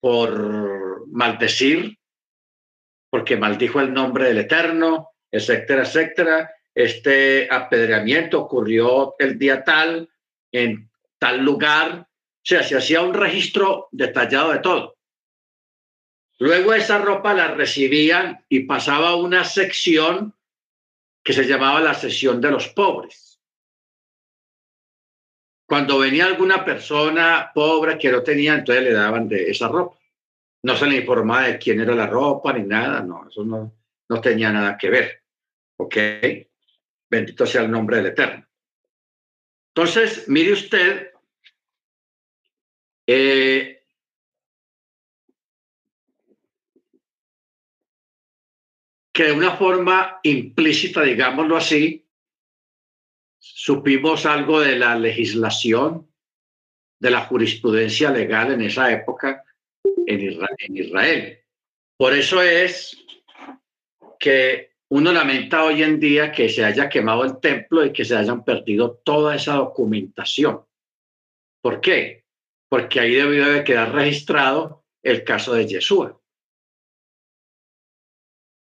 por 0.00 1.06
maldecir, 1.08 1.96
porque 3.10 3.36
maldijo 3.36 3.80
el 3.80 3.92
nombre 3.92 4.26
del 4.26 4.38
Eterno, 4.38 5.10
etcétera, 5.30 5.82
etcétera. 5.82 6.50
Este 6.74 7.46
apedreamiento 7.48 8.40
ocurrió 8.40 9.14
el 9.18 9.38
día 9.38 9.62
tal, 9.62 10.08
en 10.50 10.90
tal 11.18 11.40
lugar, 11.40 12.00
o 12.00 12.06
sea, 12.42 12.62
se 12.62 12.76
hacía 12.76 13.02
un 13.02 13.14
registro 13.14 13.88
detallado 13.92 14.52
de 14.52 14.58
todo. 14.58 14.96
Luego 16.38 16.74
esa 16.74 16.98
ropa 16.98 17.32
la 17.32 17.48
recibían 17.48 18.44
y 18.48 18.60
pasaba 18.60 19.10
a 19.10 19.16
una 19.16 19.44
sección 19.44 20.34
que 21.22 21.32
se 21.32 21.44
llamaba 21.44 21.80
la 21.80 21.94
sección 21.94 22.40
de 22.40 22.50
los 22.50 22.68
pobres. 22.68 23.40
Cuando 25.66 25.98
venía 25.98 26.26
alguna 26.26 26.64
persona 26.64 27.50
pobre 27.54 27.96
que 27.96 28.12
no 28.12 28.22
tenía, 28.22 28.54
entonces 28.54 28.84
le 28.84 28.92
daban 28.92 29.28
de 29.28 29.50
esa 29.50 29.68
ropa. 29.68 29.98
No 30.62 30.76
se 30.76 30.86
le 30.86 30.96
informaba 30.96 31.48
de 31.48 31.58
quién 31.58 31.80
era 31.80 31.94
la 31.94 32.06
ropa 32.06 32.52
ni 32.52 32.64
nada, 32.64 33.00
no, 33.00 33.28
eso 33.28 33.44
no, 33.44 33.74
no 34.08 34.20
tenía 34.20 34.50
nada 34.50 34.76
que 34.76 34.90
ver. 34.90 35.22
¿Ok? 35.76 35.96
Bendito 37.08 37.46
sea 37.46 37.62
el 37.62 37.70
nombre 37.70 37.98
del 37.98 38.06
Eterno. 38.06 38.46
Entonces, 39.76 40.28
mire 40.28 40.52
usted 40.52 41.10
eh, 43.08 43.82
que 49.12 49.24
de 49.24 49.32
una 49.32 49.56
forma 49.56 50.20
implícita, 50.22 51.02
digámoslo 51.02 51.56
así, 51.56 52.06
supimos 53.40 54.26
algo 54.26 54.60
de 54.60 54.78
la 54.78 54.96
legislación, 54.96 56.08
de 57.00 57.10
la 57.10 57.22
jurisprudencia 57.26 58.12
legal 58.12 58.52
en 58.52 58.62
esa 58.62 58.92
época 58.92 59.44
en 60.06 60.20
Israel. 60.20 60.56
En 60.58 60.76
Israel. 60.76 61.44
Por 61.96 62.12
eso 62.12 62.40
es 62.40 62.96
que 64.20 64.73
uno 64.90 65.12
lamenta 65.12 65.64
hoy 65.64 65.82
en 65.82 65.98
día 65.98 66.30
que 66.30 66.48
se 66.48 66.64
haya 66.64 66.88
quemado 66.88 67.24
el 67.24 67.40
templo 67.40 67.84
y 67.84 67.92
que 67.92 68.04
se 68.04 68.16
hayan 68.16 68.44
perdido 68.44 69.00
toda 69.04 69.34
esa 69.34 69.54
documentación. 69.54 70.64
¿Por 71.62 71.80
qué? 71.80 72.24
porque 72.74 72.98
ahí 72.98 73.14
debió 73.14 73.52
de 73.52 73.62
quedar 73.62 73.94
registrado 73.94 74.84
el 75.00 75.22
caso 75.22 75.54
de 75.54 75.64
Yeshua. 75.64 76.20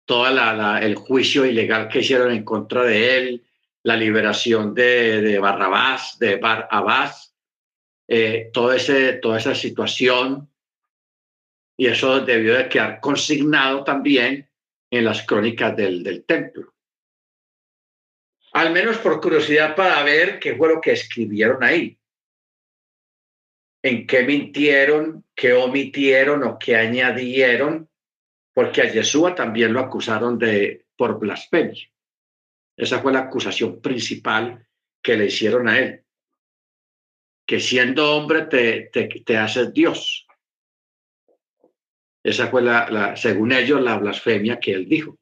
Todo 0.05 0.27
el 0.77 0.93
juicio 0.93 1.43
ilegal 1.43 1.87
que 1.87 2.01
hicieron 2.01 2.31
en 2.31 2.43
contra 2.43 2.83
de 2.83 3.17
él, 3.17 3.47
la 3.81 3.97
liberación 3.97 4.75
de, 4.75 5.39
Barrabás, 5.39 6.19
de 6.19 6.35
Bar 6.35 6.69
eh, 8.07 8.51
todo 8.53 8.73
ese, 8.73 9.13
toda 9.13 9.39
esa 9.39 9.55
situación, 9.55 10.51
y 11.75 11.87
eso 11.87 12.19
debió 12.19 12.53
de 12.53 12.69
quedar 12.69 12.99
consignado 12.99 13.83
también 13.83 14.47
en 14.91 15.05
las 15.05 15.25
crónicas 15.25 15.75
del, 15.75 16.03
del 16.03 16.25
templo. 16.25 16.73
Al 18.53 18.71
menos 18.71 18.97
por 18.99 19.19
curiosidad 19.19 19.75
para 19.75 20.01
ver 20.03 20.39
qué 20.39 20.55
fue 20.55 20.69
lo 20.69 20.79
que 20.79 20.93
escribieron 20.93 21.63
ahí 21.63 21.97
en 23.85 24.07
qué 24.07 24.23
mintieron, 24.23 25.23
qué 25.35 25.53
omitieron 25.53 26.43
o 26.43 26.57
qué 26.57 26.75
añadieron, 26.75 27.87
porque 28.51 28.81
a 28.81 28.91
Yeshua 28.91 29.35
también 29.35 29.73
lo 29.73 29.79
acusaron 29.79 30.39
de 30.39 30.87
por 30.97 31.19
blasfemia. 31.19 31.87
Esa 32.75 32.99
fue 32.99 33.13
la 33.13 33.19
acusación 33.19 33.79
principal 33.81 34.67
que 35.03 35.15
le 35.15 35.27
hicieron 35.27 35.67
a 35.67 35.77
él. 35.77 36.03
Que 37.45 37.59
siendo 37.59 38.15
hombre 38.15 38.47
te, 38.47 38.89
te, 38.91 39.07
te 39.07 39.37
haces 39.37 39.71
Dios. 39.71 40.25
Esa 42.25 42.47
fue 42.47 42.63
la, 42.63 43.15
según 43.15 43.51
ellos, 43.51 43.79
la 43.79 43.99
blasfemia 43.99 44.59
que 44.59 44.71
él 44.71 44.89
dijo. 44.89 45.19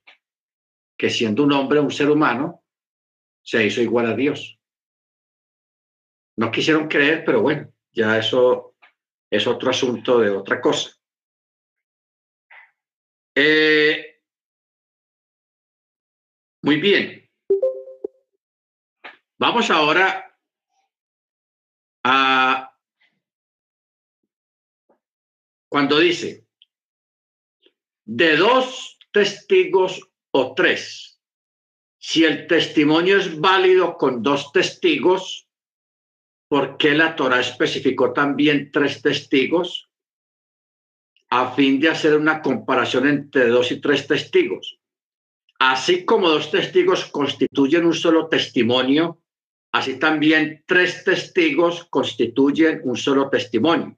Que 0.98 1.10
siendo 1.10 1.44
un 1.44 1.52
hombre, 1.52 1.82
un 1.82 1.92
ser 1.92 2.10
humano, 2.10 2.64
se 3.42 3.66
hizo 3.66 3.82
igual 3.82 4.06
a 4.06 4.16
Dios. 4.16 4.58
No 6.38 6.50
quisieron 6.50 6.88
creer, 6.88 7.26
pero 7.26 7.42
bueno, 7.42 7.74
ya 7.92 8.18
eso 8.18 8.78
es 9.30 9.46
otro 9.46 9.70
asunto 9.70 10.20
de 10.20 10.30
otra 10.30 10.62
cosa. 10.62 10.92
Eh, 13.36 14.22
Muy 16.62 16.80
bien. 16.80 17.30
Vamos 19.38 19.70
ahora 19.70 20.40
a 22.06 22.74
cuando 25.68 26.00
dice 26.00 26.43
de 28.06 28.38
dos 28.38 29.00
testigos 29.12 30.02
o 30.32 30.54
tres. 30.54 31.20
Si 31.98 32.26
el 32.26 32.48
testimonio 32.48 33.18
es 33.18 33.40
válido 33.40 33.98
con 33.98 34.22
dos 34.22 34.52
testigos, 34.52 35.48
¿por 36.50 36.78
qué 36.78 36.94
la 36.94 37.16
Torah 37.16 37.40
especificó 37.40 38.12
también 38.12 38.72
tres 38.72 39.02
testigos? 39.02 39.90
A 41.30 41.52
fin 41.52 41.80
de 41.80 41.90
hacer 41.90 42.18
una 42.18 42.42
comparación 42.42 43.08
entre 43.08 43.48
dos 43.48 43.72
y 43.72 43.80
tres 43.80 44.06
testigos. 44.06 44.80
Así 45.60 46.04
como 46.04 46.30
dos 46.30 46.52
testigos 46.52 47.06
constituyen 47.06 47.86
un 47.86 47.94
solo 47.94 48.28
testimonio, 48.28 49.22
así 49.72 49.98
también 49.98 50.64
tres 50.68 51.06
testigos 51.06 51.86
constituyen 51.86 52.82
un 52.84 52.98
solo 52.98 53.30
testimonio. 53.30 53.98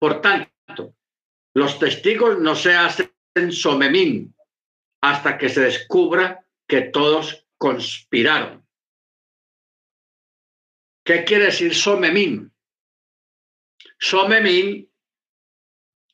Por 0.00 0.20
tanto, 0.20 0.96
los 1.54 1.78
testigos 1.78 2.38
no 2.40 2.56
se 2.56 2.74
hacen 2.74 3.12
somemín 3.52 4.34
hasta 5.02 5.38
que 5.38 5.48
se 5.48 5.62
descubra 5.62 6.44
que 6.66 6.82
todos 6.82 7.46
conspiraron. 7.56 8.66
¿Qué 11.04 11.24
quiere 11.24 11.46
decir 11.46 11.74
somemín? 11.74 12.52
Somemín 13.98 14.88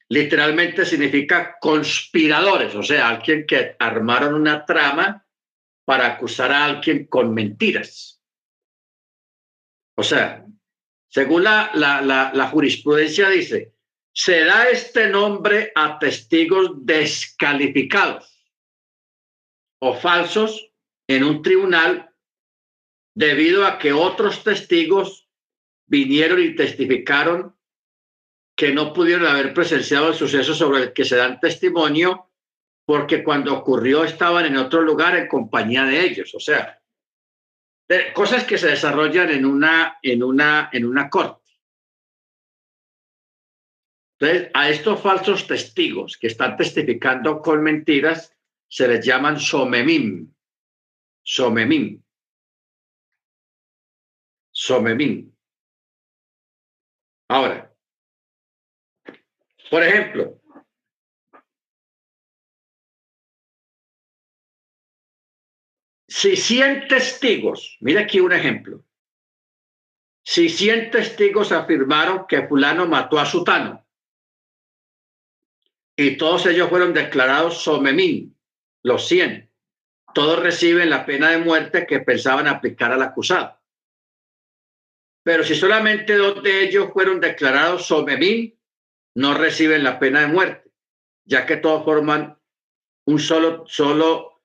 literalmente 0.09 0.85
significa 0.85 1.59
conspiradores, 1.61 2.75
o 2.75 2.83
sea, 2.83 3.09
alguien 3.09 3.47
que 3.47 3.75
armaron 3.79 4.35
una 4.35 4.65
trama 4.65 5.27
para 5.85 6.07
acusar 6.07 6.53
a 6.53 6.65
alguien 6.65 7.07
con 7.07 7.35
mentiras. 7.35 8.23
O 9.97 10.03
sea, 10.03 10.47
según 11.09 11.45
la, 11.45 12.49
jurisprudencia 12.51 13.29
dice, 13.29 13.74
se 14.15 14.45
da 14.45 14.69
este 14.69 15.09
nombre 15.09 15.73
a 15.75 15.99
testigos 15.99 16.71
descalificados 16.87 18.31
o 19.81 19.95
falsos 19.95 20.71
en 21.09 21.25
un 21.25 21.43
tribunal 21.43 22.15
debido 23.15 23.67
a 23.67 23.79
que 23.79 23.93
otros 23.93 24.45
testigos 24.45 25.29
vinieron 25.87 26.41
y 26.41 26.55
testificaron 26.55 27.57
que 28.57 28.73
no 28.73 28.93
pudieron 28.93 29.27
haber 29.27 29.53
presenciado 29.53 30.09
el 30.09 30.15
suceso 30.15 30.55
sobre 30.55 30.85
el 30.85 30.93
que 30.93 31.05
se 31.05 31.17
dan 31.17 31.41
testimonio 31.41 32.31
porque 32.87 33.25
cuando 33.25 33.53
ocurrió 33.53 34.05
estaban 34.05 34.47
en 34.47 34.57
otro 34.57 34.83
lugar 34.83 35.17
en 35.17 35.27
compañía 35.27 35.85
de 35.85 36.05
ellos. 36.05 36.35
O 36.35 36.41
sea, 36.41 36.81
cosas 38.15 38.45
que 38.45 38.59
se 38.59 38.69
desarrollan 38.69 39.31
en 39.31 39.45
una, 39.45 39.99
en 40.03 40.23
una, 40.23 40.71
en 40.73 40.85
una 40.87 41.11
corte. 41.11 41.44
A 44.55 44.71
estos 44.71 45.03
falsos 45.03 45.47
testigos 45.47 46.17
que 46.17 46.29
están 46.29 46.57
testificando 46.57 47.43
con 47.43 47.63
mentiras 47.63 48.35
se 48.69 48.89
les 48.89 49.05
llaman 49.05 49.39
somemim. 49.39 50.33
Somemim. 51.23 52.03
Somemim. 54.53 55.31
Ahora, 57.29 57.75
por 59.71 59.83
ejemplo, 59.83 60.41
si 66.09 66.37
100 66.37 66.89
testigos, 66.89 67.77
mira 67.81 68.03
aquí 68.03 68.21
un 68.21 68.33
ejemplo, 68.33 68.85
si 70.25 70.49
100 70.49 70.91
testigos 70.93 71.53
afirmaron 71.53 72.27
que 72.27 72.47
fulano 72.47 72.87
mató 72.87 73.19
a 73.19 73.27
Sutano 73.27 73.84
y 75.97 76.17
todos 76.17 76.47
ellos 76.47 76.69
fueron 76.69 76.93
declarados 76.93 77.63
somemín, 77.63 78.37
los 78.83 79.07
100, 79.07 79.51
todos 80.15 80.41
reciben 80.41 80.91
la 80.91 81.07
pena 81.07 81.31
de 81.31 81.39
muerte 81.39 81.87
que 81.87 82.01
pensaban 82.01 82.47
aplicar 82.47 82.93
al 82.93 83.03
acusado. 83.03 83.59
Pero 85.23 85.43
si 85.43 85.55
solamente 85.55 86.17
dos 86.17 86.43
de 86.43 86.65
ellos 86.65 86.91
fueron 86.93 87.21
declarados 87.21 87.87
somemín, 87.87 88.59
no 89.17 89.35
reciben 89.35 89.83
la 89.83 89.99
pena 89.99 90.21
de 90.21 90.27
muerte, 90.27 90.71
ya 91.25 91.47
que 91.47 91.57
todos 91.57 91.85
forman 91.85 92.39
un 93.07 93.19
solo, 93.19 93.65
solo, 93.67 94.43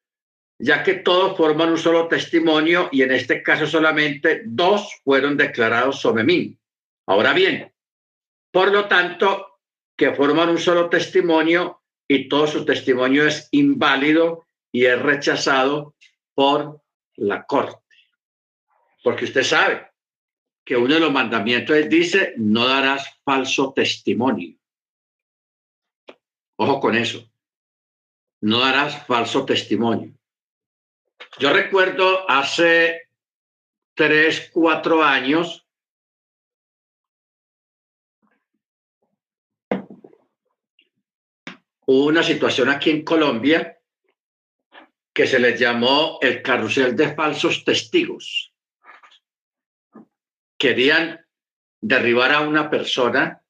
ya 0.57 0.83
que 0.83 0.95
todos 0.95 1.35
forman 1.35 1.69
un 1.69 1.77
solo 1.77 2.07
testimonio 2.07 2.89
y 2.91 3.01
en 3.01 3.11
este 3.11 3.41
caso 3.41 3.65
solamente 3.65 4.43
dos 4.45 5.01
fueron 5.03 5.35
declarados 5.35 5.99
somemín. 5.99 6.59
Ahora 7.07 7.33
bien, 7.33 7.73
por 8.51 8.71
lo 8.71 8.87
tanto, 8.87 9.48
que 9.99 10.15
forman 10.15 10.47
un 10.47 10.57
solo 10.57 10.89
testimonio 10.89 11.81
y 12.07 12.29
todo 12.29 12.47
su 12.47 12.63
testimonio 12.63 13.27
es 13.27 13.49
inválido 13.51 14.47
y 14.71 14.85
es 14.85 14.99
rechazado 14.99 15.93
por 16.33 16.81
la 17.17 17.45
corte. 17.45 17.83
Porque 19.03 19.25
usted 19.25 19.43
sabe 19.43 19.91
que 20.63 20.77
uno 20.77 20.93
de 20.93 21.01
los 21.01 21.11
mandamientos 21.11 21.77
dice, 21.89 22.33
no 22.37 22.65
darás 22.65 23.19
falso 23.25 23.73
testimonio. 23.73 24.57
Ojo 26.55 26.79
con 26.79 26.95
eso. 26.95 27.29
No 28.39 28.59
darás 28.59 29.05
falso 29.05 29.45
testimonio. 29.45 30.13
Yo 31.39 31.51
recuerdo 31.51 32.29
hace 32.29 33.09
tres, 33.95 34.49
cuatro 34.53 35.03
años, 35.03 35.67
hubo 41.91 42.05
una 42.05 42.21
situación 42.21 42.69
aquí 42.69 42.91
en 42.91 43.03
Colombia 43.03 43.79
que 45.11 45.25
se 45.25 45.39
les 45.39 45.59
llamó 45.59 46.19
el 46.21 46.43
carrusel 46.43 46.95
de 46.95 47.15
falsos 47.15 47.65
testigos. 47.65 48.53
Querían 50.55 51.25
derribar 51.81 52.31
a 52.31 52.41
una 52.41 52.69
persona, 52.69 53.43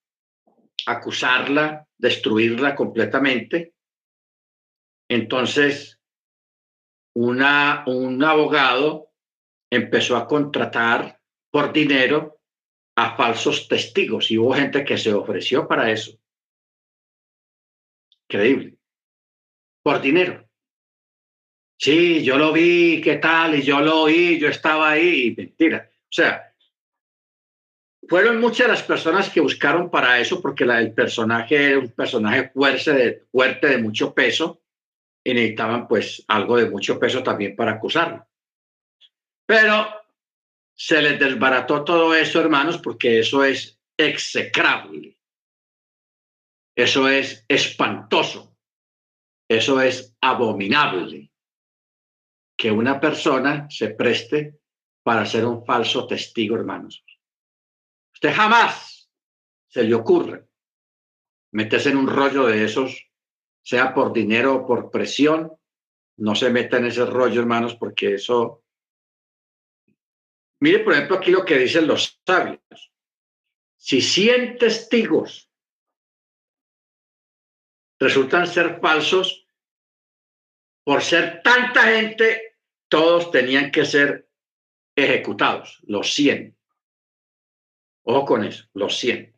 acusarla, 0.86 1.86
destruirla 1.98 2.76
completamente. 2.76 3.74
Entonces, 5.10 6.00
un 7.16 7.44
abogado 7.44 9.12
empezó 9.70 10.16
a 10.16 10.26
contratar 10.26 11.20
por 11.52 11.74
dinero 11.74 12.40
a 12.96 13.18
falsos 13.18 13.68
testigos 13.68 14.32
y 14.32 14.38
hubo 14.38 14.54
gente 14.54 14.86
que 14.86 14.98
se 14.98 15.14
ofreció 15.14 15.68
para 15.68 15.92
eso. 15.92 16.18
Increíble. 18.30 18.78
Por 19.82 20.02
dinero. 20.02 20.48
Sí, 21.78 22.24
yo 22.24 22.38
lo 22.38 22.54
vi, 22.54 23.02
¿qué 23.02 23.16
tal? 23.16 23.56
Y 23.56 23.64
yo 23.64 23.80
lo 23.80 24.02
oí, 24.02 24.38
yo 24.38 24.50
estaba 24.50 24.92
ahí, 24.92 25.34
mentira. 25.36 25.90
O 26.04 26.12
sea, 26.12 26.54
fueron 28.08 28.40
muchas 28.40 28.68
las 28.68 28.84
personas 28.84 29.30
que 29.30 29.42
buscaron 29.42 29.90
para 29.90 30.20
eso, 30.20 30.42
porque 30.42 30.66
el 30.66 30.94
personaje 30.94 31.70
era 31.70 31.80
un 31.80 31.90
personaje 31.90 32.50
fuerte 32.50 32.94
de, 32.94 33.24
fuerte 33.32 33.68
de 33.68 33.78
mucho 33.80 34.14
peso 34.14 34.62
y 35.24 35.34
necesitaban 35.34 35.88
pues 35.88 36.24
algo 36.28 36.58
de 36.58 36.70
mucho 36.70 37.00
peso 37.00 37.24
también 37.24 37.56
para 37.56 37.72
acusarlo. 37.72 38.28
Pero 39.48 39.88
se 40.76 41.02
les 41.02 41.20
desbarató 41.20 41.84
todo 41.84 42.14
eso, 42.14 42.42
hermanos, 42.42 42.78
porque 42.78 43.20
eso 43.20 43.44
es 43.44 43.80
execrable. 43.98 45.19
Eso 46.80 47.10
es 47.10 47.44
espantoso. 47.50 48.56
Eso 49.50 49.82
es 49.82 50.16
abominable. 50.22 51.30
Que 52.58 52.72
una 52.72 53.02
persona 53.02 53.68
se 53.70 53.90
preste 53.90 54.62
para 55.04 55.26
ser 55.26 55.46
un 55.46 55.66
falso 55.66 56.08
testigo, 56.08 56.56
hermanos. 56.56 57.04
Usted 58.14 58.34
jamás 58.34 59.12
se 59.68 59.84
le 59.84 59.94
ocurre 59.94 60.48
meterse 61.52 61.90
en 61.90 61.98
un 61.98 62.08
rollo 62.08 62.46
de 62.46 62.64
esos, 62.64 63.12
sea 63.62 63.94
por 63.94 64.14
dinero 64.14 64.56
o 64.56 64.66
por 64.66 64.90
presión. 64.90 65.52
No 66.16 66.34
se 66.34 66.50
meta 66.50 66.78
en 66.78 66.86
ese 66.86 67.06
rollo, 67.06 67.42
hermanos, 67.42 67.76
porque 67.76 68.14
eso... 68.14 68.64
Mire, 70.62 70.80
por 70.80 70.94
ejemplo, 70.94 71.18
aquí 71.18 71.32
lo 71.32 71.44
que 71.44 71.58
dicen 71.58 71.88
los 71.88 72.22
sabios. 72.26 72.94
Si 73.76 74.00
100 74.02 74.58
testigos 74.60 75.49
resultan 78.00 78.48
ser 78.48 78.80
falsos, 78.80 79.46
por 80.84 81.04
ser 81.04 81.42
tanta 81.44 81.84
gente, 81.84 82.58
todos 82.88 83.32
tenían 83.32 83.72
que 83.72 83.86
ser 83.86 84.30
ejecutados, 84.96 85.80
los 85.84 86.14
100. 86.14 86.58
Ojo 88.04 88.26
con 88.26 88.44
eso, 88.44 88.66
los 88.74 88.98
100. 88.98 89.36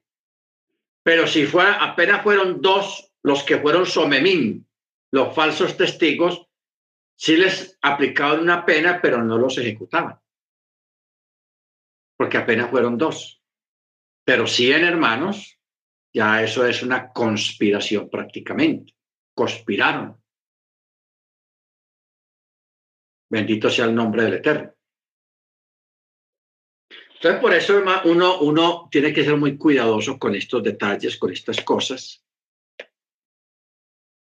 Pero 1.04 1.28
si 1.28 1.46
fuera, 1.46 1.84
apenas 1.84 2.24
fueron 2.24 2.62
dos 2.62 3.12
los 3.24 3.44
que 3.44 3.60
fueron 3.60 3.86
somemín, 3.86 4.68
los 5.12 5.36
falsos 5.36 5.78
testigos, 5.78 6.48
sí 7.16 7.38
les 7.38 7.78
aplicaban 7.82 8.40
una 8.40 8.66
pena, 8.66 9.00
pero 9.02 9.24
no 9.24 9.38
los 9.38 9.58
ejecutaban. 9.58 10.20
Porque 12.18 12.38
apenas 12.38 12.70
fueron 12.70 12.98
dos. 12.98 13.44
Pero 14.24 14.48
100 14.48 14.84
hermanos, 14.84 15.60
ya 16.14 16.44
eso 16.44 16.66
es 16.66 16.84
una 16.84 17.12
conspiración 17.12 18.10
prácticamente. 18.10 18.94
Conspiraron. 19.34 20.22
Bendito 23.30 23.70
sea 23.70 23.86
el 23.86 23.96
nombre 23.96 24.24
del 24.24 24.34
Eterno. 24.36 24.74
Entonces, 27.14 27.40
por 27.40 27.54
eso 27.54 27.84
uno, 28.06 28.40
uno 28.42 28.90
tiene 28.92 29.14
que 29.14 29.24
ser 29.24 29.38
muy 29.38 29.56
cuidadoso 29.56 30.18
con 30.18 30.36
estos 30.36 30.64
detalles, 30.64 31.18
con 31.18 31.32
estas 31.32 31.62
cosas. 31.62 32.26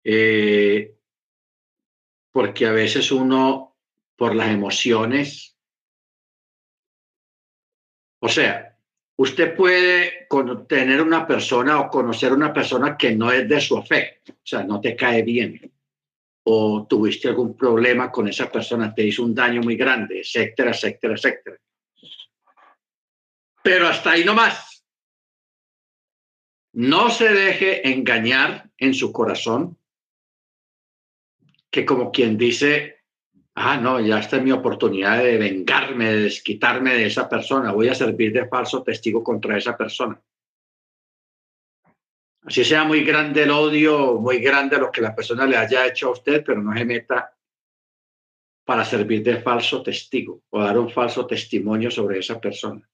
Eh, 0.02 0.96
porque 2.32 2.66
a 2.66 2.72
veces 2.72 3.12
uno, 3.12 3.78
por 4.16 4.34
las 4.34 4.50
emociones, 4.50 5.56
o 8.20 8.28
sea, 8.28 8.69
usted 9.20 9.54
puede 9.54 10.26
tener 10.66 11.02
una 11.02 11.26
persona 11.26 11.78
o 11.78 11.90
conocer 11.90 12.32
una 12.32 12.54
persona 12.54 12.96
que 12.96 13.14
no 13.14 13.30
es 13.30 13.46
de 13.46 13.60
su 13.60 13.76
afecto, 13.76 14.32
o 14.32 14.46
sea, 14.46 14.64
no 14.64 14.80
te 14.80 14.96
cae 14.96 15.22
bien, 15.22 15.70
o 16.44 16.86
tuviste 16.88 17.28
algún 17.28 17.54
problema 17.54 18.10
con 18.10 18.28
esa 18.28 18.50
persona, 18.50 18.94
te 18.94 19.04
hizo 19.04 19.22
un 19.22 19.34
daño 19.34 19.60
muy 19.60 19.76
grande, 19.76 20.20
etcétera, 20.20 20.70
etcétera, 20.70 21.14
etcétera. 21.14 21.56
Pero 23.62 23.88
hasta 23.88 24.12
ahí 24.12 24.24
no 24.24 24.32
más. 24.32 24.86
No 26.72 27.10
se 27.10 27.28
deje 27.28 27.90
engañar 27.90 28.70
en 28.78 28.94
su 28.94 29.12
corazón 29.12 29.76
que 31.70 31.84
como 31.84 32.10
quien 32.10 32.38
dice, 32.38 32.99
ah, 33.54 33.76
no, 33.76 34.00
ya 34.00 34.18
esta 34.18 34.36
es 34.36 34.42
mi 34.42 34.52
oportunidad 34.52 35.22
de 35.22 35.38
vengarme, 35.38 36.12
de 36.12 36.22
desquitarme 36.22 36.94
de 36.94 37.06
esa 37.06 37.28
persona, 37.28 37.72
voy 37.72 37.88
a 37.88 37.94
servir 37.94 38.32
de 38.32 38.48
falso 38.48 38.82
testigo 38.82 39.22
contra 39.22 39.56
esa 39.56 39.76
persona. 39.76 40.20
Así 42.42 42.64
sea 42.64 42.84
muy 42.84 43.04
grande 43.04 43.42
el 43.42 43.50
odio, 43.50 44.14
muy 44.14 44.38
grande 44.38 44.78
lo 44.78 44.90
que 44.90 45.02
la 45.02 45.14
persona 45.14 45.46
le 45.46 45.56
haya 45.56 45.86
hecho 45.86 46.08
a 46.08 46.12
usted, 46.12 46.42
pero 46.44 46.62
no 46.62 46.72
se 46.76 46.84
meta 46.84 47.36
para 48.64 48.84
servir 48.84 49.22
de 49.22 49.42
falso 49.42 49.82
testigo 49.82 50.42
o 50.50 50.62
dar 50.62 50.78
un 50.78 50.90
falso 50.90 51.26
testimonio 51.26 51.90
sobre 51.90 52.18
esa 52.18 52.40
persona. 52.40 52.88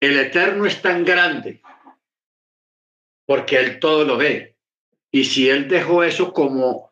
El 0.00 0.18
Eterno 0.18 0.64
es 0.66 0.80
tan 0.80 1.04
grande 1.04 1.60
porque 3.26 3.58
Él 3.58 3.78
todo 3.78 4.04
lo 4.04 4.16
ve. 4.16 4.56
Y 5.12 5.24
si 5.24 5.48
él 5.48 5.68
dejó 5.68 6.02
eso 6.04 6.32
como 6.32 6.89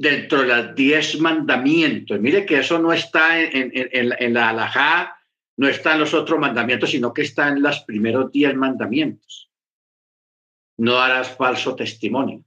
dentro 0.00 0.40
de 0.40 0.46
los 0.46 0.74
diez 0.74 1.20
mandamientos, 1.20 2.18
mire 2.18 2.46
que 2.46 2.60
eso 2.60 2.78
no 2.78 2.90
está 2.90 3.38
en, 3.38 3.70
en, 3.74 4.32
la 4.32 4.48
alajá, 4.48 5.20
no 5.58 5.68
está 5.68 5.92
en 5.92 6.00
los 6.00 6.14
otros 6.14 6.38
mandamientos, 6.38 6.90
sino 6.90 7.12
que 7.12 7.20
está 7.20 7.48
en 7.48 7.60
los 7.60 7.80
primeros 7.80 8.32
diez 8.32 8.54
mandamientos. 8.54 9.50
No 10.78 10.98
harás 10.98 11.36
falso 11.36 11.76
testimonio. 11.76 12.38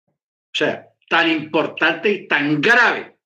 O 0.00 0.52
sea, 0.52 0.88
tan 1.08 1.30
importante 1.30 2.10
y 2.10 2.26
tan 2.26 2.60
grave. 2.60 3.16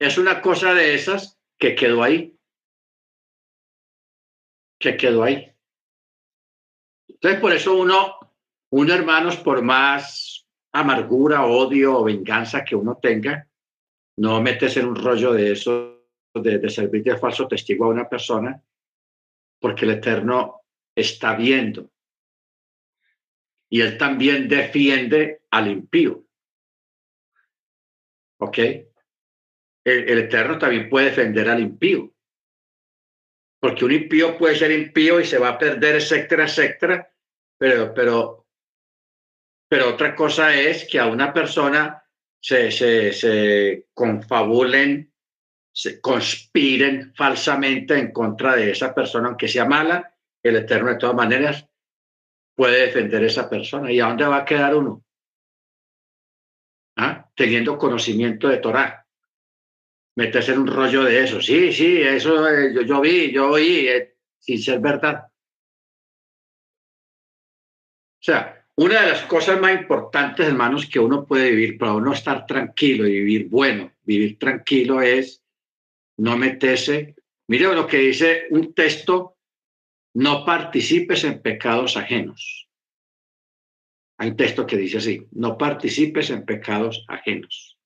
Es 0.00 0.18
una 0.18 0.40
cosa 0.40 0.74
de 0.74 0.96
esas 0.96 1.38
que 1.56 1.76
quedó 1.76 2.02
ahí. 2.02 2.36
Que 4.80 4.96
quedó 4.96 5.22
ahí. 5.22 5.54
Entonces, 7.06 7.40
por 7.40 7.52
eso 7.52 7.76
uno, 7.76 8.18
uno, 8.70 8.92
hermanos, 8.92 9.36
por 9.36 9.62
más 9.62 10.27
amargura, 10.72 11.44
odio 11.46 11.98
o 11.98 12.04
venganza 12.04 12.64
que 12.64 12.76
uno 12.76 12.98
tenga, 13.00 13.46
no 14.16 14.40
metes 14.42 14.76
en 14.76 14.86
un 14.86 14.96
rollo 14.96 15.32
de 15.32 15.52
eso, 15.52 16.06
de, 16.34 16.68
servir 16.70 17.02
de 17.02 17.16
falso 17.16 17.46
testigo 17.48 17.86
a 17.86 17.88
una 17.88 18.08
persona, 18.08 18.62
porque 19.60 19.84
el 19.84 19.92
Eterno 19.92 20.62
está 20.94 21.34
viendo. 21.34 21.90
Y 23.70 23.80
él 23.80 23.98
también 23.98 24.48
defiende 24.48 25.42
al 25.50 25.68
impío. 25.68 26.24
¿Ok? 28.40 28.58
El, 28.58 28.84
el, 29.84 30.18
Eterno 30.18 30.58
también 30.58 30.88
puede 30.88 31.06
defender 31.06 31.48
al 31.48 31.60
impío 31.60 32.12
porque 33.60 33.84
un 33.84 33.92
impío 33.92 34.36
puede 34.38 34.56
ser 34.56 34.70
impío 34.70 35.20
y 35.20 35.24
se 35.24 35.38
va 35.38 35.50
a 35.50 35.58
perder, 35.58 35.96
etcétera, 35.96 36.44
etcétera, 36.44 37.12
pero, 37.56 37.92
pero, 37.92 38.46
pero 39.68 39.90
otra 39.90 40.14
cosa 40.14 40.54
es 40.54 40.86
que 40.86 40.98
a 40.98 41.06
una 41.06 41.32
persona 41.32 42.02
se, 42.40 42.70
se, 42.70 43.12
se 43.12 43.88
confabulen, 43.92 45.12
se 45.72 46.00
conspiren 46.00 47.12
falsamente 47.14 47.98
en 47.98 48.12
contra 48.12 48.56
de 48.56 48.70
esa 48.70 48.94
persona, 48.94 49.28
aunque 49.28 49.48
sea 49.48 49.64
mala, 49.64 50.14
el 50.42 50.56
Eterno 50.56 50.90
de 50.90 50.96
todas 50.96 51.16
maneras 51.16 51.66
puede 52.56 52.86
defender 52.86 53.22
a 53.22 53.26
esa 53.26 53.48
persona. 53.48 53.92
¿Y 53.92 54.00
a 54.00 54.06
dónde 54.06 54.26
va 54.26 54.38
a 54.38 54.44
quedar 54.44 54.74
uno? 54.74 55.04
¿Ah? 56.96 57.30
Teniendo 57.36 57.78
conocimiento 57.78 58.48
de 58.48 58.56
Torah 58.56 59.08
meterse 60.18 60.52
en 60.52 60.58
un 60.58 60.66
rollo 60.66 61.04
de 61.04 61.22
eso. 61.22 61.40
Sí, 61.40 61.72
sí, 61.72 62.02
eso 62.02 62.48
eh, 62.48 62.74
yo, 62.74 62.82
yo, 62.82 63.00
vi, 63.00 63.30
yo 63.32 63.52
oí, 63.52 63.86
eh, 63.86 64.16
sin 64.40 64.60
ser 64.60 64.80
verdad. 64.80 65.28
O 68.20 68.20
sea, 68.20 68.57
una 68.78 69.00
de 69.00 69.08
las 69.08 69.22
cosas 69.22 69.60
más 69.60 69.72
importantes, 69.72 70.46
hermanos, 70.46 70.86
que 70.86 71.00
uno 71.00 71.26
puede 71.26 71.50
vivir 71.50 71.78
para 71.78 71.94
uno 71.94 72.12
estar 72.12 72.46
tranquilo 72.46 73.08
y 73.08 73.12
vivir 73.12 73.48
bueno, 73.48 73.92
vivir 74.04 74.38
tranquilo 74.38 75.02
es 75.02 75.42
no 76.18 76.36
meterse. 76.36 77.16
Mire 77.48 77.74
lo 77.74 77.88
que 77.88 77.98
dice 77.98 78.46
un 78.50 78.74
texto, 78.74 79.36
no 80.14 80.44
participes 80.44 81.24
en 81.24 81.42
pecados 81.42 81.96
ajenos. 81.96 82.68
Hay 84.16 84.30
un 84.30 84.36
texto 84.36 84.64
que 84.64 84.76
dice 84.76 84.98
así, 84.98 85.26
no 85.32 85.58
participes 85.58 86.30
en 86.30 86.44
pecados 86.44 87.04
ajenos. 87.08 87.76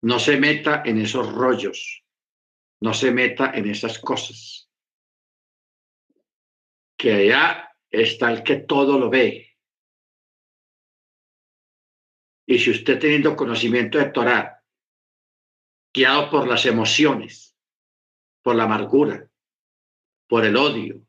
No 0.00 0.20
se 0.20 0.36
meta 0.36 0.84
en 0.86 1.00
esos 1.00 1.32
rollos, 1.32 2.04
no 2.80 2.94
se 2.94 3.10
meta 3.10 3.50
en 3.52 3.68
esas 3.68 3.98
cosas. 3.98 4.70
Que 6.96 7.14
allá 7.14 7.71
está 7.92 8.32
el 8.32 8.42
que 8.42 8.56
todo 8.56 8.98
lo 8.98 9.10
ve. 9.10 9.56
Y 12.46 12.58
si 12.58 12.70
usted 12.70 12.98
teniendo 12.98 13.36
conocimiento 13.36 13.98
de 13.98 14.06
Torah, 14.06 14.64
guiado 15.94 16.30
por 16.30 16.48
las 16.48 16.64
emociones, 16.66 17.56
por 18.42 18.56
la 18.56 18.64
amargura, 18.64 19.28
por 20.26 20.44
el 20.44 20.56
odio, 20.56 21.06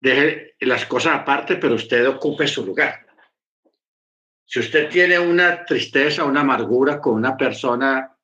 deje 0.00 0.54
las 0.60 0.84
cosas 0.86 1.20
aparte, 1.20 1.56
pero 1.56 1.74
usted 1.74 2.06
ocupe 2.08 2.46
su 2.46 2.64
lugar. 2.64 3.06
Si 4.44 4.60
usted 4.60 4.88
tiene 4.88 5.18
una 5.18 5.64
tristeza, 5.64 6.24
una 6.24 6.42
amargura 6.42 7.00
con 7.00 7.14
una 7.14 7.36
persona, 7.36 8.16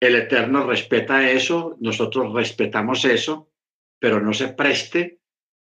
el 0.00 0.14
Eterno 0.14 0.66
respeta 0.66 1.28
eso, 1.28 1.76
nosotros 1.80 2.32
respetamos 2.32 3.04
eso, 3.04 3.50
pero 3.98 4.20
no 4.20 4.32
se 4.32 4.48
preste 4.48 5.20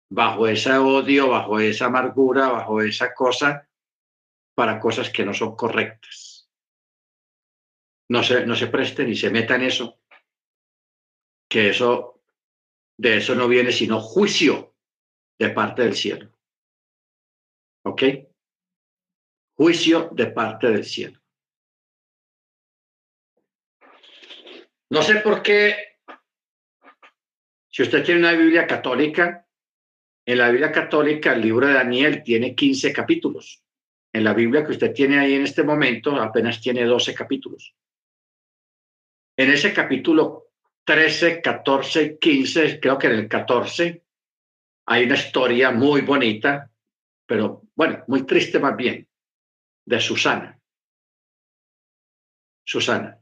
bajo 0.10 0.48
ese 0.48 0.74
odio, 0.74 1.30
bajo 1.30 1.60
esa 1.60 1.86
amargura, 1.86 2.50
bajo 2.50 2.82
esa 2.82 3.14
cosa, 3.14 3.68
para 4.56 4.80
cosas 4.80 5.10
que 5.10 5.26
no 5.26 5.34
son 5.34 5.56
correctas. 5.56 6.50
No 8.10 8.24
se, 8.24 8.46
no 8.46 8.56
se 8.56 8.68
preste 8.68 9.06
ni 9.06 9.16
se 9.16 9.30
meta 9.30 9.56
en 9.56 9.64
eso, 9.64 10.00
que 11.48 11.70
eso, 11.70 12.22
de 12.98 13.18
eso 13.18 13.36
no 13.36 13.48
viene 13.48 13.72
sino 13.72 14.00
juicio 14.02 14.76
de 15.38 15.50
parte 15.50 15.84
del 15.84 15.96
cielo. 15.96 16.32
¿Ok? 17.86 18.04
juicio 19.60 20.10
de 20.14 20.28
parte 20.28 20.68
del 20.68 20.86
cielo. 20.86 21.20
No 24.90 25.04
sé 25.04 25.16
por 25.16 25.44
qué, 25.44 25.89
si 27.70 27.84
usted 27.84 28.04
tiene 28.04 28.22
una 28.22 28.34
Biblia 28.34 28.66
católica, 28.66 29.46
en 30.26 30.38
la 30.38 30.50
Biblia 30.50 30.72
católica 30.72 31.34
el 31.34 31.42
libro 31.42 31.68
de 31.68 31.74
Daniel 31.74 32.24
tiene 32.24 32.56
15 32.56 32.92
capítulos. 32.94 33.64
En 34.12 34.24
la 34.24 34.34
Biblia 34.34 34.66
que 34.66 34.72
usted 34.72 34.94
tiene 34.94 35.20
ahí 35.20 35.34
en 35.34 35.44
este 35.44 35.64
momento 35.64 36.16
apenas 36.16 36.60
tiene 36.60 36.84
12 36.84 37.14
capítulos. 37.14 37.76
En 39.38 39.52
ese 39.52 39.74
capítulo 39.74 40.50
13, 40.84 41.42
14, 41.42 42.18
15, 42.18 42.80
creo 42.80 42.98
que 42.98 43.08
en 43.08 43.14
el 43.14 43.28
14, 43.28 44.04
hay 44.88 45.04
una 45.04 45.16
historia 45.16 45.72
muy 45.72 46.02
bonita, 46.02 46.72
pero 47.26 47.62
bueno, 47.76 48.04
muy 48.08 48.26
triste 48.26 48.58
más 48.60 48.76
bien, 48.76 49.08
de 49.86 50.02
Susana. 50.02 50.60
Susana. 52.64 53.19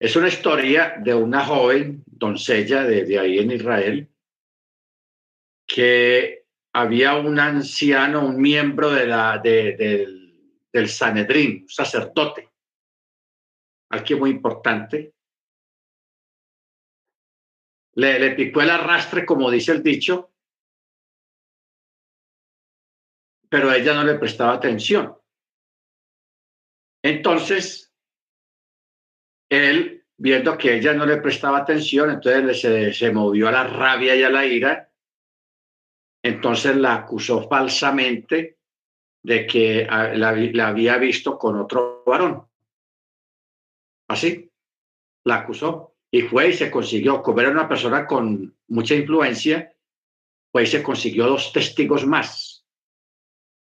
Es 0.00 0.16
una 0.16 0.28
historia 0.28 0.94
de 0.98 1.14
una 1.14 1.44
joven 1.44 2.02
doncella 2.06 2.84
de, 2.84 3.18
ahí 3.18 3.38
en 3.38 3.50
Israel 3.50 4.10
que 5.66 6.46
había 6.72 7.16
un 7.16 7.38
anciano, 7.38 8.24
un 8.24 8.40
miembro 8.40 8.90
de 8.90 9.06
la, 9.06 9.36
del, 9.36 10.64
del 10.72 10.88
Sanedrín, 10.88 11.62
un 11.64 11.68
sacerdote, 11.68 12.48
aquí 13.90 14.14
muy 14.14 14.30
importante, 14.30 15.12
le, 17.96 18.18
le 18.18 18.30
picó 18.30 18.62
el 18.62 18.70
arrastre, 18.70 19.26
como 19.26 19.50
dice 19.50 19.72
el 19.72 19.82
dicho, 19.82 20.32
pero 23.50 23.70
ella 23.70 23.92
no 23.92 24.04
le 24.04 24.14
prestaba 24.14 24.54
atención. 24.54 25.14
Entonces, 27.02 27.89
él, 29.50 30.04
viendo 30.16 30.56
que 30.56 30.76
ella 30.76 30.94
no 30.94 31.04
le 31.04 31.18
prestaba 31.18 31.58
atención, 31.58 32.10
entonces 32.10 32.60
se, 32.60 32.94
se 32.94 33.12
movió 33.12 33.48
a 33.48 33.52
la 33.52 33.64
rabia 33.64 34.16
y 34.16 34.22
a 34.22 34.30
la 34.30 34.46
ira, 34.46 34.90
entonces 36.22 36.76
la 36.76 36.94
acusó 36.94 37.48
falsamente 37.48 38.58
de 39.22 39.46
que 39.46 39.86
la, 39.86 40.32
la 40.34 40.68
había 40.68 40.96
visto 40.96 41.36
con 41.36 41.58
otro 41.58 42.02
varón. 42.06 42.46
Así, 44.08 44.50
la 45.24 45.36
acusó 45.36 45.94
y 46.10 46.22
fue 46.22 46.48
y 46.48 46.52
se 46.52 46.70
consiguió, 46.70 47.22
como 47.22 47.40
era 47.40 47.50
una 47.50 47.68
persona 47.68 48.06
con 48.06 48.56
mucha 48.68 48.94
influencia, 48.94 49.74
pues 50.52 50.70
se 50.70 50.82
consiguió 50.82 51.26
dos 51.26 51.52
testigos 51.52 52.06
más 52.06 52.66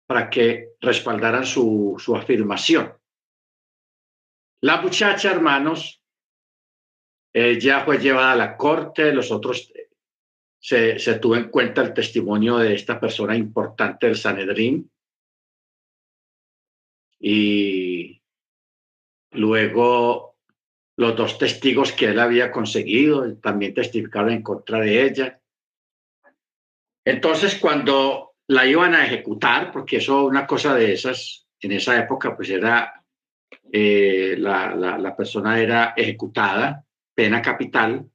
para 0.06 0.30
que 0.30 0.74
respaldaran 0.82 1.46
su, 1.46 1.96
su 1.98 2.16
afirmación. 2.16 2.94
La 4.64 4.82
muchacha, 4.82 5.30
hermanos, 5.30 6.02
ella 7.34 7.84
fue 7.84 7.98
llevada 7.98 8.32
a 8.32 8.38
la 8.38 8.56
corte, 8.56 9.12
los 9.12 9.30
otros 9.30 9.74
se, 10.58 11.00
se, 11.00 11.20
tuvo 11.20 11.36
en 11.36 11.50
cuenta 11.50 11.82
el 11.82 11.94
testimonio 11.94 12.58
de 12.60 12.74
esta 12.74 12.98
persona 12.98 13.36
importante 13.36 14.08
del 14.08 14.16
Sanedrín. 14.16 14.90
Y 17.20 18.22
luego 19.32 20.38
los 20.96 21.14
dos 21.18 21.38
testigos 21.38 21.92
que 21.92 22.06
él 22.06 22.20
había 22.22 22.50
conseguido 22.50 23.36
también 23.40 23.74
testificaron 23.74 24.32
en 24.32 24.44
contra 24.44 24.80
de 24.80 25.04
ella. 25.04 25.42
Entonces, 27.04 27.56
cuando 27.60 28.36
la 28.48 28.66
iban 28.66 28.96
a 28.96 29.06
ejecutar, 29.06 29.74
porque 29.74 29.98
eso, 29.98 30.24
una 30.24 30.48
cosa 30.48 30.74
de 30.74 30.94
esas, 30.94 31.50
en 31.60 31.74
esa 31.74 32.02
época, 32.02 32.34
pues 32.34 32.50
era 32.50 33.03
eh, 33.72 34.36
la, 34.38 34.76
la, 34.76 35.16
persona 35.16 35.60
era 35.60 35.94
ejecutada, 35.96 36.86
pena 37.14 37.42
capital. 37.42 38.10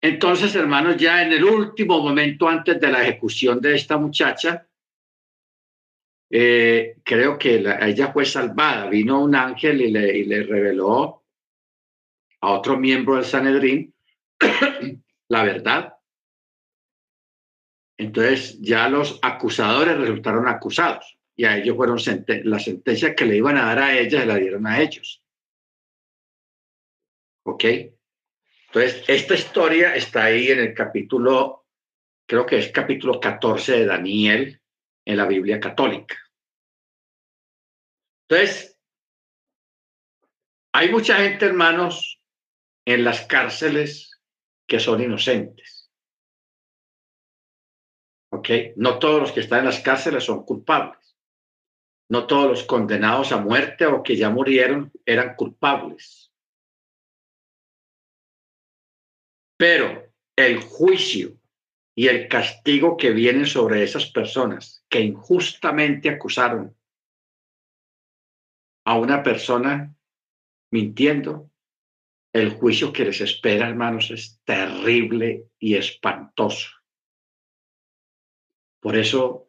Entonces, 0.00 0.54
hermanos, 0.54 0.96
ya 0.96 1.22
en 1.22 1.32
el 1.32 1.44
último 1.44 2.00
momento 2.00 2.48
antes 2.48 2.80
de 2.80 2.90
la 2.90 3.02
ejecución 3.02 3.60
de 3.60 3.74
esta 3.76 3.96
muchacha, 3.98 4.66
eh, 6.30 6.96
creo 7.04 7.38
que 7.38 7.60
la, 7.60 7.86
ella 7.86 8.12
fue 8.12 8.24
salvada. 8.24 8.88
Vino 8.88 9.22
un 9.22 9.34
ángel 9.34 9.80
y 9.80 9.90
le, 9.90 10.18
y 10.18 10.24
le 10.24 10.42
reveló 10.42 11.22
a 12.40 12.52
otro 12.52 12.76
miembro 12.76 13.16
del 13.16 13.24
Sanedrín 13.24 13.94
la 15.28 15.44
verdad. 15.44 15.94
Entonces 17.96 18.60
ya 18.60 18.88
los 18.88 19.18
acusadores 19.22 19.96
resultaron 19.96 20.48
acusados 20.48 21.18
y 21.36 21.44
a 21.44 21.56
ellos 21.56 21.76
fueron 21.76 21.98
la 22.44 22.58
sentencia 22.58 23.14
que 23.14 23.24
le 23.24 23.36
iban 23.36 23.56
a 23.56 23.66
dar 23.66 23.78
a 23.78 23.98
ella, 23.98 24.20
se 24.20 24.26
la 24.26 24.36
dieron 24.36 24.66
a 24.66 24.80
ellos. 24.80 25.22
¿Ok? 27.44 27.64
Entonces, 28.66 29.04
esta 29.08 29.34
historia 29.34 29.94
está 29.94 30.24
ahí 30.24 30.50
en 30.50 30.60
el 30.60 30.74
capítulo, 30.74 31.66
creo 32.26 32.46
que 32.46 32.58
es 32.58 32.70
capítulo 32.70 33.20
14 33.20 33.72
de 33.72 33.86
Daniel 33.86 34.60
en 35.04 35.16
la 35.16 35.26
Biblia 35.26 35.60
católica. 35.60 36.16
Entonces, 38.28 38.78
hay 40.72 40.90
mucha 40.90 41.16
gente, 41.16 41.44
hermanos, 41.44 42.20
en 42.86 43.04
las 43.04 43.26
cárceles 43.26 44.18
que 44.66 44.80
son 44.80 45.02
inocentes. 45.02 45.90
¿Ok? 48.30 48.48
No 48.76 48.98
todos 48.98 49.20
los 49.20 49.32
que 49.32 49.40
están 49.40 49.60
en 49.60 49.66
las 49.66 49.80
cárceles 49.80 50.24
son 50.24 50.44
culpables. 50.44 51.01
No 52.08 52.26
todos 52.26 52.48
los 52.48 52.64
condenados 52.64 53.32
a 53.32 53.38
muerte 53.38 53.86
o 53.86 54.02
que 54.02 54.16
ya 54.16 54.30
murieron 54.30 54.92
eran 55.06 55.34
culpables. 55.34 56.32
Pero 59.56 60.12
el 60.36 60.60
juicio 60.60 61.38
y 61.94 62.08
el 62.08 62.28
castigo 62.28 62.96
que 62.96 63.10
vienen 63.12 63.46
sobre 63.46 63.82
esas 63.82 64.06
personas 64.10 64.84
que 64.88 65.00
injustamente 65.00 66.08
acusaron 66.08 66.76
a 68.84 68.98
una 68.98 69.22
persona 69.22 69.94
mintiendo, 70.72 71.50
el 72.32 72.50
juicio 72.50 72.92
que 72.92 73.04
les 73.04 73.20
espera, 73.20 73.68
hermanos, 73.68 74.10
es 74.10 74.40
terrible 74.44 75.50
y 75.58 75.76
espantoso. 75.76 76.70
Por 78.80 78.96
eso 78.96 79.46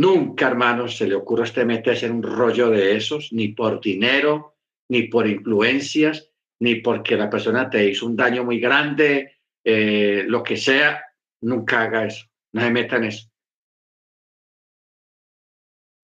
Nunca, 0.00 0.46
hermanos, 0.46 0.96
se 0.96 1.06
le 1.06 1.14
ocurra 1.14 1.42
a 1.42 1.44
usted 1.44 1.66
meterse 1.66 2.06
en 2.06 2.12
un 2.12 2.22
rollo 2.22 2.70
de 2.70 2.96
esos, 2.96 3.34
ni 3.34 3.48
por 3.48 3.82
dinero, 3.82 4.56
ni 4.88 5.02
por 5.08 5.28
influencias, 5.28 6.32
ni 6.58 6.76
porque 6.76 7.18
la 7.18 7.28
persona 7.28 7.68
te 7.68 7.86
hizo 7.86 8.06
un 8.06 8.16
daño 8.16 8.42
muy 8.42 8.58
grande, 8.58 9.40
eh, 9.62 10.24
lo 10.26 10.42
que 10.42 10.56
sea, 10.56 11.04
nunca 11.42 11.82
haga 11.82 12.06
eso, 12.06 12.24
no 12.52 12.62
se 12.62 12.70
meta 12.70 12.96
en 12.96 13.04
eso. 13.04 13.30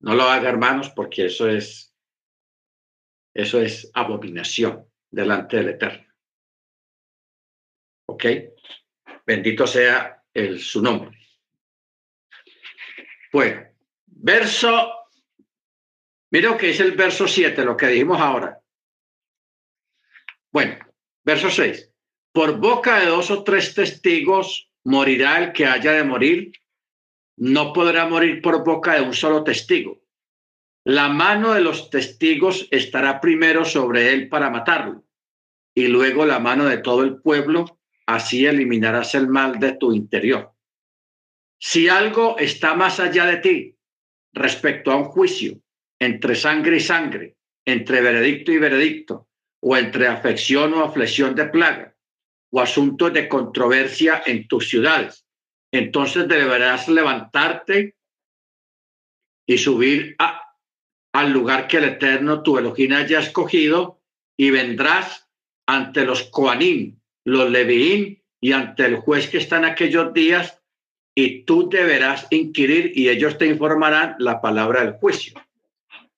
No 0.01 0.13
lo 0.13 0.25
haga, 0.25 0.47
hermanos, 0.47 0.91
porque 0.91 1.25
eso 1.25 1.49
es, 1.49 1.91
eso 3.33 3.59
es 3.59 3.89
abominación 3.95 4.85
delante 5.09 5.57
del 5.57 5.69
Eterno. 5.69 6.07
¿Ok? 8.09 8.25
Bendito 9.25 9.65
sea 9.65 10.23
el, 10.35 10.59
su 10.59 10.83
nombre. 10.83 11.17
Bueno, 13.33 13.67
Verso, 14.19 14.91
mira 16.31 16.49
lo 16.49 16.57
que 16.57 16.67
dice 16.67 16.83
el 16.83 16.93
verso 16.93 17.27
7, 17.27 17.63
lo 17.63 17.77
que 17.77 17.87
dijimos 17.87 18.19
ahora. 18.19 18.59
Bueno, 20.51 20.77
verso 21.23 21.51
6. 21.51 21.91
Por 22.31 22.59
boca 22.59 22.99
de 22.99 23.07
dos 23.07 23.29
o 23.29 23.43
tres 23.43 23.73
testigos 23.73 24.71
morirá 24.83 25.37
el 25.43 25.53
que 25.53 25.65
haya 25.65 25.91
de 25.91 26.03
morir. 26.03 26.51
No 27.37 27.73
podrá 27.73 28.07
morir 28.07 28.41
por 28.41 28.63
boca 28.63 28.95
de 28.95 29.01
un 29.01 29.13
solo 29.13 29.43
testigo. 29.43 30.01
La 30.83 31.09
mano 31.09 31.53
de 31.53 31.61
los 31.61 31.89
testigos 31.89 32.67
estará 32.71 33.21
primero 33.21 33.65
sobre 33.65 34.13
él 34.13 34.29
para 34.29 34.49
matarlo 34.49 35.03
y 35.75 35.87
luego 35.87 36.25
la 36.25 36.39
mano 36.39 36.65
de 36.65 36.79
todo 36.79 37.03
el 37.03 37.21
pueblo. 37.21 37.79
Así 38.07 38.45
eliminarás 38.47 39.13
el 39.13 39.27
mal 39.27 39.59
de 39.59 39.73
tu 39.73 39.93
interior. 39.93 40.53
Si 41.59 41.87
algo 41.87 42.37
está 42.39 42.73
más 42.73 42.99
allá 42.99 43.25
de 43.25 43.37
ti, 43.37 43.76
respecto 44.37 44.91
a 44.91 44.95
un 44.95 45.05
juicio 45.05 45.59
entre 45.99 46.35
sangre 46.35 46.77
y 46.77 46.79
sangre, 46.79 47.35
entre 47.65 48.01
veredicto 48.01 48.51
y 48.51 48.57
veredicto, 48.57 49.27
o 49.61 49.75
entre 49.75 50.07
afección 50.07 50.73
o 50.73 50.83
aflicción 50.83 51.35
de 51.35 51.45
plaga, 51.45 51.95
o 52.51 52.61
asuntos 52.61 53.11
de 53.13 53.27
controversia 53.27 54.23
en 54.25 54.47
tus 54.47 54.69
ciudades. 54.69 55.25
Entonces 55.71 56.27
deberás 56.27 56.87
levantarte 56.87 57.95
y 59.47 59.57
subir 59.57 60.15
al 61.13 61.31
lugar 61.31 61.67
que 61.67 61.77
el 61.77 61.85
Eterno, 61.85 62.43
tu 62.43 62.57
Elohim, 62.57 62.93
haya 62.93 63.19
escogido, 63.19 64.01
y 64.37 64.51
vendrás 64.51 65.27
ante 65.65 66.05
los 66.05 66.23
Coanim, 66.23 66.99
los 67.25 67.49
Leviín, 67.49 68.23
y 68.39 68.51
ante 68.51 68.85
el 68.85 68.97
juez 68.97 69.29
que 69.29 69.39
está 69.39 69.57
en 69.57 69.65
aquellos 69.65 70.13
días, 70.13 70.56
y 71.19 71.41
tú 71.45 71.67
deberás 71.67 72.27
inquirir 72.29 72.91
y 72.93 73.09
ellos 73.09 73.39
te 73.39 73.47
informarán 73.47 74.17
la 74.19 74.39
palabra 74.39 74.83
del 74.83 74.93
juicio. 74.93 75.33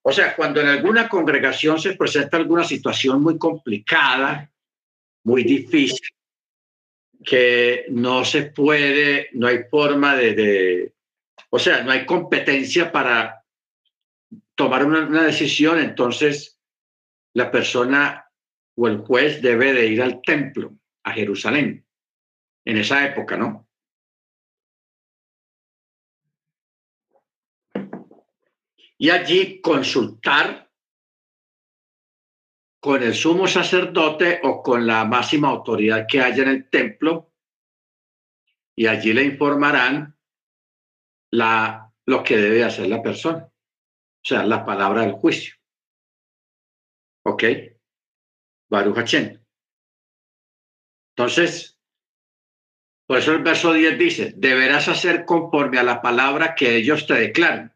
O 0.01 0.11
sea, 0.11 0.35
cuando 0.35 0.59
en 0.59 0.67
alguna 0.67 1.07
congregación 1.07 1.79
se 1.79 1.95
presenta 1.95 2.35
alguna 2.35 2.65
situación 2.65 3.23
muy 3.23 3.37
complicada, 3.37 4.51
muy 5.23 5.43
difícil, 5.45 6.05
que 7.23 7.85
no 7.91 8.25
se 8.25 8.47
puede, 8.47 9.29
no 9.31 9.47
hay 9.47 9.59
forma 9.71 10.17
de, 10.17 10.91
o 11.49 11.57
sea, 11.57 11.81
no 11.81 11.91
hay 11.91 12.05
competencia 12.05 12.91
para 12.91 13.45
tomar 14.53 14.83
una, 14.83 15.07
una 15.07 15.23
decisión, 15.23 15.79
entonces 15.79 16.59
la 17.33 17.49
persona 17.49 18.25
o 18.75 18.85
el 18.89 18.97
juez 18.97 19.41
debe 19.41 19.71
de 19.71 19.87
ir 19.87 20.01
al 20.01 20.21
templo, 20.21 20.75
a 21.03 21.13
Jerusalén, 21.13 21.85
en 22.65 22.77
esa 22.77 23.05
época, 23.05 23.37
¿no? 23.37 23.68
Y 28.99 29.09
allí 29.09 29.61
consultar 29.61 30.69
con 32.81 33.01
el 33.01 33.13
sumo 33.13 33.47
sacerdote 33.47 34.41
o 34.43 34.61
con 34.61 34.85
la 34.85 35.05
máxima 35.05 35.49
autoridad 35.49 36.05
que 36.07 36.21
haya 36.21 36.43
en 36.43 36.49
el 36.49 36.69
templo 36.69 37.33
y 38.75 38.87
allí 38.87 39.13
le 39.13 39.23
informarán 39.23 40.17
la, 41.31 41.93
lo 42.05 42.23
que 42.23 42.37
debe 42.37 42.63
hacer 42.63 42.87
la 42.87 43.01
persona, 43.01 43.45
o 43.45 44.21
sea, 44.23 44.45
la 44.45 44.65
palabra 44.65 45.01
del 45.01 45.13
juicio. 45.13 45.55
¿Ok? 47.25 47.43
Baruch 48.69 48.97
Hachem. 48.97 49.41
Entonces, 51.15 51.77
por 53.05 53.17
eso 53.17 53.33
el 53.33 53.43
verso 53.43 53.73
10 53.73 53.97
dice, 53.97 54.33
deberás 54.35 54.87
hacer 54.87 55.25
conforme 55.25 55.79
a 55.79 55.83
la 55.83 56.01
palabra 56.01 56.55
que 56.55 56.75
ellos 56.75 57.05
te 57.05 57.15
declaran, 57.15 57.75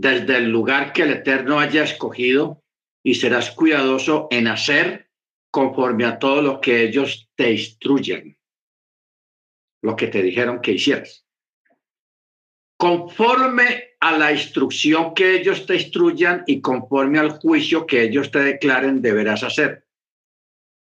desde 0.00 0.36
el 0.36 0.48
lugar 0.48 0.92
que 0.92 1.02
el 1.02 1.10
Eterno 1.10 1.58
haya 1.58 1.82
escogido, 1.82 2.62
y 3.02 3.16
serás 3.16 3.50
cuidadoso 3.50 4.28
en 4.30 4.46
hacer 4.46 5.10
conforme 5.50 6.04
a 6.04 6.20
todo 6.20 6.40
lo 6.40 6.60
que 6.60 6.84
ellos 6.84 7.28
te 7.34 7.50
instruyen, 7.50 8.38
lo 9.82 9.96
que 9.96 10.06
te 10.06 10.22
dijeron 10.22 10.60
que 10.60 10.72
hicieras. 10.72 11.26
Conforme 12.76 13.96
a 13.98 14.16
la 14.16 14.30
instrucción 14.30 15.14
que 15.14 15.34
ellos 15.34 15.66
te 15.66 15.74
instruyan 15.74 16.44
y 16.46 16.60
conforme 16.60 17.18
al 17.18 17.30
juicio 17.30 17.84
que 17.84 18.04
ellos 18.04 18.30
te 18.30 18.38
declaren, 18.38 19.02
deberás 19.02 19.42
hacer. 19.42 19.84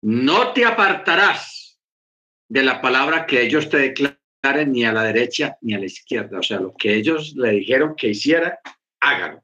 No 0.02 0.52
te 0.52 0.66
apartarás 0.66 1.80
de 2.50 2.64
la 2.64 2.82
palabra 2.82 3.26
que 3.26 3.44
ellos 3.44 3.70
te 3.70 3.78
declaren 3.78 4.74
ni 4.74 4.84
a 4.84 4.92
la 4.92 5.04
derecha 5.04 5.58
ni 5.62 5.74
a 5.74 5.80
la 5.80 5.86
izquierda. 5.86 6.40
O 6.40 6.44
sea, 6.44 6.60
lo 6.60 6.74
que 6.74 6.96
ellos 6.96 7.34
le 7.38 7.52
dijeron 7.52 7.96
que 7.96 8.10
hiciera, 8.10 8.60
hágalo. 9.00 9.44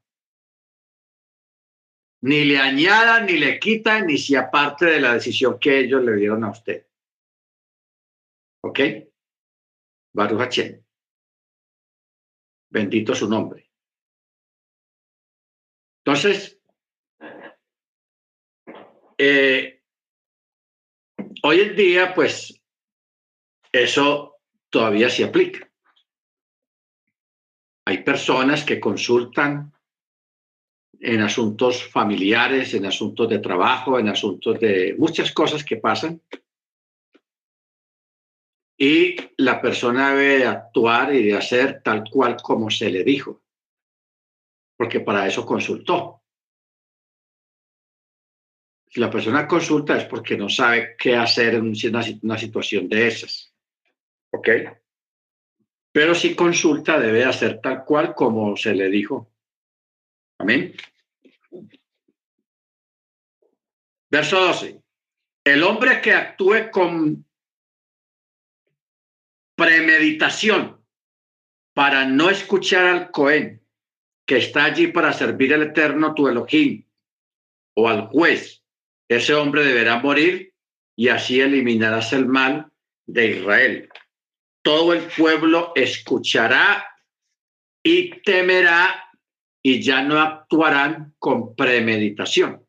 Ni 2.22 2.44
le 2.44 2.58
añadan, 2.58 3.26
ni 3.26 3.38
le 3.38 3.58
quitan, 3.58 4.06
ni 4.06 4.16
se 4.16 4.36
aparte 4.36 4.86
de 4.86 5.00
la 5.00 5.14
decisión 5.14 5.58
que 5.58 5.80
ellos 5.80 6.04
le 6.04 6.14
dieron 6.16 6.44
a 6.44 6.50
usted. 6.50 6.86
¿Ok? 8.62 8.80
Baruch 10.14 10.40
Hachem. 10.40 10.84
Bendito 12.70 13.14
su 13.14 13.28
nombre. 13.28 13.70
Entonces, 16.04 16.60
eh, 19.18 19.82
hoy 21.42 21.60
en 21.60 21.76
día, 21.76 22.14
pues, 22.14 22.60
eso 23.72 24.40
todavía 24.70 25.10
se 25.10 25.24
aplica. 25.24 25.71
Hay 27.84 28.04
personas 28.04 28.64
que 28.64 28.78
consultan 28.78 29.72
en 31.00 31.20
asuntos 31.20 31.82
familiares, 31.90 32.74
en 32.74 32.86
asuntos 32.86 33.28
de 33.28 33.40
trabajo, 33.40 33.98
en 33.98 34.08
asuntos 34.08 34.60
de 34.60 34.94
muchas 34.96 35.32
cosas 35.32 35.64
que 35.64 35.76
pasan. 35.76 36.20
Y 38.78 39.16
la 39.36 39.60
persona 39.60 40.14
debe 40.14 40.46
actuar 40.46 41.14
y 41.14 41.24
de 41.24 41.36
hacer 41.36 41.82
tal 41.82 42.04
cual 42.08 42.36
como 42.40 42.70
se 42.70 42.88
le 42.90 43.02
dijo, 43.02 43.42
porque 44.76 45.00
para 45.00 45.26
eso 45.26 45.44
consultó. 45.44 46.22
Si 48.88 49.00
la 49.00 49.10
persona 49.10 49.48
consulta 49.48 49.96
es 49.96 50.04
porque 50.04 50.36
no 50.36 50.48
sabe 50.48 50.96
qué 50.98 51.16
hacer 51.16 51.54
en 51.54 51.72
una 52.22 52.38
situación 52.38 52.88
de 52.88 53.08
esas. 53.08 53.54
¿Ok? 54.30 54.48
Pero 55.92 56.14
si 56.14 56.34
consulta 56.34 56.98
debe 56.98 57.24
hacer 57.24 57.60
tal 57.60 57.84
cual 57.84 58.14
como 58.14 58.56
se 58.56 58.74
le 58.74 58.88
dijo. 58.88 59.30
Amén. 60.38 60.74
Verso 64.10 64.40
12. 64.40 64.82
El 65.44 65.62
hombre 65.62 66.00
que 66.00 66.14
actúe 66.14 66.70
con 66.70 67.26
premeditación 69.54 70.82
para 71.74 72.06
no 72.06 72.30
escuchar 72.30 72.86
al 72.86 73.10
Cohen, 73.10 73.62
que 74.26 74.38
está 74.38 74.64
allí 74.64 74.88
para 74.88 75.12
servir 75.12 75.52
al 75.52 75.62
Eterno 75.62 76.14
tu 76.14 76.28
Elohim, 76.28 76.86
o 77.74 77.88
al 77.88 78.06
juez, 78.08 78.62
ese 79.08 79.34
hombre 79.34 79.64
deberá 79.64 79.98
morir 79.98 80.54
y 80.96 81.08
así 81.08 81.40
eliminarás 81.40 82.12
el 82.12 82.26
mal 82.26 82.70
de 83.06 83.26
Israel 83.38 83.92
todo 84.62 84.92
el 84.92 85.02
pueblo 85.08 85.72
escuchará 85.74 86.86
y 87.82 88.20
temerá 88.22 89.10
y 89.62 89.82
ya 89.82 90.02
no 90.02 90.20
actuarán 90.20 91.14
con 91.18 91.54
premeditación. 91.54 92.66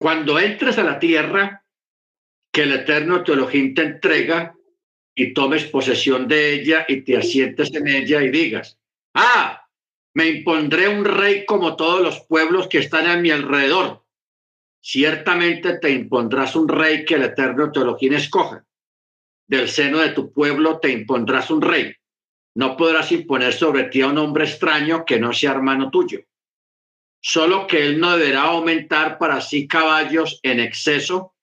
Cuando 0.00 0.38
entres 0.38 0.78
a 0.78 0.84
la 0.84 0.98
tierra 0.98 1.64
que 2.52 2.62
el 2.62 2.72
Eterno 2.72 3.22
Teologín 3.22 3.74
te 3.74 3.82
entrega 3.82 4.56
y 5.14 5.34
tomes 5.34 5.66
posesión 5.66 6.26
de 6.26 6.54
ella 6.54 6.86
y 6.88 7.02
te 7.02 7.16
asientes 7.16 7.72
en 7.74 7.86
ella 7.86 8.22
y 8.22 8.30
digas, 8.30 8.78
ah, 9.14 9.68
me 10.14 10.26
impondré 10.26 10.88
un 10.88 11.04
rey 11.04 11.44
como 11.44 11.76
todos 11.76 12.00
los 12.00 12.20
pueblos 12.22 12.68
que 12.68 12.78
están 12.78 13.06
a 13.06 13.16
mi 13.16 13.30
alrededor. 13.30 14.04
Ciertamente 14.80 15.78
te 15.78 15.90
impondrás 15.90 16.56
un 16.56 16.68
rey 16.68 17.04
que 17.04 17.16
el 17.16 17.24
Eterno 17.24 17.70
Teologín 17.70 18.14
escoja 18.14 18.64
del 19.50 19.68
seno 19.68 19.98
de 19.98 20.10
tu 20.10 20.32
pueblo 20.32 20.78
te 20.78 20.92
impondrás 20.92 21.50
un 21.50 21.60
rey. 21.60 21.92
No 22.54 22.76
podrás 22.76 23.10
imponer 23.10 23.52
sobre 23.52 23.84
ti 23.84 24.00
a 24.00 24.06
un 24.06 24.18
hombre 24.18 24.44
extraño 24.44 25.04
que 25.04 25.18
no 25.18 25.32
sea 25.32 25.50
hermano 25.50 25.90
tuyo. 25.90 26.20
Solo 27.20 27.66
que 27.66 27.84
él 27.84 27.98
no 27.98 28.16
deberá 28.16 28.42
aumentar 28.42 29.18
para 29.18 29.40
sí 29.40 29.66
caballos 29.66 30.38
en 30.44 30.60
exceso 30.60 31.34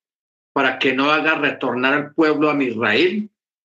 para 0.54 0.80
que 0.80 0.94
no 0.94 1.12
haga 1.12 1.36
retornar 1.36 1.94
al 1.94 2.14
pueblo 2.14 2.50
a 2.50 2.64
Israel 2.64 3.30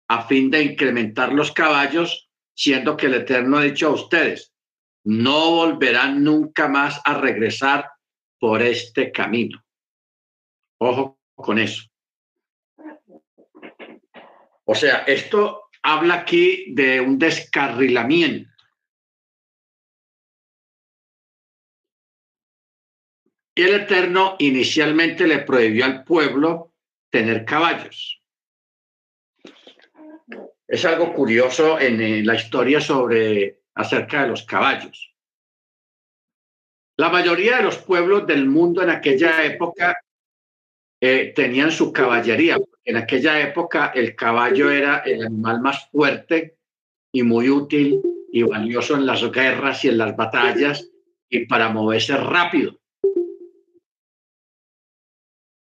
a 0.07 0.25
fin 0.25 0.49
de 0.49 0.63
incrementar 0.63 1.33
los 1.33 1.51
caballos, 1.51 2.29
siendo 2.55 2.95
que 2.95 3.07
el 3.07 3.15
Eterno 3.15 3.57
ha 3.57 3.63
dicho 3.63 3.87
a 3.87 3.91
ustedes, 3.91 4.53
no 5.03 5.51
volverán 5.51 6.23
nunca 6.23 6.69
más 6.69 7.01
a 7.03 7.19
regresar 7.19 7.89
por 8.39 8.61
este 8.61 9.11
camino. 9.11 9.61
Ojo 10.79 11.19
con 11.35 11.59
eso. 11.59 11.90
O 14.71 14.73
sea, 14.73 14.99
esto 14.99 15.69
habla 15.83 16.13
aquí 16.21 16.73
de 16.73 17.01
un 17.01 17.19
descarrilamiento. 17.19 18.49
Y 23.53 23.63
el 23.63 23.81
Eterno 23.81 24.37
inicialmente 24.39 25.27
le 25.27 25.39
prohibió 25.39 25.83
al 25.83 26.05
pueblo 26.05 26.73
tener 27.09 27.43
caballos. 27.43 28.23
Es 30.65 30.85
algo 30.85 31.13
curioso 31.13 31.77
en 31.77 32.25
la 32.25 32.35
historia 32.35 32.79
sobre 32.79 33.63
acerca 33.75 34.21
de 34.21 34.29
los 34.29 34.45
caballos. 34.45 35.13
La 36.95 37.09
mayoría 37.09 37.57
de 37.57 37.63
los 37.63 37.77
pueblos 37.77 38.25
del 38.25 38.45
mundo 38.45 38.81
en 38.81 38.89
aquella 38.89 39.43
época 39.43 39.97
eh, 41.01 41.33
tenían 41.35 41.73
su 41.73 41.91
caballería. 41.91 42.57
En 42.83 42.97
aquella 42.97 43.39
época 43.39 43.91
el 43.93 44.15
caballo 44.15 44.71
era 44.71 44.99
el 44.99 45.25
animal 45.25 45.61
más 45.61 45.89
fuerte 45.91 46.57
y 47.11 47.23
muy 47.23 47.49
útil 47.49 48.01
y 48.31 48.43
valioso 48.43 48.95
en 48.95 49.05
las 49.05 49.29
guerras 49.31 49.83
y 49.85 49.89
en 49.89 49.97
las 49.97 50.15
batallas 50.15 50.89
y 51.29 51.45
para 51.45 51.69
moverse 51.69 52.15
rápido 52.17 52.79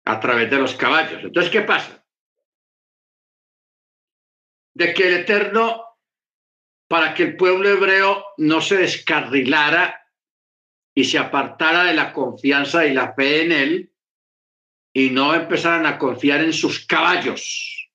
a 0.05 0.21
través 0.21 0.51
de 0.51 0.59
los 0.59 0.75
caballos. 0.75 1.23
Entonces, 1.23 1.53
¿qué 1.53 1.63
pasa? 1.63 2.03
De 4.75 4.95
que 4.95 5.09
el 5.09 5.15
Eterno, 5.21 5.83
para 6.89 7.13
que 7.13 7.25
el 7.25 7.37
pueblo 7.37 7.69
hebreo 7.69 8.25
no 8.39 8.61
se 8.61 8.79
descarrilara 8.79 10.01
y 10.95 11.05
se 11.05 11.19
apartara 11.19 11.85
de 11.85 11.95
la 11.95 12.13
confianza 12.13 12.87
y 12.87 12.95
la 12.95 13.13
fe 13.13 13.43
en 13.43 13.53
él, 13.53 13.88
y 14.93 15.11
no 15.11 15.35
empezaran 15.35 15.87
a 15.87 15.99
confiar 15.99 16.43
en 16.43 16.53
sus 16.53 16.87
caballos. 16.87 17.91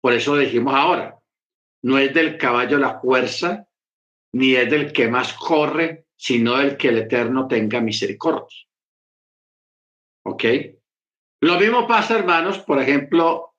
Por 0.00 0.12
eso 0.12 0.36
dijimos 0.36 0.74
ahora, 0.74 1.18
no 1.82 1.98
es 1.98 2.12
del 2.12 2.36
caballo 2.36 2.78
la 2.78 3.00
fuerza, 3.00 3.66
ni 4.32 4.54
es 4.54 4.70
del 4.70 4.92
que 4.92 5.08
más 5.08 5.32
corre, 5.34 6.06
sino 6.16 6.56
del 6.56 6.76
que 6.76 6.88
el 6.88 6.98
Eterno 6.98 7.46
tenga 7.46 7.80
misericordia. 7.80 8.58
¿Ok? 10.26 10.44
Lo 11.42 11.58
mismo 11.58 11.86
pasa, 11.86 12.18
hermanos, 12.18 12.58
por 12.60 12.80
ejemplo, 12.80 13.54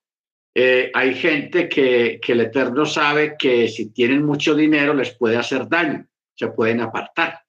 eh, 0.56 0.92
hay 0.94 1.16
gente 1.16 1.70
que, 1.70 2.20
que 2.22 2.32
el 2.32 2.42
Eterno 2.42 2.86
sabe 2.86 3.36
que 3.38 3.68
si 3.68 3.92
tienen 3.92 4.26
mucho 4.26 4.56
dinero 4.56 4.94
les 4.94 5.16
puede 5.16 5.38
hacer 5.38 5.68
daño, 5.68 6.08
se 6.36 6.48
pueden 6.48 6.82
apartar. 6.82 7.42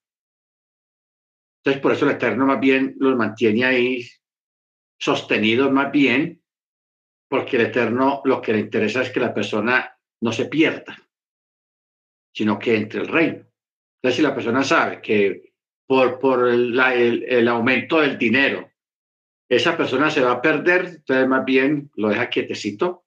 Entonces, 1.59 1.83
por 1.83 1.93
eso 1.93 2.05
el 2.05 2.13
Eterno 2.13 2.47
más 2.47 2.61
bien 2.61 2.95
los 2.99 3.17
mantiene 3.17 3.65
ahí 3.65 4.09
sostenido 4.99 5.71
más 5.71 5.93
bien 5.93 6.43
porque 7.29 7.57
el 7.57 7.67
Eterno 7.67 8.23
lo 8.25 8.41
que 8.41 8.53
le 8.53 8.61
interesa 8.61 9.03
es 9.03 9.11
que 9.11 9.21
la 9.21 9.35
persona 9.35 9.99
no 10.21 10.33
se 10.33 10.47
pierda, 10.47 10.97
sino 12.33 12.59
que 12.59 12.77
entre 12.77 13.01
el 13.01 13.09
reino. 13.09 13.47
Entonces, 13.97 14.17
si 14.17 14.23
la 14.23 14.35
persona 14.35 14.63
sabe 14.63 15.01
que 15.01 15.53
por, 15.87 16.19
por 16.19 16.49
el, 16.49 16.79
el, 16.79 17.49
aumento 17.49 18.01
del 18.01 18.19
dinero, 18.19 18.71
esa 19.49 19.77
persona 19.77 20.11
se 20.11 20.21
va 20.21 20.33
a 20.33 20.43
perder, 20.43 20.87
entonces 20.87 21.29
más 21.29 21.45
bien 21.45 21.91
lo 21.95 22.09
deja 22.09 22.29
quietecito 22.29 23.05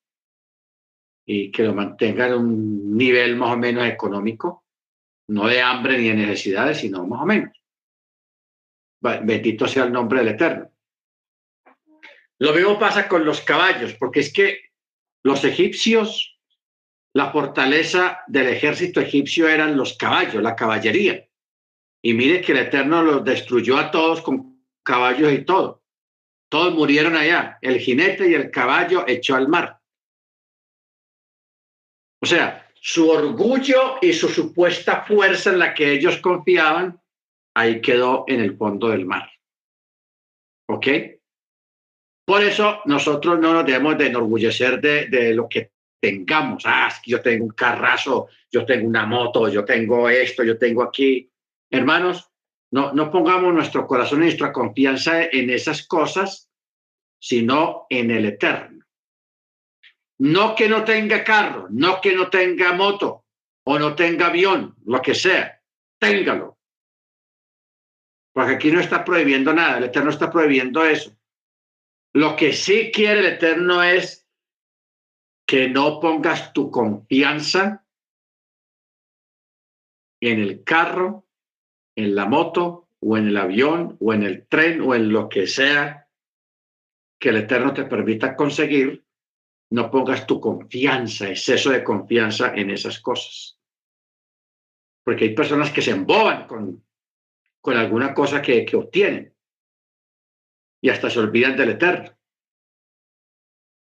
y 1.25 1.51
que 1.51 1.63
lo 1.63 1.73
mantenga 1.73 2.27
en 2.27 2.33
un 2.33 2.97
nivel 2.97 3.35
más 3.35 3.53
o 3.53 3.57
menos 3.57 3.85
económico, 3.85 4.65
no 5.27 5.47
de 5.47 5.61
hambre 5.61 5.97
ni 5.97 6.07
de 6.07 6.15
necesidades, 6.15 6.79
sino 6.79 7.05
más 7.05 7.21
o 7.21 7.25
menos. 7.25 7.55
Bendito 9.01 9.67
sea 9.67 9.85
el 9.85 9.93
nombre 9.93 10.19
del 10.19 10.29
Eterno. 10.29 10.68
Lo 12.39 12.53
mismo 12.53 12.79
pasa 12.79 13.07
con 13.07 13.25
los 13.25 13.41
caballos, 13.41 13.93
porque 13.95 14.21
es 14.21 14.31
que 14.31 14.59
los 15.23 15.43
egipcios, 15.43 16.39
la 17.13 17.31
fortaleza 17.31 18.19
del 18.27 18.47
ejército 18.47 19.01
egipcio 19.01 19.49
eran 19.49 19.75
los 19.75 19.97
caballos, 19.97 20.41
la 20.41 20.55
caballería. 20.55 21.27
Y 22.01 22.13
mire 22.13 22.39
que 22.39 22.53
el 22.53 22.59
Eterno 22.59 23.03
los 23.03 23.25
destruyó 23.25 23.77
a 23.77 23.91
todos 23.91 24.21
con 24.21 24.63
caballos 24.83 25.33
y 25.33 25.43
todo. 25.43 25.83
Todos 26.49 26.73
murieron 26.73 27.15
allá. 27.15 27.59
El 27.61 27.79
jinete 27.79 28.29
y 28.29 28.33
el 28.33 28.49
caballo 28.49 29.03
echó 29.05 29.35
al 29.35 29.49
mar. 29.49 29.81
O 32.21 32.25
sea, 32.25 32.69
su 32.73 33.09
orgullo 33.09 33.97
y 34.01 34.13
su 34.13 34.29
supuesta 34.29 35.03
fuerza 35.03 35.51
en 35.51 35.59
la 35.59 35.73
que 35.73 35.91
ellos 35.91 36.17
confiaban, 36.17 37.01
ahí 37.53 37.81
quedó 37.81 38.23
en 38.27 38.39
el 38.39 38.57
fondo 38.57 38.87
del 38.89 39.05
mar. 39.05 39.29
¿Ok? 40.67 40.87
Por 42.29 42.43
eso 42.43 42.81
nosotros 42.85 43.39
no 43.39 43.53
nos 43.53 43.65
debemos 43.65 43.97
de 43.97 44.05
enorgullecer 44.05 44.79
de, 44.79 45.07
de 45.07 45.33
lo 45.33 45.49
que 45.49 45.71
tengamos. 45.99 46.61
Ah, 46.63 46.93
yo 47.03 47.23
tengo 47.23 47.45
un 47.45 47.53
carrazo, 47.53 48.27
yo 48.51 48.67
tengo 48.67 48.87
una 48.87 49.07
moto, 49.07 49.49
yo 49.49 49.65
tengo 49.65 50.07
esto, 50.07 50.43
yo 50.43 50.55
tengo 50.55 50.83
aquí. 50.83 51.27
Hermanos, 51.71 52.29
no, 52.69 52.93
no 52.93 53.09
pongamos 53.09 53.51
nuestro 53.51 53.87
corazón 53.87 54.19
y 54.19 54.25
nuestra 54.25 54.53
confianza 54.53 55.23
en 55.23 55.49
esas 55.49 55.87
cosas, 55.87 56.51
sino 57.19 57.87
en 57.89 58.11
el 58.11 58.25
eterno. 58.25 58.85
No 60.19 60.53
que 60.53 60.69
no 60.69 60.83
tenga 60.83 61.23
carro, 61.23 61.65
no 61.71 61.99
que 61.99 62.13
no 62.13 62.29
tenga 62.29 62.73
moto 62.73 63.25
o 63.63 63.79
no 63.79 63.95
tenga 63.95 64.27
avión, 64.27 64.75
lo 64.85 65.01
que 65.01 65.15
sea, 65.15 65.63
téngalo. 65.97 66.59
Porque 68.33 68.53
aquí 68.53 68.71
no 68.71 68.79
está 68.79 69.03
prohibiendo 69.03 69.51
nada, 69.51 69.79
el 69.79 69.85
Eterno 69.85 70.11
está 70.11 70.31
prohibiendo 70.31 70.85
eso. 70.85 71.18
Lo 72.13 72.35
que 72.35 72.53
sí 72.53 72.91
quiere 72.91 73.19
el 73.19 73.25
Eterno 73.27 73.83
es 73.83 74.27
que 75.45 75.69
no 75.69 75.99
pongas 75.99 76.53
tu 76.53 76.71
confianza 76.71 77.85
en 80.21 80.39
el 80.39 80.63
carro, 80.63 81.27
en 81.95 82.15
la 82.15 82.25
moto 82.25 82.89
o 82.99 83.17
en 83.17 83.27
el 83.27 83.37
avión 83.37 83.97
o 83.99 84.13
en 84.13 84.23
el 84.23 84.47
tren 84.47 84.81
o 84.81 84.95
en 84.95 85.11
lo 85.11 85.29
que 85.29 85.47
sea 85.47 86.07
que 87.19 87.29
el 87.29 87.37
Eterno 87.37 87.73
te 87.73 87.85
permita 87.85 88.35
conseguir, 88.35 89.05
no 89.71 89.91
pongas 89.91 90.25
tu 90.25 90.39
confianza, 90.39 91.29
exceso 91.29 91.69
de 91.69 91.83
confianza 91.83 92.55
en 92.55 92.71
esas 92.71 92.99
cosas. 92.99 93.59
Porque 95.03 95.25
hay 95.25 95.35
personas 95.35 95.71
que 95.71 95.81
se 95.81 95.91
emboban 95.91 96.47
con, 96.47 96.85
con 97.61 97.77
alguna 97.77 98.13
cosa 98.13 98.41
que, 98.41 98.65
que 98.65 98.77
obtienen 98.77 99.35
y 100.81 100.89
hasta 100.89 101.09
se 101.09 101.19
olvidan 101.19 101.57
del 101.57 101.71
Eterno. 101.71 102.17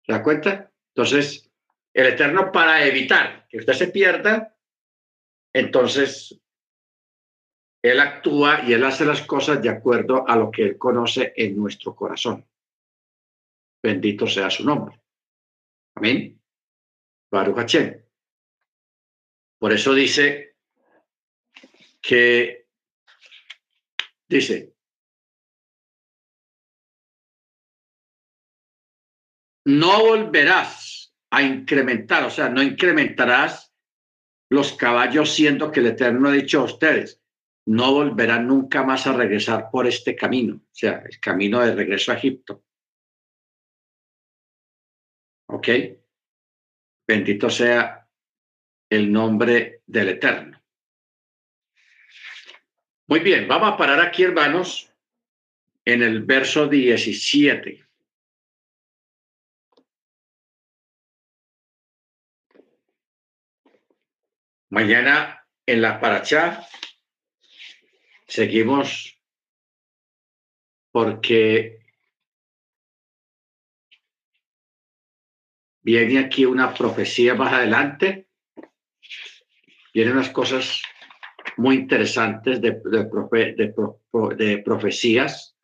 ¿Se 0.04 0.12
da 0.12 0.22
cuenta? 0.22 0.72
Entonces, 0.94 1.50
el 1.94 2.06
Eterno 2.06 2.52
para 2.52 2.84
evitar 2.86 3.46
que 3.48 3.58
usted 3.58 3.72
se 3.72 3.88
pierda, 3.88 4.56
entonces 5.52 6.40
Él 7.82 8.00
actúa 8.00 8.62
y 8.66 8.72
Él 8.72 8.84
hace 8.84 9.04
las 9.04 9.22
cosas 9.22 9.62
de 9.62 9.68
acuerdo 9.68 10.28
a 10.28 10.36
lo 10.36 10.50
que 10.50 10.62
Él 10.62 10.78
conoce 10.78 11.32
en 11.36 11.56
nuestro 11.56 11.94
corazón. 11.94 12.46
Bendito 13.82 14.26
sea 14.26 14.48
su 14.50 14.64
nombre. 14.64 15.00
Amén. 15.94 16.40
Baruch 17.30 17.56
Hashem. 17.56 18.02
Por 19.58 19.72
eso 19.72 19.94
dice 19.94 20.56
que, 22.00 22.66
dice, 24.28 24.71
no 29.64 30.00
volverás 30.00 31.14
a 31.30 31.42
incrementar, 31.42 32.24
o 32.24 32.30
sea, 32.30 32.48
no 32.48 32.62
incrementarás 32.62 33.72
los 34.50 34.74
caballos 34.74 35.32
siendo 35.32 35.72
que 35.72 35.80
el 35.80 35.86
Eterno 35.86 36.28
ha 36.28 36.32
dicho 36.32 36.60
a 36.60 36.64
ustedes, 36.64 37.22
no 37.66 37.92
volverán 37.92 38.46
nunca 38.46 38.82
más 38.82 39.06
a 39.06 39.12
regresar 39.12 39.70
por 39.70 39.86
este 39.86 40.14
camino, 40.14 40.56
o 40.56 40.74
sea, 40.74 41.02
el 41.08 41.18
camino 41.20 41.60
de 41.60 41.74
regreso 41.74 42.12
a 42.12 42.16
Egipto. 42.16 42.64
¿Ok? 45.48 45.68
Bendito 47.06 47.48
sea 47.50 48.08
el 48.90 49.12
nombre 49.12 49.82
del 49.86 50.08
Eterno. 50.10 50.60
Muy 53.08 53.20
bien, 53.20 53.46
vamos 53.48 53.72
a 53.72 53.76
parar 53.76 54.00
aquí, 54.00 54.22
hermanos, 54.22 54.90
en 55.84 56.02
el 56.02 56.22
verso 56.24 56.68
17. 56.68 57.86
Mañana 64.72 65.46
en 65.66 65.82
la 65.82 66.00
Parachá 66.00 66.66
seguimos 68.26 69.20
porque 70.90 71.78
viene 75.82 76.20
aquí 76.20 76.46
una 76.46 76.72
profecía 76.72 77.34
más 77.34 77.52
adelante. 77.52 78.30
Vienen 79.92 80.14
unas 80.14 80.30
cosas 80.30 80.80
muy 81.58 81.76
interesantes 81.76 82.62
de, 82.62 82.80
de 82.80 84.58
profecías 84.64 85.54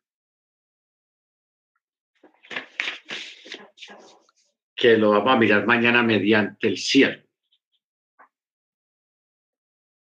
que 4.75 4.97
lo 4.99 5.09
vamos 5.13 5.33
a 5.33 5.39
mirar 5.39 5.65
mañana 5.65 6.03
mediante 6.03 6.67
el 6.67 6.77
cielo. 6.77 7.28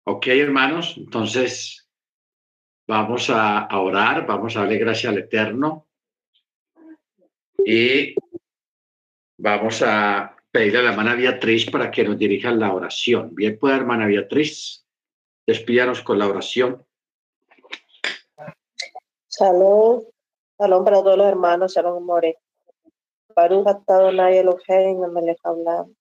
Ok, 0.08 0.28
hermanos, 0.28 0.94
entonces 0.96 1.90
vamos 2.86 3.28
a, 3.28 3.66
orar, 3.76 4.24
vamos 4.24 4.56
a 4.56 4.60
darle 4.60 4.78
gracias 4.78 5.12
al 5.12 5.18
Eterno 5.18 5.88
y 7.64 8.14
vamos 9.36 9.82
a 9.82 10.36
pedirle 10.52 10.78
a 10.78 10.82
la 10.82 10.90
hermana 10.90 11.16
Beatriz 11.16 11.68
para 11.68 11.90
que 11.90 12.04
nos 12.04 12.16
dirija 12.16 12.52
la 12.52 12.72
oración. 12.72 13.34
Bien, 13.34 13.58
puede, 13.58 13.74
hermana 13.74 14.06
Beatriz, 14.06 14.86
despídanos 15.44 16.02
con 16.02 16.20
la 16.20 16.28
oración. 16.28 16.86
Salud, 19.26 20.04
salud 20.56 20.84
para 20.84 21.02
todos 21.02 21.18
los 21.18 21.26
hermanos, 21.26 21.74
shalom 21.74 22.04
more. 22.04 22.38
Baruch 23.34 23.66
Adonai 23.66 24.38
Elohim, 24.38 25.00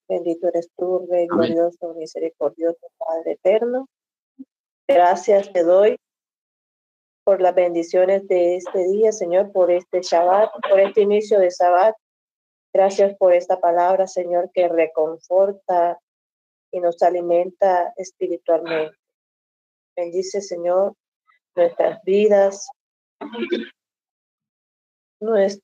Bendito 0.08 0.48
eres 0.48 0.70
tú, 0.78 1.08
Rey 1.10 1.26
glorioso, 1.26 1.96
misericordioso, 1.96 2.88
Padre 3.00 3.32
eterno. 3.32 3.90
Gracias 4.88 5.52
te 5.52 5.64
doy 5.64 5.98
por 7.24 7.42
las 7.42 7.56
bendiciones 7.56 8.28
de 8.28 8.58
este 8.58 8.88
día, 8.88 9.12
Señor, 9.12 9.52
por 9.52 9.72
este 9.72 10.02
Shabbat, 10.02 10.52
por 10.70 10.80
este 10.80 11.02
inicio 11.02 11.40
de 11.40 11.50
Shabbat. 11.50 11.96
Gracias 12.72 13.16
por 13.18 13.34
esta 13.34 13.60
palabra, 13.60 14.06
Señor, 14.06 14.52
que 14.54 14.68
reconforta 14.68 16.00
y 16.72 16.80
nos 16.80 17.02
alimenta 17.02 17.94
espiritualmente. 17.98 18.96
Bendice, 19.96 20.42
Señor, 20.42 20.94
nuestras 21.56 22.04
vidas, 22.04 22.70